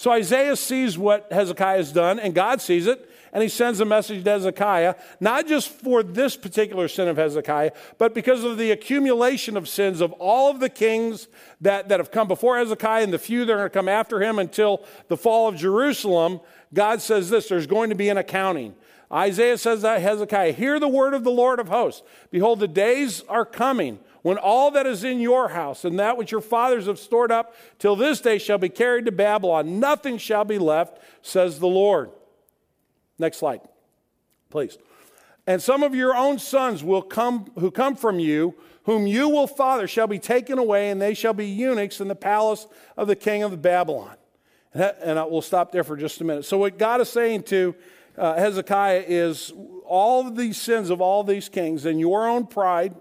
So 0.00 0.10
Isaiah 0.12 0.56
sees 0.56 0.96
what 0.96 1.30
Hezekiah 1.30 1.76
has 1.76 1.92
done, 1.92 2.18
and 2.18 2.34
God 2.34 2.62
sees 2.62 2.86
it, 2.86 3.06
and 3.34 3.42
he 3.42 3.50
sends 3.50 3.80
a 3.80 3.84
message 3.84 4.24
to 4.24 4.30
Hezekiah, 4.30 4.94
not 5.20 5.46
just 5.46 5.68
for 5.68 6.02
this 6.02 6.38
particular 6.38 6.88
sin 6.88 7.06
of 7.06 7.18
Hezekiah, 7.18 7.72
but 7.98 8.14
because 8.14 8.42
of 8.42 8.56
the 8.56 8.70
accumulation 8.70 9.58
of 9.58 9.68
sins 9.68 10.00
of 10.00 10.12
all 10.12 10.50
of 10.50 10.58
the 10.58 10.70
kings 10.70 11.28
that, 11.60 11.90
that 11.90 12.00
have 12.00 12.10
come 12.10 12.28
before 12.28 12.56
Hezekiah 12.56 13.02
and 13.02 13.12
the 13.12 13.18
few 13.18 13.44
that 13.44 13.52
are 13.52 13.56
going 13.56 13.68
to 13.68 13.74
come 13.74 13.88
after 13.90 14.22
him 14.22 14.38
until 14.38 14.86
the 15.08 15.18
fall 15.18 15.48
of 15.48 15.56
Jerusalem. 15.56 16.40
God 16.72 17.02
says 17.02 17.28
this 17.28 17.50
there's 17.50 17.66
going 17.66 17.90
to 17.90 17.94
be 17.94 18.08
an 18.08 18.16
accounting. 18.16 18.74
Isaiah 19.12 19.58
says 19.58 19.82
that 19.82 20.00
Hezekiah, 20.00 20.52
hear 20.52 20.80
the 20.80 20.88
word 20.88 21.12
of 21.12 21.24
the 21.24 21.30
Lord 21.30 21.60
of 21.60 21.68
hosts. 21.68 22.02
Behold, 22.30 22.60
the 22.60 22.68
days 22.68 23.22
are 23.28 23.44
coming 23.44 23.98
when 24.22 24.38
all 24.38 24.70
that 24.72 24.86
is 24.86 25.04
in 25.04 25.20
your 25.20 25.48
house 25.48 25.84
and 25.84 25.98
that 25.98 26.16
which 26.16 26.32
your 26.32 26.40
fathers 26.40 26.86
have 26.86 26.98
stored 26.98 27.32
up 27.32 27.54
till 27.78 27.96
this 27.96 28.20
day 28.20 28.38
shall 28.38 28.58
be 28.58 28.68
carried 28.68 29.06
to 29.06 29.12
Babylon. 29.12 29.80
Nothing 29.80 30.18
shall 30.18 30.44
be 30.44 30.58
left, 30.58 30.98
says 31.22 31.58
the 31.58 31.66
Lord. 31.66 32.10
Next 33.18 33.38
slide, 33.38 33.60
please. 34.50 34.78
And 35.46 35.62
some 35.62 35.82
of 35.82 35.94
your 35.94 36.14
own 36.14 36.38
sons 36.38 36.84
will 36.84 37.02
come 37.02 37.50
who 37.58 37.70
come 37.70 37.96
from 37.96 38.18
you, 38.18 38.54
whom 38.84 39.06
you 39.06 39.28
will 39.28 39.46
father, 39.46 39.88
shall 39.88 40.06
be 40.06 40.18
taken 40.18 40.58
away, 40.58 40.90
and 40.90 41.00
they 41.00 41.14
shall 41.14 41.32
be 41.32 41.46
eunuchs 41.46 42.00
in 42.00 42.08
the 42.08 42.14
palace 42.14 42.66
of 42.96 43.08
the 43.08 43.16
king 43.16 43.42
of 43.42 43.60
Babylon. 43.60 44.16
And, 44.72 44.82
that, 44.82 44.98
and 45.02 45.18
I 45.18 45.24
will 45.24 45.42
stop 45.42 45.72
there 45.72 45.82
for 45.82 45.96
just 45.96 46.20
a 46.20 46.24
minute. 46.24 46.44
So, 46.44 46.58
what 46.58 46.78
God 46.78 47.00
is 47.00 47.08
saying 47.08 47.44
to 47.44 47.74
uh, 48.16 48.34
Hezekiah 48.34 49.04
is 49.06 49.52
all 49.84 50.26
of 50.26 50.36
these 50.36 50.60
sins 50.60 50.90
of 50.90 51.00
all 51.00 51.24
these 51.24 51.48
kings 51.48 51.86
and 51.86 51.98
your 51.98 52.28
own 52.28 52.46
pride, 52.46 52.94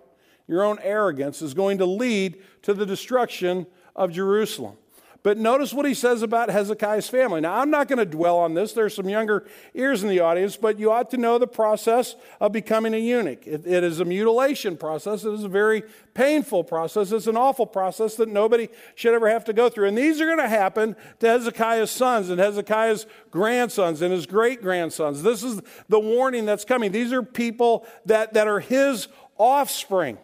your 0.49 0.63
own 0.63 0.79
arrogance 0.81 1.43
is 1.43 1.53
going 1.53 1.77
to 1.77 1.85
lead 1.85 2.41
to 2.63 2.73
the 2.73 2.85
destruction 2.85 3.67
of 3.95 4.11
Jerusalem. 4.11 4.77
But 5.21 5.37
notice 5.37 5.73
what 5.73 5.85
he 5.85 5.93
says 5.93 6.21
about 6.21 6.49
Hezekiah's 6.49 7.09
family. 7.09 7.41
Now, 7.41 7.59
I'm 7.59 7.69
not 7.69 7.89
going 7.89 7.99
to 7.99 8.05
dwell 8.05 8.37
on 8.37 8.53
this. 8.53 8.71
There's 8.71 8.95
some 8.95 9.09
younger 9.09 9.45
ears 9.75 10.01
in 10.01 10.07
the 10.07 10.21
audience, 10.21 10.55
but 10.55 10.79
you 10.79 10.91
ought 10.91 11.11
to 11.11 11.17
know 11.17 11.37
the 11.37 11.45
process 11.45 12.15
of 12.39 12.53
becoming 12.53 12.93
a 12.93 12.97
eunuch. 12.97 13.45
It, 13.45 13.67
it 13.67 13.83
is 13.83 13.99
a 13.99 14.05
mutilation 14.05 14.77
process. 14.77 15.25
It 15.25 15.33
is 15.33 15.43
a 15.43 15.49
very 15.49 15.83
painful 16.13 16.63
process. 16.63 17.11
It's 17.11 17.27
an 17.27 17.35
awful 17.35 17.65
process 17.67 18.15
that 18.15 18.29
nobody 18.29 18.69
should 18.95 19.13
ever 19.13 19.29
have 19.29 19.43
to 19.45 19.53
go 19.53 19.67
through. 19.67 19.89
And 19.89 19.97
these 19.97 20.21
are 20.21 20.25
going 20.25 20.37
to 20.37 20.47
happen 20.47 20.95
to 21.19 21.27
Hezekiah's 21.27 21.91
sons 21.91 22.29
and 22.29 22.39
Hezekiah's 22.39 23.05
grandsons 23.29 24.01
and 24.01 24.13
his 24.13 24.25
great 24.25 24.61
grandsons. 24.61 25.21
This 25.21 25.43
is 25.43 25.61
the 25.89 25.99
warning 25.99 26.45
that's 26.45 26.65
coming. 26.65 26.93
These 26.93 27.11
are 27.11 27.23
people 27.23 27.85
that, 28.05 28.33
that 28.33 28.47
are 28.47 28.61
his 28.61 29.09
offspring. 29.37 30.17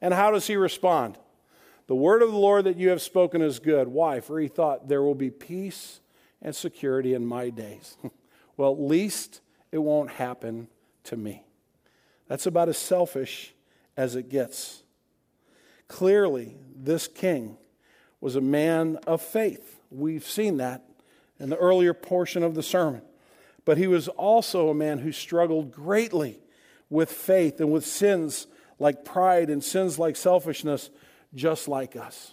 And 0.00 0.14
how 0.14 0.30
does 0.30 0.46
he 0.46 0.56
respond? 0.56 1.18
The 1.86 1.94
word 1.94 2.22
of 2.22 2.30
the 2.30 2.38
Lord 2.38 2.64
that 2.64 2.76
you 2.76 2.90
have 2.90 3.02
spoken 3.02 3.40
is 3.40 3.58
good. 3.58 3.88
Why? 3.88 4.20
For 4.20 4.38
he 4.38 4.48
thought, 4.48 4.88
there 4.88 5.02
will 5.02 5.14
be 5.14 5.30
peace 5.30 6.00
and 6.42 6.54
security 6.54 7.14
in 7.14 7.26
my 7.26 7.50
days. 7.50 7.96
well, 8.56 8.72
at 8.72 8.80
least 8.80 9.40
it 9.72 9.78
won't 9.78 10.10
happen 10.10 10.68
to 11.04 11.16
me. 11.16 11.44
That's 12.28 12.46
about 12.46 12.68
as 12.68 12.76
selfish 12.76 13.54
as 13.96 14.16
it 14.16 14.28
gets. 14.28 14.82
Clearly, 15.88 16.56
this 16.76 17.08
king 17.08 17.56
was 18.20 18.36
a 18.36 18.40
man 18.40 18.98
of 19.06 19.22
faith. 19.22 19.80
We've 19.90 20.26
seen 20.26 20.58
that 20.58 20.84
in 21.40 21.48
the 21.48 21.56
earlier 21.56 21.94
portion 21.94 22.42
of 22.42 22.54
the 22.54 22.62
sermon. 22.62 23.02
But 23.64 23.78
he 23.78 23.86
was 23.86 24.08
also 24.08 24.68
a 24.68 24.74
man 24.74 24.98
who 24.98 25.12
struggled 25.12 25.72
greatly 25.72 26.40
with 26.90 27.10
faith 27.10 27.60
and 27.60 27.70
with 27.70 27.86
sins 27.86 28.46
like 28.78 29.04
pride 29.04 29.50
and 29.50 29.62
sins 29.62 29.98
like 29.98 30.16
selfishness 30.16 30.90
just 31.34 31.68
like 31.68 31.96
us. 31.96 32.32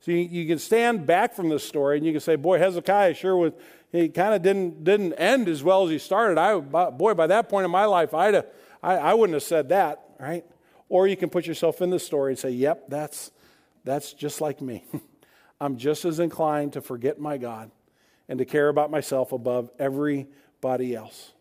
So 0.00 0.10
you, 0.10 0.18
you, 0.18 0.46
can 0.46 0.58
stand 0.58 1.06
back 1.06 1.34
from 1.34 1.48
this 1.48 1.64
story 1.64 1.96
and 1.96 2.06
you 2.06 2.12
can 2.12 2.20
say, 2.20 2.36
boy, 2.36 2.58
Hezekiah 2.58 3.14
sure 3.14 3.36
was, 3.36 3.52
he 3.90 4.08
kind 4.08 4.34
of 4.34 4.42
didn't, 4.42 4.84
didn't 4.84 5.14
end 5.14 5.48
as 5.48 5.62
well 5.62 5.84
as 5.84 5.90
he 5.90 5.98
started. 5.98 6.38
I, 6.38 6.58
boy, 6.58 7.14
by 7.14 7.26
that 7.28 7.48
point 7.48 7.64
in 7.64 7.70
my 7.70 7.86
life, 7.86 8.12
I'd 8.12 8.34
have, 8.34 8.46
I, 8.82 8.96
I 8.96 9.14
wouldn't 9.14 9.34
have 9.34 9.42
said 9.42 9.70
that, 9.70 10.02
right? 10.20 10.44
Or 10.90 11.06
you 11.08 11.16
can 11.16 11.30
put 11.30 11.46
yourself 11.46 11.80
in 11.80 11.90
the 11.90 11.98
story 11.98 12.32
and 12.32 12.38
say, 12.38 12.50
yep, 12.50 12.84
that's, 12.88 13.30
that's 13.82 14.12
just 14.12 14.40
like 14.40 14.60
me. 14.60 14.84
I'm 15.60 15.78
just 15.78 16.04
as 16.04 16.20
inclined 16.20 16.74
to 16.74 16.82
forget 16.82 17.18
my 17.18 17.38
God 17.38 17.70
and 18.28 18.38
to 18.38 18.44
care 18.44 18.68
about 18.68 18.90
myself 18.90 19.32
above 19.32 19.70
everybody 19.78 20.94
else. 20.94 21.32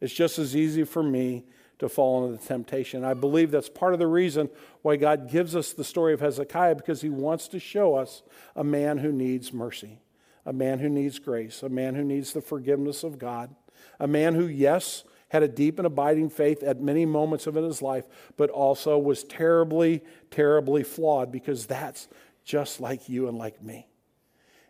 It's 0.00 0.12
just 0.12 0.38
as 0.38 0.54
easy 0.54 0.84
for 0.84 1.02
me 1.02 1.44
to 1.82 1.88
fall 1.88 2.24
into 2.24 2.38
the 2.40 2.46
temptation. 2.46 3.04
I 3.04 3.14
believe 3.14 3.50
that's 3.50 3.68
part 3.68 3.92
of 3.92 3.98
the 3.98 4.06
reason 4.06 4.48
why 4.82 4.96
God 4.96 5.28
gives 5.28 5.54
us 5.56 5.72
the 5.72 5.84
story 5.84 6.14
of 6.14 6.20
Hezekiah 6.20 6.76
because 6.76 7.02
he 7.02 7.10
wants 7.10 7.48
to 7.48 7.58
show 7.58 7.96
us 7.96 8.22
a 8.54 8.62
man 8.62 8.98
who 8.98 9.10
needs 9.10 9.52
mercy, 9.52 10.00
a 10.46 10.52
man 10.52 10.78
who 10.78 10.88
needs 10.88 11.18
grace, 11.18 11.62
a 11.62 11.68
man 11.68 11.96
who 11.96 12.04
needs 12.04 12.32
the 12.32 12.40
forgiveness 12.40 13.02
of 13.02 13.18
God, 13.18 13.54
a 13.98 14.06
man 14.06 14.34
who, 14.36 14.46
yes, 14.46 15.02
had 15.28 15.42
a 15.42 15.48
deep 15.48 15.78
and 15.78 15.86
abiding 15.86 16.30
faith 16.30 16.62
at 16.62 16.80
many 16.80 17.04
moments 17.04 17.48
of 17.48 17.54
his 17.54 17.82
life, 17.82 18.06
but 18.36 18.48
also 18.48 18.96
was 18.96 19.24
terribly, 19.24 20.02
terribly 20.30 20.84
flawed 20.84 21.32
because 21.32 21.66
that's 21.66 22.06
just 22.44 22.80
like 22.80 23.08
you 23.08 23.28
and 23.28 23.36
like 23.38 23.60
me. 23.60 23.88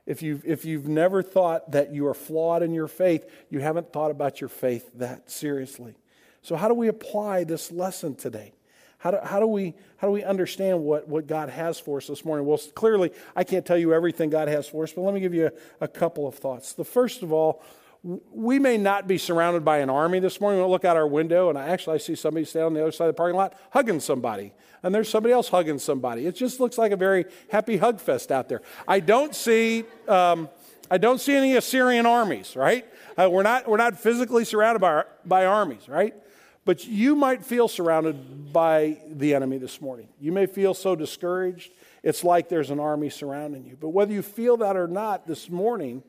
If 0.07 0.23
you've, 0.23 0.45
if 0.47 0.65
you've 0.65 0.89
never 0.89 1.23
thought 1.23 1.73
that 1.73 1.93
you 1.93 2.07
are 2.07 2.15
flawed 2.15 2.63
in 2.63 2.73
your 2.73 2.89
faith, 2.89 3.29
you 3.51 3.61
haven't 3.61 3.93
thought 3.93 4.11
about 4.11 4.41
your 4.41 4.49
faith 4.49 4.91
that 4.95 5.31
seriously. 5.31 5.95
So, 6.43 6.57
how 6.57 6.69
do 6.69 6.75
we 6.75 6.89
apply 6.89 7.45
this 7.45 7.71
lesson 7.71 8.15
today? 8.15 8.53
How 8.99 9.11
do, 9.11 9.19
how 9.25 9.41
do, 9.41 9.47
we, 9.47 9.75
how 9.97 10.07
do 10.07 10.13
we 10.13 10.23
understand 10.23 10.81
what, 10.81 11.09
what 11.09 11.27
God 11.27 11.49
has 11.49 11.79
for 11.79 11.99
us 11.99 12.07
this 12.07 12.25
morning? 12.25 12.47
Well, 12.47 12.61
clearly, 12.75 13.11
I 13.35 13.43
can't 13.43 13.67
tell 13.67 13.79
you 13.79 13.93
everything 13.93 14.31
God 14.31 14.47
has 14.47 14.69
for 14.69 14.85
us, 14.85 14.93
but 14.93 15.03
let 15.03 15.15
me 15.15 15.21
give 15.21 15.35
you 15.35 15.47
a, 15.47 15.85
a 15.85 15.89
couple 15.89 16.29
of 16.29 16.37
thoughts. 16.37 16.73
The 16.75 16.85
first 16.85 17.23
of 17.23 17.33
all, 17.33 17.65
we 18.05 18.59
may 18.59 18.79
not 18.79 19.07
be 19.07 19.19
surrounded 19.19 19.65
by 19.65 19.79
an 19.79 19.89
army 19.89 20.19
this 20.19 20.41
morning. 20.41 20.61
We'll 20.61 20.71
look 20.71 20.85
out 20.85 20.97
our 20.97 21.07
window, 21.07 21.49
and 21.49 21.59
I 21.59 21.69
actually 21.69 21.97
I 21.97 21.99
see 21.99 22.17
somebody 22.17 22.45
standing 22.45 22.67
on 22.67 22.75
the 22.75 22.83
other 22.83 22.93
side 22.93 23.09
of 23.09 23.15
the 23.15 23.19
parking 23.19 23.37
lot 23.37 23.55
hugging 23.71 24.01
somebody, 24.01 24.53
and 24.83 24.93
there's 24.93 25.09
somebody 25.09 25.33
else 25.33 25.49
hugging 25.49 25.79
somebody. 25.79 26.27
It 26.27 26.35
just 26.35 26.59
looks 26.59 26.79
like 26.79 26.91
a 26.91 26.97
very 26.97 27.27
happy 27.51 27.77
hug 27.77 28.01
fest 28.01 28.33
out 28.33 28.49
there. 28.49 28.63
I 28.89 28.99
don't 28.99 29.35
see 29.35 29.85
um, 30.09 30.49
I 30.93 30.99
don't 30.99 31.23
see 31.23 31.35
any 31.35 31.57
Assyrian 31.57 32.05
armies, 32.05 32.55
right? 32.55 32.85
Uh, 33.17 33.27
we're 33.31 33.43
not 33.43 33.67
we're 33.67 33.79
not 33.79 33.99
physically 33.99 34.45
surrounded 34.45 34.81
by 34.81 35.05
by 35.25 35.47
armies, 35.47 35.89
right? 35.89 36.15
But 36.67 36.87
you 36.87 37.17
might 37.17 37.43
feel 37.43 37.67
surrounded 37.67 38.53
by 38.53 38.99
the 39.11 39.35
enemy 39.35 39.57
this 39.57 39.81
morning. 39.81 40.09
You 40.21 40.33
may 40.33 40.45
feel 40.45 40.75
so 40.75 40.95
discouraged. 40.95 41.73
It's 42.03 42.23
like 42.23 42.51
there's 42.51 42.69
an 42.69 42.79
army 42.79 43.09
surrounding 43.09 43.65
you. 43.65 43.79
But 43.81 43.89
whether 43.89 44.13
you 44.13 44.21
feel 44.21 44.59
that 44.59 44.77
or 44.77 44.87
not 44.87 45.27
this 45.27 45.49
morning, 45.49 46.03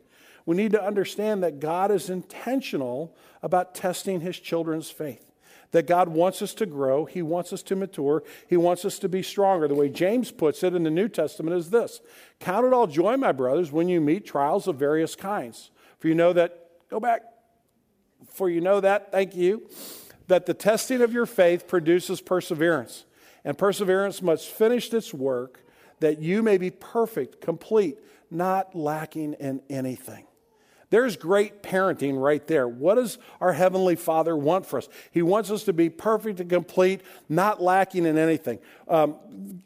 we 0.46 0.58
need 0.58 0.74
to 0.74 0.84
understand 0.84 1.44
that 1.44 1.62
God 1.62 1.90
is 1.90 2.10
intentional 2.10 3.16
about 3.42 3.74
testing 3.76 4.20
his 4.20 4.38
children's 4.38 4.92
faith. 4.92 5.33
That 5.74 5.86
God 5.86 6.10
wants 6.10 6.42
us 6.42 6.54
to 6.56 6.66
grow, 6.66 7.06
He 7.06 7.22
wants 7.22 7.52
us 7.52 7.62
to 7.64 7.76
mature, 7.76 8.24
He 8.48 8.58
wants 8.58 8.86
us 8.86 8.98
to 9.00 9.10
be 9.10 9.22
stronger. 9.22 9.68
The 9.68 9.76
way 9.76 9.90
James 9.90 10.32
puts 10.32 10.64
it 10.64 10.74
in 10.74 10.84
the 10.84 10.90
New 10.90 11.10
Testament 11.10 11.58
is 11.58 11.70
this 11.70 12.00
Count 12.40 12.66
it 12.66 12.74
all 12.74 12.88
joy, 12.88 13.18
my 13.18 13.32
brothers, 13.32 13.72
when 13.72 13.90
you 13.90 14.00
meet 14.00 14.26
trials 14.26 14.68
of 14.68 14.78
various 14.78 15.16
kinds. 15.16 15.72
For 16.00 16.08
you 16.08 16.16
know 16.16 16.34
that, 16.34 16.70
go 16.90 17.00
back, 17.00 17.24
for 18.28 18.50
you 18.50 18.62
know 18.62 18.80
that, 18.80 19.12
thank 19.12 19.36
you 19.36 19.68
that 20.28 20.46
the 20.46 20.54
testing 20.54 21.02
of 21.02 21.14
your 21.14 21.26
faith 21.26 21.68
produces 21.68 22.22
perseverance. 22.22 23.06
And 23.44 23.58
perseverance 23.58 24.22
must 24.22 24.48
finish 24.48 24.92
its 24.94 25.14
work 25.14 25.60
that 26.00 26.20
you 26.20 26.42
may 26.42 26.58
be 26.58 26.72
perfect, 26.72 27.42
complete, 27.42 27.98
not 28.32 28.76
lacking 28.76 29.34
in 29.34 29.62
anything. 29.70 30.26
There's 30.94 31.18
great 31.18 31.64
parenting 31.64 32.22
right 32.22 32.46
there. 32.46 32.68
What 32.68 32.96
does 32.96 33.18
our 33.42 33.52
Heavenly 33.52 33.96
Father 33.96 34.38
want 34.38 34.68
for 34.68 34.78
us? 34.78 34.88
He 35.10 35.24
wants 35.24 35.50
us 35.50 35.64
to 35.64 35.74
be 35.74 35.90
perfect 35.90 36.40
and 36.40 36.48
complete, 36.48 37.02
not 37.28 37.60
lacking 37.60 38.06
in 38.06 38.16
anything. 38.16 38.60
Um, 38.88 39.16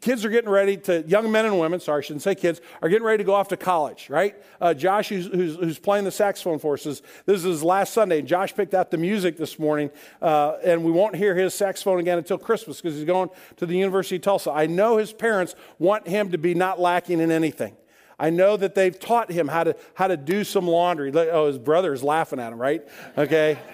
kids 0.00 0.24
are 0.24 0.30
getting 0.30 0.48
ready 0.48 0.78
to, 0.78 1.02
young 1.06 1.30
men 1.30 1.44
and 1.44 1.60
women, 1.60 1.80
sorry, 1.80 1.98
I 1.98 2.06
shouldn't 2.06 2.22
say 2.22 2.34
kids, 2.34 2.62
are 2.80 2.88
getting 2.88 3.04
ready 3.04 3.18
to 3.18 3.24
go 3.24 3.34
off 3.34 3.48
to 3.48 3.58
college, 3.58 4.08
right? 4.08 4.36
Uh, 4.58 4.72
Josh, 4.72 5.10
who's, 5.10 5.26
who's, 5.26 5.56
who's, 5.56 5.78
playing 5.78 6.06
the 6.06 6.10
saxophone 6.10 6.58
for 6.58 6.72
us, 6.72 6.86
is, 6.86 7.02
this 7.26 7.44
is 7.44 7.62
last 7.62 7.92
Sunday. 7.92 8.22
Josh 8.22 8.54
picked 8.54 8.72
out 8.72 8.90
the 8.90 8.96
music 8.96 9.36
this 9.36 9.58
morning, 9.58 9.90
uh, 10.22 10.56
and 10.64 10.82
we 10.82 10.90
won't 10.90 11.14
hear 11.14 11.34
his 11.34 11.52
saxophone 11.52 12.00
again 12.00 12.16
until 12.16 12.38
Christmas 12.38 12.80
because 12.80 12.96
he's 12.96 13.04
going 13.04 13.28
to 13.58 13.66
the 13.66 13.76
University 13.76 14.16
of 14.16 14.22
Tulsa. 14.22 14.50
I 14.50 14.64
know 14.64 14.96
his 14.96 15.12
parents 15.12 15.54
want 15.78 16.08
him 16.08 16.30
to 16.30 16.38
be 16.38 16.54
not 16.54 16.80
lacking 16.80 17.20
in 17.20 17.30
anything. 17.30 17.76
I 18.18 18.30
know 18.30 18.56
that 18.56 18.74
they've 18.74 18.98
taught 18.98 19.30
him 19.30 19.48
how 19.48 19.64
to, 19.64 19.76
how 19.94 20.08
to 20.08 20.16
do 20.16 20.42
some 20.44 20.66
laundry. 20.66 21.12
Oh, 21.14 21.46
his 21.46 21.58
brother 21.58 21.92
is 21.92 22.02
laughing 22.02 22.40
at 22.40 22.52
him, 22.52 22.60
right? 22.60 22.86
Okay. 23.16 23.58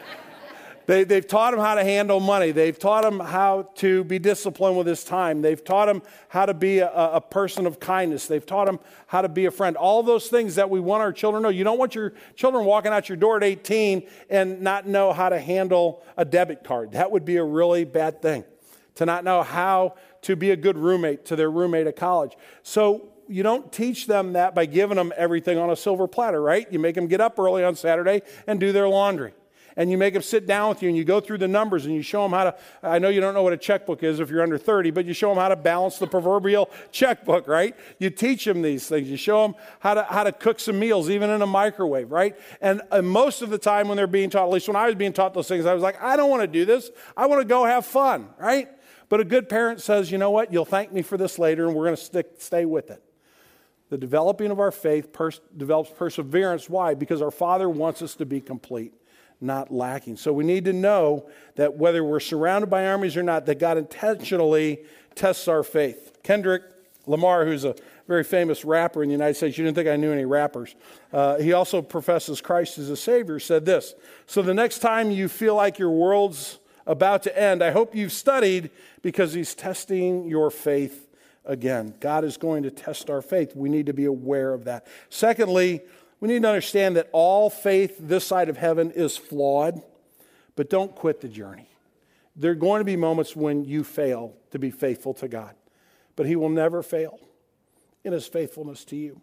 They, 0.87 1.05
they've 1.05 1.27
taught 1.27 1.55
him 1.55 1.61
how 1.61 1.77
to 1.77 1.85
handle 1.85 2.21
money. 2.21 2.51
They've 2.51 2.79
taught 2.79 3.05
him 3.05 3.19
how 3.19 3.71
to 3.77 4.05
be 4.05 4.19
disciplined 4.19 4.77
with 4.77 4.87
his 4.87 5.03
time. 5.03 5.41
They've 5.41 5.63
taught 5.63 5.89
him 5.89 6.03
how 6.29 6.45
to 6.45 6.53
be 6.53 6.81
a, 6.81 6.91
a, 6.91 7.21
person 7.23 7.67
of 7.67 7.81
kindness. 7.81 8.27
They've 8.27 8.45
taught 8.45 8.69
him 8.69 8.79
how 9.07 9.23
to 9.23 9.29
be 9.31 9.47
a 9.47 9.51
friend. 9.51 9.77
All 9.77 10.03
those 10.03 10.29
things 10.29 10.57
that 10.57 10.69
we 10.69 10.81
want 10.81 11.01
our 11.01 11.13
children 11.13 11.43
to 11.43 11.49
know. 11.49 11.51
You 11.51 11.65
don't 11.65 11.79
want 11.79 11.95
your 11.95 12.13
children 12.37 12.67
walking 12.67 12.93
out 12.93 13.09
your 13.09 13.17
door 13.17 13.39
at 13.39 13.45
18 13.45 14.07
and 14.29 14.61
not 14.61 14.87
know 14.87 15.13
how 15.13 15.31
to 15.31 15.41
handle 15.41 16.03
a 16.19 16.25
debit 16.25 16.65
card. 16.65 16.93
That 16.93 17.11
would 17.11 17.25
be 17.25 17.37
a 17.37 17.45
really 17.45 17.85
bad 17.85 18.21
thing. 18.21 18.45
To 18.97 19.07
not 19.07 19.25
know 19.25 19.43
how 19.43 19.95
to 20.23 20.37
be 20.37 20.51
a 20.51 20.57
good 20.57 20.77
roommate 20.77 21.25
to 21.27 21.37
their 21.37 21.51
roommate 21.51 21.87
at 21.87 21.97
college. 21.97 22.37
So 22.63 23.14
you 23.29 23.43
don't 23.43 23.73
teach 23.73 24.07
them 24.07 24.35
that 24.35 24.55
by 24.55 24.67
giving 24.67 24.97
them 24.97 25.13
everything 25.17 25.59
on 25.59 25.71
a 25.71 25.77
silver 25.77 26.07
platter, 26.07 26.41
right? 26.41 26.71
You 26.73 26.79
make 26.79 26.95
them 26.95 27.07
get 27.07 27.21
up 27.21 27.39
early 27.39 27.65
on 27.65 27.77
Saturday 27.77 28.23
and 28.47 28.61
do 28.61 28.73
their 28.73 28.89
laundry. 28.89 29.35
And 29.77 29.91
you 29.91 29.99
make 29.99 30.15
them 30.15 30.23
sit 30.23 30.47
down 30.47 30.69
with 30.69 30.83
you 30.83 30.89
and 30.89 30.97
you 30.97 31.05
go 31.05 31.21
through 31.21 31.39
the 31.39 31.49
numbers 31.49 31.85
and 31.85 31.95
you 31.95 32.03
show 32.03 32.23
them 32.23 32.33
how 32.33 32.45
to. 32.45 32.57
I 32.83 32.99
know 33.01 33.09
you 33.09 33.21
don't 33.21 33.35
know 33.35 33.43
what 33.43 33.53
a 33.53 33.57
checkbook 33.57 34.03
is 34.03 34.21
if 34.21 34.31
you're 34.31 34.43
under 34.43 34.57
30, 34.59 34.93
but 34.93 35.05
you 35.05 35.13
show 35.13 35.31
them 35.31 35.39
how 35.39 35.49
to 35.49 35.57
balance 35.57 35.99
the 35.99 36.07
proverbial 36.07 36.71
checkbook, 36.93 37.49
right? 37.49 37.75
You 37.99 38.11
teach 38.11 38.45
them 38.45 38.63
these 38.63 38.87
things. 38.87 39.09
You 39.09 39.17
show 39.17 39.43
them 39.43 39.57
how 39.81 39.95
to, 39.95 40.05
how 40.05 40.23
to 40.23 40.33
cook 40.33 40.61
some 40.61 40.79
meals, 40.79 41.11
even 41.11 41.29
in 41.31 41.43
a 41.43 41.47
microwave, 41.47 42.13
right? 42.13 42.37
And, 42.61 42.83
and 42.93 43.09
most 43.09 43.43
of 43.43 43.51
the 43.51 43.59
time 43.59 43.89
when 43.89 43.97
they're 43.97 44.07
being 44.07 44.31
taught, 44.31 44.47
at 44.47 44.53
least 44.53 44.69
when 44.69 44.77
I 44.77 44.87
was 44.87 44.95
being 44.95 45.13
taught 45.13 45.35
those 45.35 45.49
things, 45.49 45.67
I 45.67 45.75
was 45.75 45.83
like, 45.83 46.01
I 46.01 46.17
don't 46.17 46.31
want 46.31 46.43
to 46.43 46.49
do 46.49 46.65
this. 46.65 46.91
I 47.17 47.27
want 47.27 47.41
to 47.43 47.49
go 47.49 47.65
have 47.65 47.85
fun, 47.85 48.29
right? 48.39 48.69
But 49.09 49.21
a 49.21 49.25
good 49.25 49.49
parent 49.49 49.81
says, 49.81 50.11
you 50.11 50.19
know 50.19 50.31
what? 50.31 50.53
You'll 50.53 50.65
thank 50.65 50.93
me 50.93 51.03
for 51.03 51.17
this 51.17 51.39
later 51.39 51.67
and 51.67 51.75
we're 51.75 51.85
going 51.85 51.97
to 51.97 52.25
stay 52.39 52.65
with 52.65 52.91
it. 52.91 53.03
The 53.95 53.99
developing 53.99 54.51
of 54.51 54.59
our 54.59 54.73
faith 54.73 55.13
pers- 55.13 55.41
develops 55.57 55.89
perseverance. 55.89 56.69
Why? 56.69 56.95
Because 56.95 57.23
our 57.23 57.31
Father 57.31 57.71
wants 57.71 58.03
us 58.03 58.17
to 58.17 58.27
be 58.27 58.41
complete, 58.41 58.93
not 59.41 59.73
lacking. 59.73 60.17
So 60.17 60.33
we 60.33 60.43
need 60.43 60.65
to 60.65 60.73
know 60.73 61.31
that 61.55 61.77
whether 61.77 62.03
we're 62.03 62.19
surrounded 62.19 62.69
by 62.69 62.89
armies 62.89 63.17
or 63.17 63.23
not, 63.23 63.47
that 63.47 63.61
God 63.61 63.79
intentionally 63.79 64.81
tests 65.15 65.47
our 65.47 65.63
faith. 65.63 66.19
Kendrick 66.25 66.65
Lamar, 67.07 67.45
who's 67.45 67.65
a 67.65 67.77
very 68.09 68.25
famous 68.25 68.65
rapper 68.65 69.05
in 69.05 69.11
the 69.11 69.15
United 69.15 69.35
States, 69.35 69.57
you 69.57 69.63
didn't 69.63 69.77
think 69.77 69.89
I 69.89 69.95
knew 69.95 70.11
any 70.11 70.25
rappers. 70.25 70.75
Uh, 71.13 71.39
he 71.39 71.53
also 71.53 71.81
professes 71.81 72.41
Christ 72.41 72.79
as 72.79 72.91
a 72.91 72.97
Savior, 72.97 73.39
said 73.39 73.65
this 73.65 73.95
So 74.27 74.43
the 74.43 74.55
next 74.55 74.81
time 74.81 75.13
you 75.13 75.29
feel 75.29 75.55
like 75.55 75.79
your 75.79 75.91
world's 75.91 76.59
about 76.85 77.23
to 77.23 77.39
end, 77.39 77.63
I 77.63 77.71
hope 77.71 77.95
you've 77.95 78.11
studied 78.11 78.71
because 79.03 79.35
He's 79.35 79.55
testing 79.55 80.27
your 80.27 80.51
faith 80.51 81.05
again. 81.45 81.95
God 82.01 82.25
is 82.25 82.37
going 82.37 82.63
to 82.63 82.71
test 82.71 83.11
our 83.11 83.23
faith. 83.23 83.55
We 83.55 83.69
need 83.69 83.87
to 83.87 83.93
be 83.93 84.05
aware 84.05 84.53
of 84.53 84.65
that. 84.65 84.87
Secondly, 85.11 85.83
we 86.21 86.29
need 86.29 86.43
to 86.43 86.49
understand 86.49 86.97
that 86.97 87.09
all 87.13 87.51
faith 87.51 87.97
this 87.99 88.27
side 88.27 88.49
of 88.49 88.57
heaven 88.57 88.91
is 88.91 89.17
flawed, 89.17 89.83
but 90.57 90.71
don't 90.71 90.95
quit 90.95 91.21
the 91.21 91.29
journey. 91.29 91.69
There 92.37 92.53
are 92.53 92.57
going 92.57 92.81
to 92.81 92.85
be 92.85 92.97
moments 92.97 93.37
when 93.37 93.65
you 93.65 93.85
fail 93.85 94.35
to 94.51 94.59
be 94.59 94.71
faithful 94.71 95.15
to 95.15 95.29
God, 95.29 95.55
but 96.17 96.27
He 96.27 96.37
will 96.37 96.49
never 96.49 96.83
fail 96.83 97.21
in 98.03 98.13
His 98.13 98.27
faithfulness 98.27 98.85
to 98.87 98.97
you. 98.97 99.21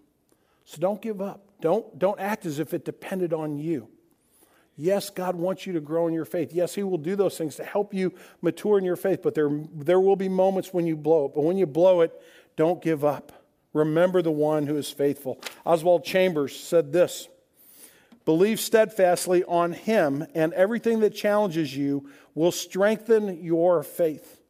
So 0.65 0.79
don't 0.79 1.01
give 1.01 1.21
up. 1.21 1.43
Don't, 1.59 1.97
don't 1.99 2.19
act 2.19 2.45
as 2.45 2.59
if 2.59 2.73
it 2.73 2.85
depended 2.85 3.33
on 3.33 3.57
you. 3.57 3.89
Yes, 4.77 5.09
God 5.09 5.35
wants 5.35 5.67
you 5.67 5.73
to 5.73 5.81
grow 5.81 6.07
in 6.07 6.13
your 6.13 6.25
faith. 6.25 6.53
Yes, 6.53 6.75
He 6.75 6.83
will 6.83 6.97
do 6.97 7.15
those 7.15 7.37
things 7.37 7.55
to 7.57 7.63
help 7.63 7.93
you 7.93 8.13
mature 8.41 8.77
in 8.77 8.85
your 8.85 8.95
faith, 8.95 9.21
but 9.21 9.35
there, 9.35 9.49
there 9.73 9.99
will 9.99 10.15
be 10.15 10.29
moments 10.29 10.73
when 10.73 10.87
you 10.87 10.95
blow 10.95 11.25
it. 11.25 11.33
But 11.35 11.43
when 11.43 11.57
you 11.57 11.65
blow 11.65 12.01
it, 12.01 12.19
don't 12.55 12.81
give 12.81 13.03
up. 13.03 13.31
Remember 13.73 14.21
the 14.21 14.31
one 14.31 14.67
who 14.67 14.77
is 14.77 14.89
faithful. 14.89 15.39
Oswald 15.65 16.03
Chambers 16.03 16.57
said 16.57 16.91
this 16.91 17.27
Believe 18.25 18.59
steadfastly 18.59 19.43
on 19.45 19.73
Him, 19.73 20.25
and 20.35 20.53
everything 20.53 20.99
that 21.01 21.15
challenges 21.15 21.75
you 21.75 22.09
will 22.35 22.51
strengthen 22.51 23.43
your 23.43 23.83
faith. 23.83 24.41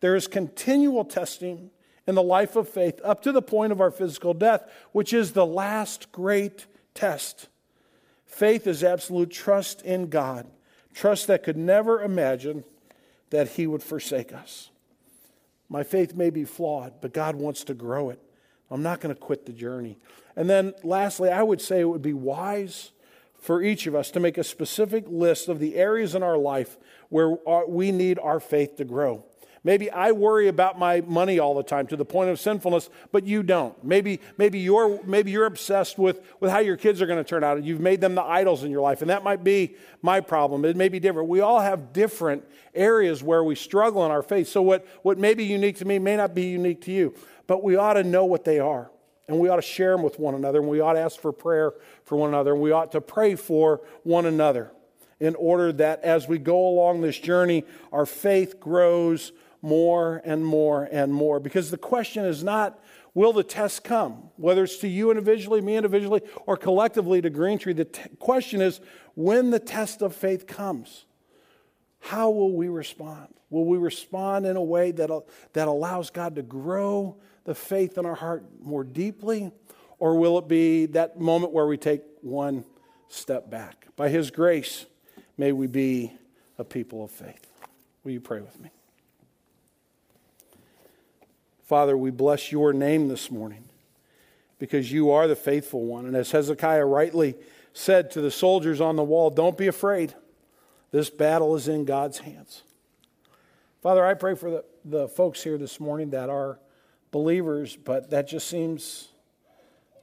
There 0.00 0.14
is 0.16 0.26
continual 0.26 1.04
testing 1.04 1.70
in 2.06 2.14
the 2.14 2.22
life 2.22 2.56
of 2.56 2.68
faith 2.68 3.00
up 3.02 3.22
to 3.22 3.32
the 3.32 3.42
point 3.42 3.72
of 3.72 3.80
our 3.80 3.90
physical 3.90 4.34
death, 4.34 4.70
which 4.92 5.12
is 5.12 5.32
the 5.32 5.46
last 5.46 6.12
great 6.12 6.66
test. 6.94 7.48
Faith 8.26 8.66
is 8.66 8.84
absolute 8.84 9.30
trust 9.30 9.82
in 9.82 10.08
God, 10.08 10.46
trust 10.94 11.26
that 11.28 11.42
could 11.42 11.56
never 11.56 12.02
imagine 12.02 12.64
that 13.30 13.50
He 13.50 13.66
would 13.66 13.82
forsake 13.82 14.32
us. 14.32 14.70
My 15.68 15.82
faith 15.82 16.14
may 16.14 16.30
be 16.30 16.44
flawed, 16.44 17.00
but 17.00 17.12
God 17.12 17.36
wants 17.36 17.64
to 17.64 17.74
grow 17.74 18.10
it. 18.10 18.20
I'm 18.70 18.82
not 18.82 19.00
going 19.00 19.14
to 19.14 19.20
quit 19.20 19.46
the 19.46 19.52
journey. 19.52 19.98
And 20.34 20.50
then, 20.50 20.74
lastly, 20.82 21.30
I 21.30 21.42
would 21.42 21.60
say 21.60 21.80
it 21.80 21.88
would 21.88 22.02
be 22.02 22.12
wise 22.12 22.92
for 23.40 23.62
each 23.62 23.86
of 23.86 23.94
us 23.94 24.10
to 24.10 24.20
make 24.20 24.38
a 24.38 24.44
specific 24.44 25.04
list 25.08 25.48
of 25.48 25.60
the 25.60 25.76
areas 25.76 26.14
in 26.14 26.22
our 26.22 26.36
life 26.36 26.76
where 27.08 27.36
uh, 27.48 27.62
we 27.66 27.92
need 27.92 28.18
our 28.18 28.40
faith 28.40 28.76
to 28.76 28.84
grow. 28.84 29.24
Maybe 29.66 29.90
I 29.90 30.12
worry 30.12 30.46
about 30.46 30.78
my 30.78 31.00
money 31.00 31.40
all 31.40 31.56
the 31.56 31.64
time 31.64 31.88
to 31.88 31.96
the 31.96 32.04
point 32.04 32.30
of 32.30 32.38
sinfulness, 32.38 32.88
but 33.10 33.26
you 33.26 33.42
don't. 33.42 33.74
Maybe, 33.82 34.20
maybe, 34.38 34.60
you're, 34.60 35.02
maybe 35.04 35.32
you're 35.32 35.46
obsessed 35.46 35.98
with, 35.98 36.20
with 36.38 36.52
how 36.52 36.60
your 36.60 36.76
kids 36.76 37.02
are 37.02 37.06
going 37.06 37.18
to 37.18 37.28
turn 37.28 37.42
out. 37.42 37.56
and 37.56 37.66
You've 37.66 37.80
made 37.80 38.00
them 38.00 38.14
the 38.14 38.22
idols 38.22 38.62
in 38.62 38.70
your 38.70 38.80
life, 38.80 39.00
and 39.00 39.10
that 39.10 39.24
might 39.24 39.42
be 39.42 39.74
my 40.02 40.20
problem. 40.20 40.64
It 40.64 40.76
may 40.76 40.88
be 40.88 41.00
different. 41.00 41.28
We 41.28 41.40
all 41.40 41.58
have 41.58 41.92
different 41.92 42.44
areas 42.76 43.24
where 43.24 43.42
we 43.42 43.56
struggle 43.56 44.06
in 44.06 44.12
our 44.12 44.22
faith. 44.22 44.46
So, 44.46 44.62
what, 44.62 44.86
what 45.02 45.18
may 45.18 45.34
be 45.34 45.42
unique 45.42 45.78
to 45.78 45.84
me 45.84 45.98
may 45.98 46.16
not 46.16 46.32
be 46.32 46.44
unique 46.44 46.82
to 46.82 46.92
you, 46.92 47.12
but 47.48 47.64
we 47.64 47.74
ought 47.74 47.94
to 47.94 48.04
know 48.04 48.24
what 48.24 48.44
they 48.44 48.60
are. 48.60 48.92
And 49.26 49.40
we 49.40 49.48
ought 49.48 49.56
to 49.56 49.62
share 49.62 49.90
them 49.96 50.04
with 50.04 50.20
one 50.20 50.36
another, 50.36 50.60
and 50.60 50.68
we 50.68 50.78
ought 50.78 50.92
to 50.92 51.00
ask 51.00 51.18
for 51.18 51.32
prayer 51.32 51.72
for 52.04 52.14
one 52.14 52.28
another, 52.28 52.52
and 52.52 52.62
we 52.62 52.70
ought 52.70 52.92
to 52.92 53.00
pray 53.00 53.34
for 53.34 53.80
one 54.04 54.26
another. 54.26 54.70
in 55.18 55.34
order 55.34 55.72
that 55.72 56.04
as 56.04 56.28
we 56.28 56.38
go 56.38 56.68
along 56.68 57.00
this 57.00 57.18
journey, 57.18 57.64
our 57.90 58.06
faith 58.06 58.60
grows 58.60 59.32
more 59.62 60.20
and 60.24 60.44
more 60.44 60.88
and 60.90 61.12
more. 61.12 61.40
Because 61.40 61.70
the 61.70 61.78
question 61.78 62.24
is 62.24 62.44
not, 62.44 62.78
will 63.14 63.32
the 63.32 63.42
test 63.42 63.84
come? 63.84 64.30
Whether 64.36 64.64
it's 64.64 64.78
to 64.78 64.88
you 64.88 65.10
individually, 65.10 65.60
me 65.60 65.76
individually, 65.76 66.22
or 66.46 66.56
collectively 66.56 67.20
to 67.22 67.30
Green 67.30 67.58
Tree, 67.58 67.72
the 67.72 67.86
t- 67.86 68.02
question 68.18 68.60
is, 68.60 68.80
when 69.14 69.50
the 69.50 69.58
test 69.58 70.02
of 70.02 70.14
faith 70.14 70.46
comes, 70.46 71.06
how 72.00 72.30
will 72.30 72.52
we 72.54 72.68
respond? 72.68 73.28
Will 73.50 73.64
we 73.64 73.78
respond 73.78 74.46
in 74.46 74.56
a 74.56 74.62
way 74.62 74.90
that, 74.92 75.10
uh, 75.10 75.20
that 75.54 75.68
allows 75.68 76.10
God 76.10 76.36
to 76.36 76.42
grow 76.42 77.16
the 77.44 77.54
faith 77.54 77.96
in 77.96 78.06
our 78.06 78.14
heart 78.14 78.44
more 78.60 78.84
deeply? 78.84 79.50
Or 79.98 80.18
will 80.18 80.38
it 80.38 80.46
be 80.46 80.86
that 80.86 81.18
moment 81.18 81.52
where 81.52 81.66
we 81.66 81.78
take 81.78 82.02
one 82.20 82.64
step 83.08 83.50
back? 83.50 83.86
By 83.96 84.10
His 84.10 84.30
grace, 84.30 84.84
may 85.38 85.52
we 85.52 85.66
be 85.66 86.12
a 86.58 86.64
people 86.64 87.04
of 87.04 87.10
faith. 87.10 87.50
Will 88.04 88.12
you 88.12 88.20
pray 88.20 88.40
with 88.40 88.60
me? 88.60 88.70
Father, 91.66 91.96
we 91.96 92.12
bless 92.12 92.52
your 92.52 92.72
name 92.72 93.08
this 93.08 93.28
morning 93.28 93.64
because 94.60 94.92
you 94.92 95.10
are 95.10 95.26
the 95.26 95.34
faithful 95.34 95.84
one. 95.84 96.06
And 96.06 96.14
as 96.14 96.30
Hezekiah 96.30 96.84
rightly 96.84 97.34
said 97.72 98.12
to 98.12 98.20
the 98.20 98.30
soldiers 98.30 98.80
on 98.80 98.94
the 98.94 99.02
wall, 99.02 99.30
don't 99.30 99.58
be 99.58 99.66
afraid. 99.66 100.14
This 100.92 101.10
battle 101.10 101.56
is 101.56 101.66
in 101.66 101.84
God's 101.84 102.20
hands. 102.20 102.62
Father, 103.82 104.06
I 104.06 104.14
pray 104.14 104.36
for 104.36 104.48
the, 104.48 104.64
the 104.84 105.08
folks 105.08 105.42
here 105.42 105.58
this 105.58 105.80
morning 105.80 106.10
that 106.10 106.30
are 106.30 106.60
believers, 107.10 107.74
but 107.74 108.10
that 108.10 108.28
just 108.28 108.46
seems 108.46 109.08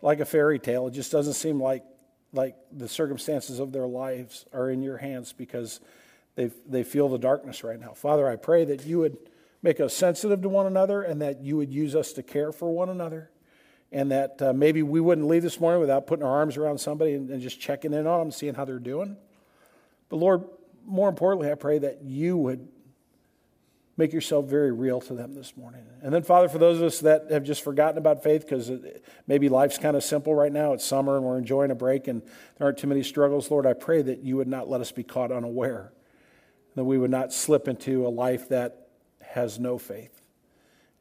like 0.02 0.20
a 0.20 0.26
fairy 0.26 0.60
tale. 0.60 0.88
It 0.88 0.92
just 0.92 1.14
doesn't 1.14 1.34
seem 1.34 1.62
like, 1.62 1.86
like 2.34 2.58
the 2.74 2.90
circumstances 2.90 3.60
of 3.60 3.72
their 3.72 3.88
lives 3.88 4.46
are 4.52 4.70
in 4.70 4.84
your 4.84 4.98
hands 4.98 5.32
because 5.32 5.80
they 6.36 6.52
they 6.68 6.84
feel 6.84 7.08
the 7.08 7.18
darkness 7.18 7.64
right 7.64 7.80
now. 7.80 7.94
Father, 7.94 8.28
I 8.28 8.36
pray 8.36 8.66
that 8.66 8.86
you 8.86 9.00
would 9.00 9.18
make 9.64 9.80
us 9.80 9.96
sensitive 9.96 10.42
to 10.42 10.50
one 10.50 10.68
another 10.68 11.02
and 11.02 11.22
that 11.22 11.42
you 11.42 11.58
would 11.58 11.74
use 11.74 11.96
us 11.96 12.14
to 12.14 12.22
care 12.22 12.52
for 12.52 12.72
one 12.72 12.90
another. 12.90 13.32
And 13.92 14.12
that 14.12 14.42
uh, 14.42 14.54
maybe 14.54 14.84
we 14.84 15.00
wouldn't 15.00 15.28
leave 15.28 15.44
this 15.44 15.60
morning 15.60 15.80
without 15.80 16.06
putting 16.06 16.26
our 16.26 16.32
arms 16.32 16.58
around 16.58 16.80
somebody 16.80 17.14
and, 17.14 17.30
and 17.30 17.42
just 17.42 17.60
checking 17.60 17.94
in 17.94 18.06
on 18.06 18.20
them, 18.20 18.32
seeing 18.32 18.56
how 18.56 18.66
they're 18.66 18.80
doing. 18.80 19.18
But 20.10 20.18
Lord, 20.18 20.44
more 20.86 21.10
importantly, 21.10 21.52
I 21.52 21.56
pray 21.56 21.80
that 21.80 22.02
you 22.04 22.36
would 22.38 22.68
make 23.96 24.12
yourself 24.12 24.48
very 24.48 24.72
real 24.72 25.00
to 25.00 25.14
them 25.14 25.36
this 25.36 25.56
morning. 25.56 25.86
And 26.02 26.12
then, 26.12 26.24
Father, 26.24 26.50
for 26.50 26.58
those 26.58 26.78
of 26.78 26.84
us 26.86 27.00
that 27.02 27.30
have 27.30 27.44
just 27.44 27.64
forgotten 27.64 28.00
about 28.00 28.24
faith 28.24 28.42
because 28.42 28.72
maybe 29.28 29.50
life's 29.50 29.78
kind 29.78 29.96
of 29.96 30.04
simple 30.04 30.34
right 30.34 30.52
now, 30.52 30.74
it's 30.74 30.84
summer 30.84 31.16
and 31.16 31.24
we're 31.24 31.38
enjoying 31.38 31.70
a 31.70 31.76
break 31.76 32.08
and 32.08 32.24
there 32.58 32.66
aren't 32.66 32.80
too 32.80 32.88
many 32.88 33.04
struggles, 33.04 33.52
Lord, 33.52 33.68
I 33.68 33.74
pray 33.74 34.02
that 34.02 34.24
you 34.24 34.38
would 34.38 34.48
not 34.48 34.68
let 34.68 34.82
us 34.82 34.92
be 34.92 35.04
caught 35.04 35.32
unaware, 35.32 35.94
that 36.74 36.84
we 36.84 36.98
would 36.98 37.12
not 37.12 37.32
slip 37.32 37.68
into 37.68 38.08
a 38.08 38.10
life 38.10 38.50
that 38.50 38.83
has 39.34 39.60
no 39.60 39.78
faith. 39.78 40.22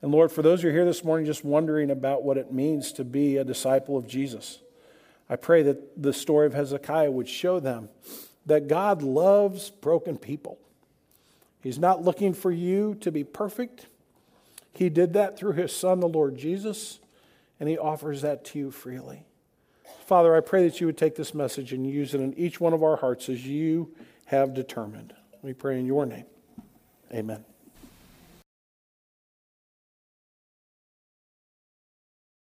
And 0.00 0.10
Lord, 0.10 0.32
for 0.32 0.42
those 0.42 0.62
who 0.62 0.68
are 0.68 0.72
here 0.72 0.84
this 0.84 1.04
morning 1.04 1.26
just 1.26 1.44
wondering 1.44 1.90
about 1.90 2.24
what 2.24 2.38
it 2.38 2.52
means 2.52 2.92
to 2.94 3.04
be 3.04 3.36
a 3.36 3.44
disciple 3.44 3.96
of 3.96 4.06
Jesus, 4.06 4.58
I 5.28 5.36
pray 5.36 5.62
that 5.62 6.02
the 6.02 6.12
story 6.12 6.46
of 6.46 6.54
Hezekiah 6.54 7.10
would 7.10 7.28
show 7.28 7.60
them 7.60 7.88
that 8.46 8.68
God 8.68 9.02
loves 9.02 9.70
broken 9.70 10.16
people. 10.16 10.58
He's 11.62 11.78
not 11.78 12.02
looking 12.02 12.32
for 12.32 12.50
you 12.50 12.96
to 12.96 13.12
be 13.12 13.22
perfect. 13.22 13.86
He 14.72 14.88
did 14.88 15.12
that 15.12 15.38
through 15.38 15.52
his 15.52 15.74
son, 15.74 16.00
the 16.00 16.08
Lord 16.08 16.36
Jesus, 16.36 16.98
and 17.60 17.68
he 17.68 17.78
offers 17.78 18.22
that 18.22 18.44
to 18.46 18.58
you 18.58 18.70
freely. 18.70 19.24
Father, 20.06 20.34
I 20.34 20.40
pray 20.40 20.66
that 20.66 20.80
you 20.80 20.86
would 20.86 20.98
take 20.98 21.14
this 21.14 21.34
message 21.34 21.72
and 21.72 21.86
use 21.86 22.14
it 22.14 22.20
in 22.20 22.34
each 22.34 22.60
one 22.60 22.72
of 22.72 22.82
our 22.82 22.96
hearts 22.96 23.28
as 23.28 23.46
you 23.46 23.94
have 24.26 24.54
determined. 24.54 25.12
We 25.42 25.52
pray 25.52 25.78
in 25.78 25.86
your 25.86 26.06
name. 26.06 26.24
Amen. 27.12 27.44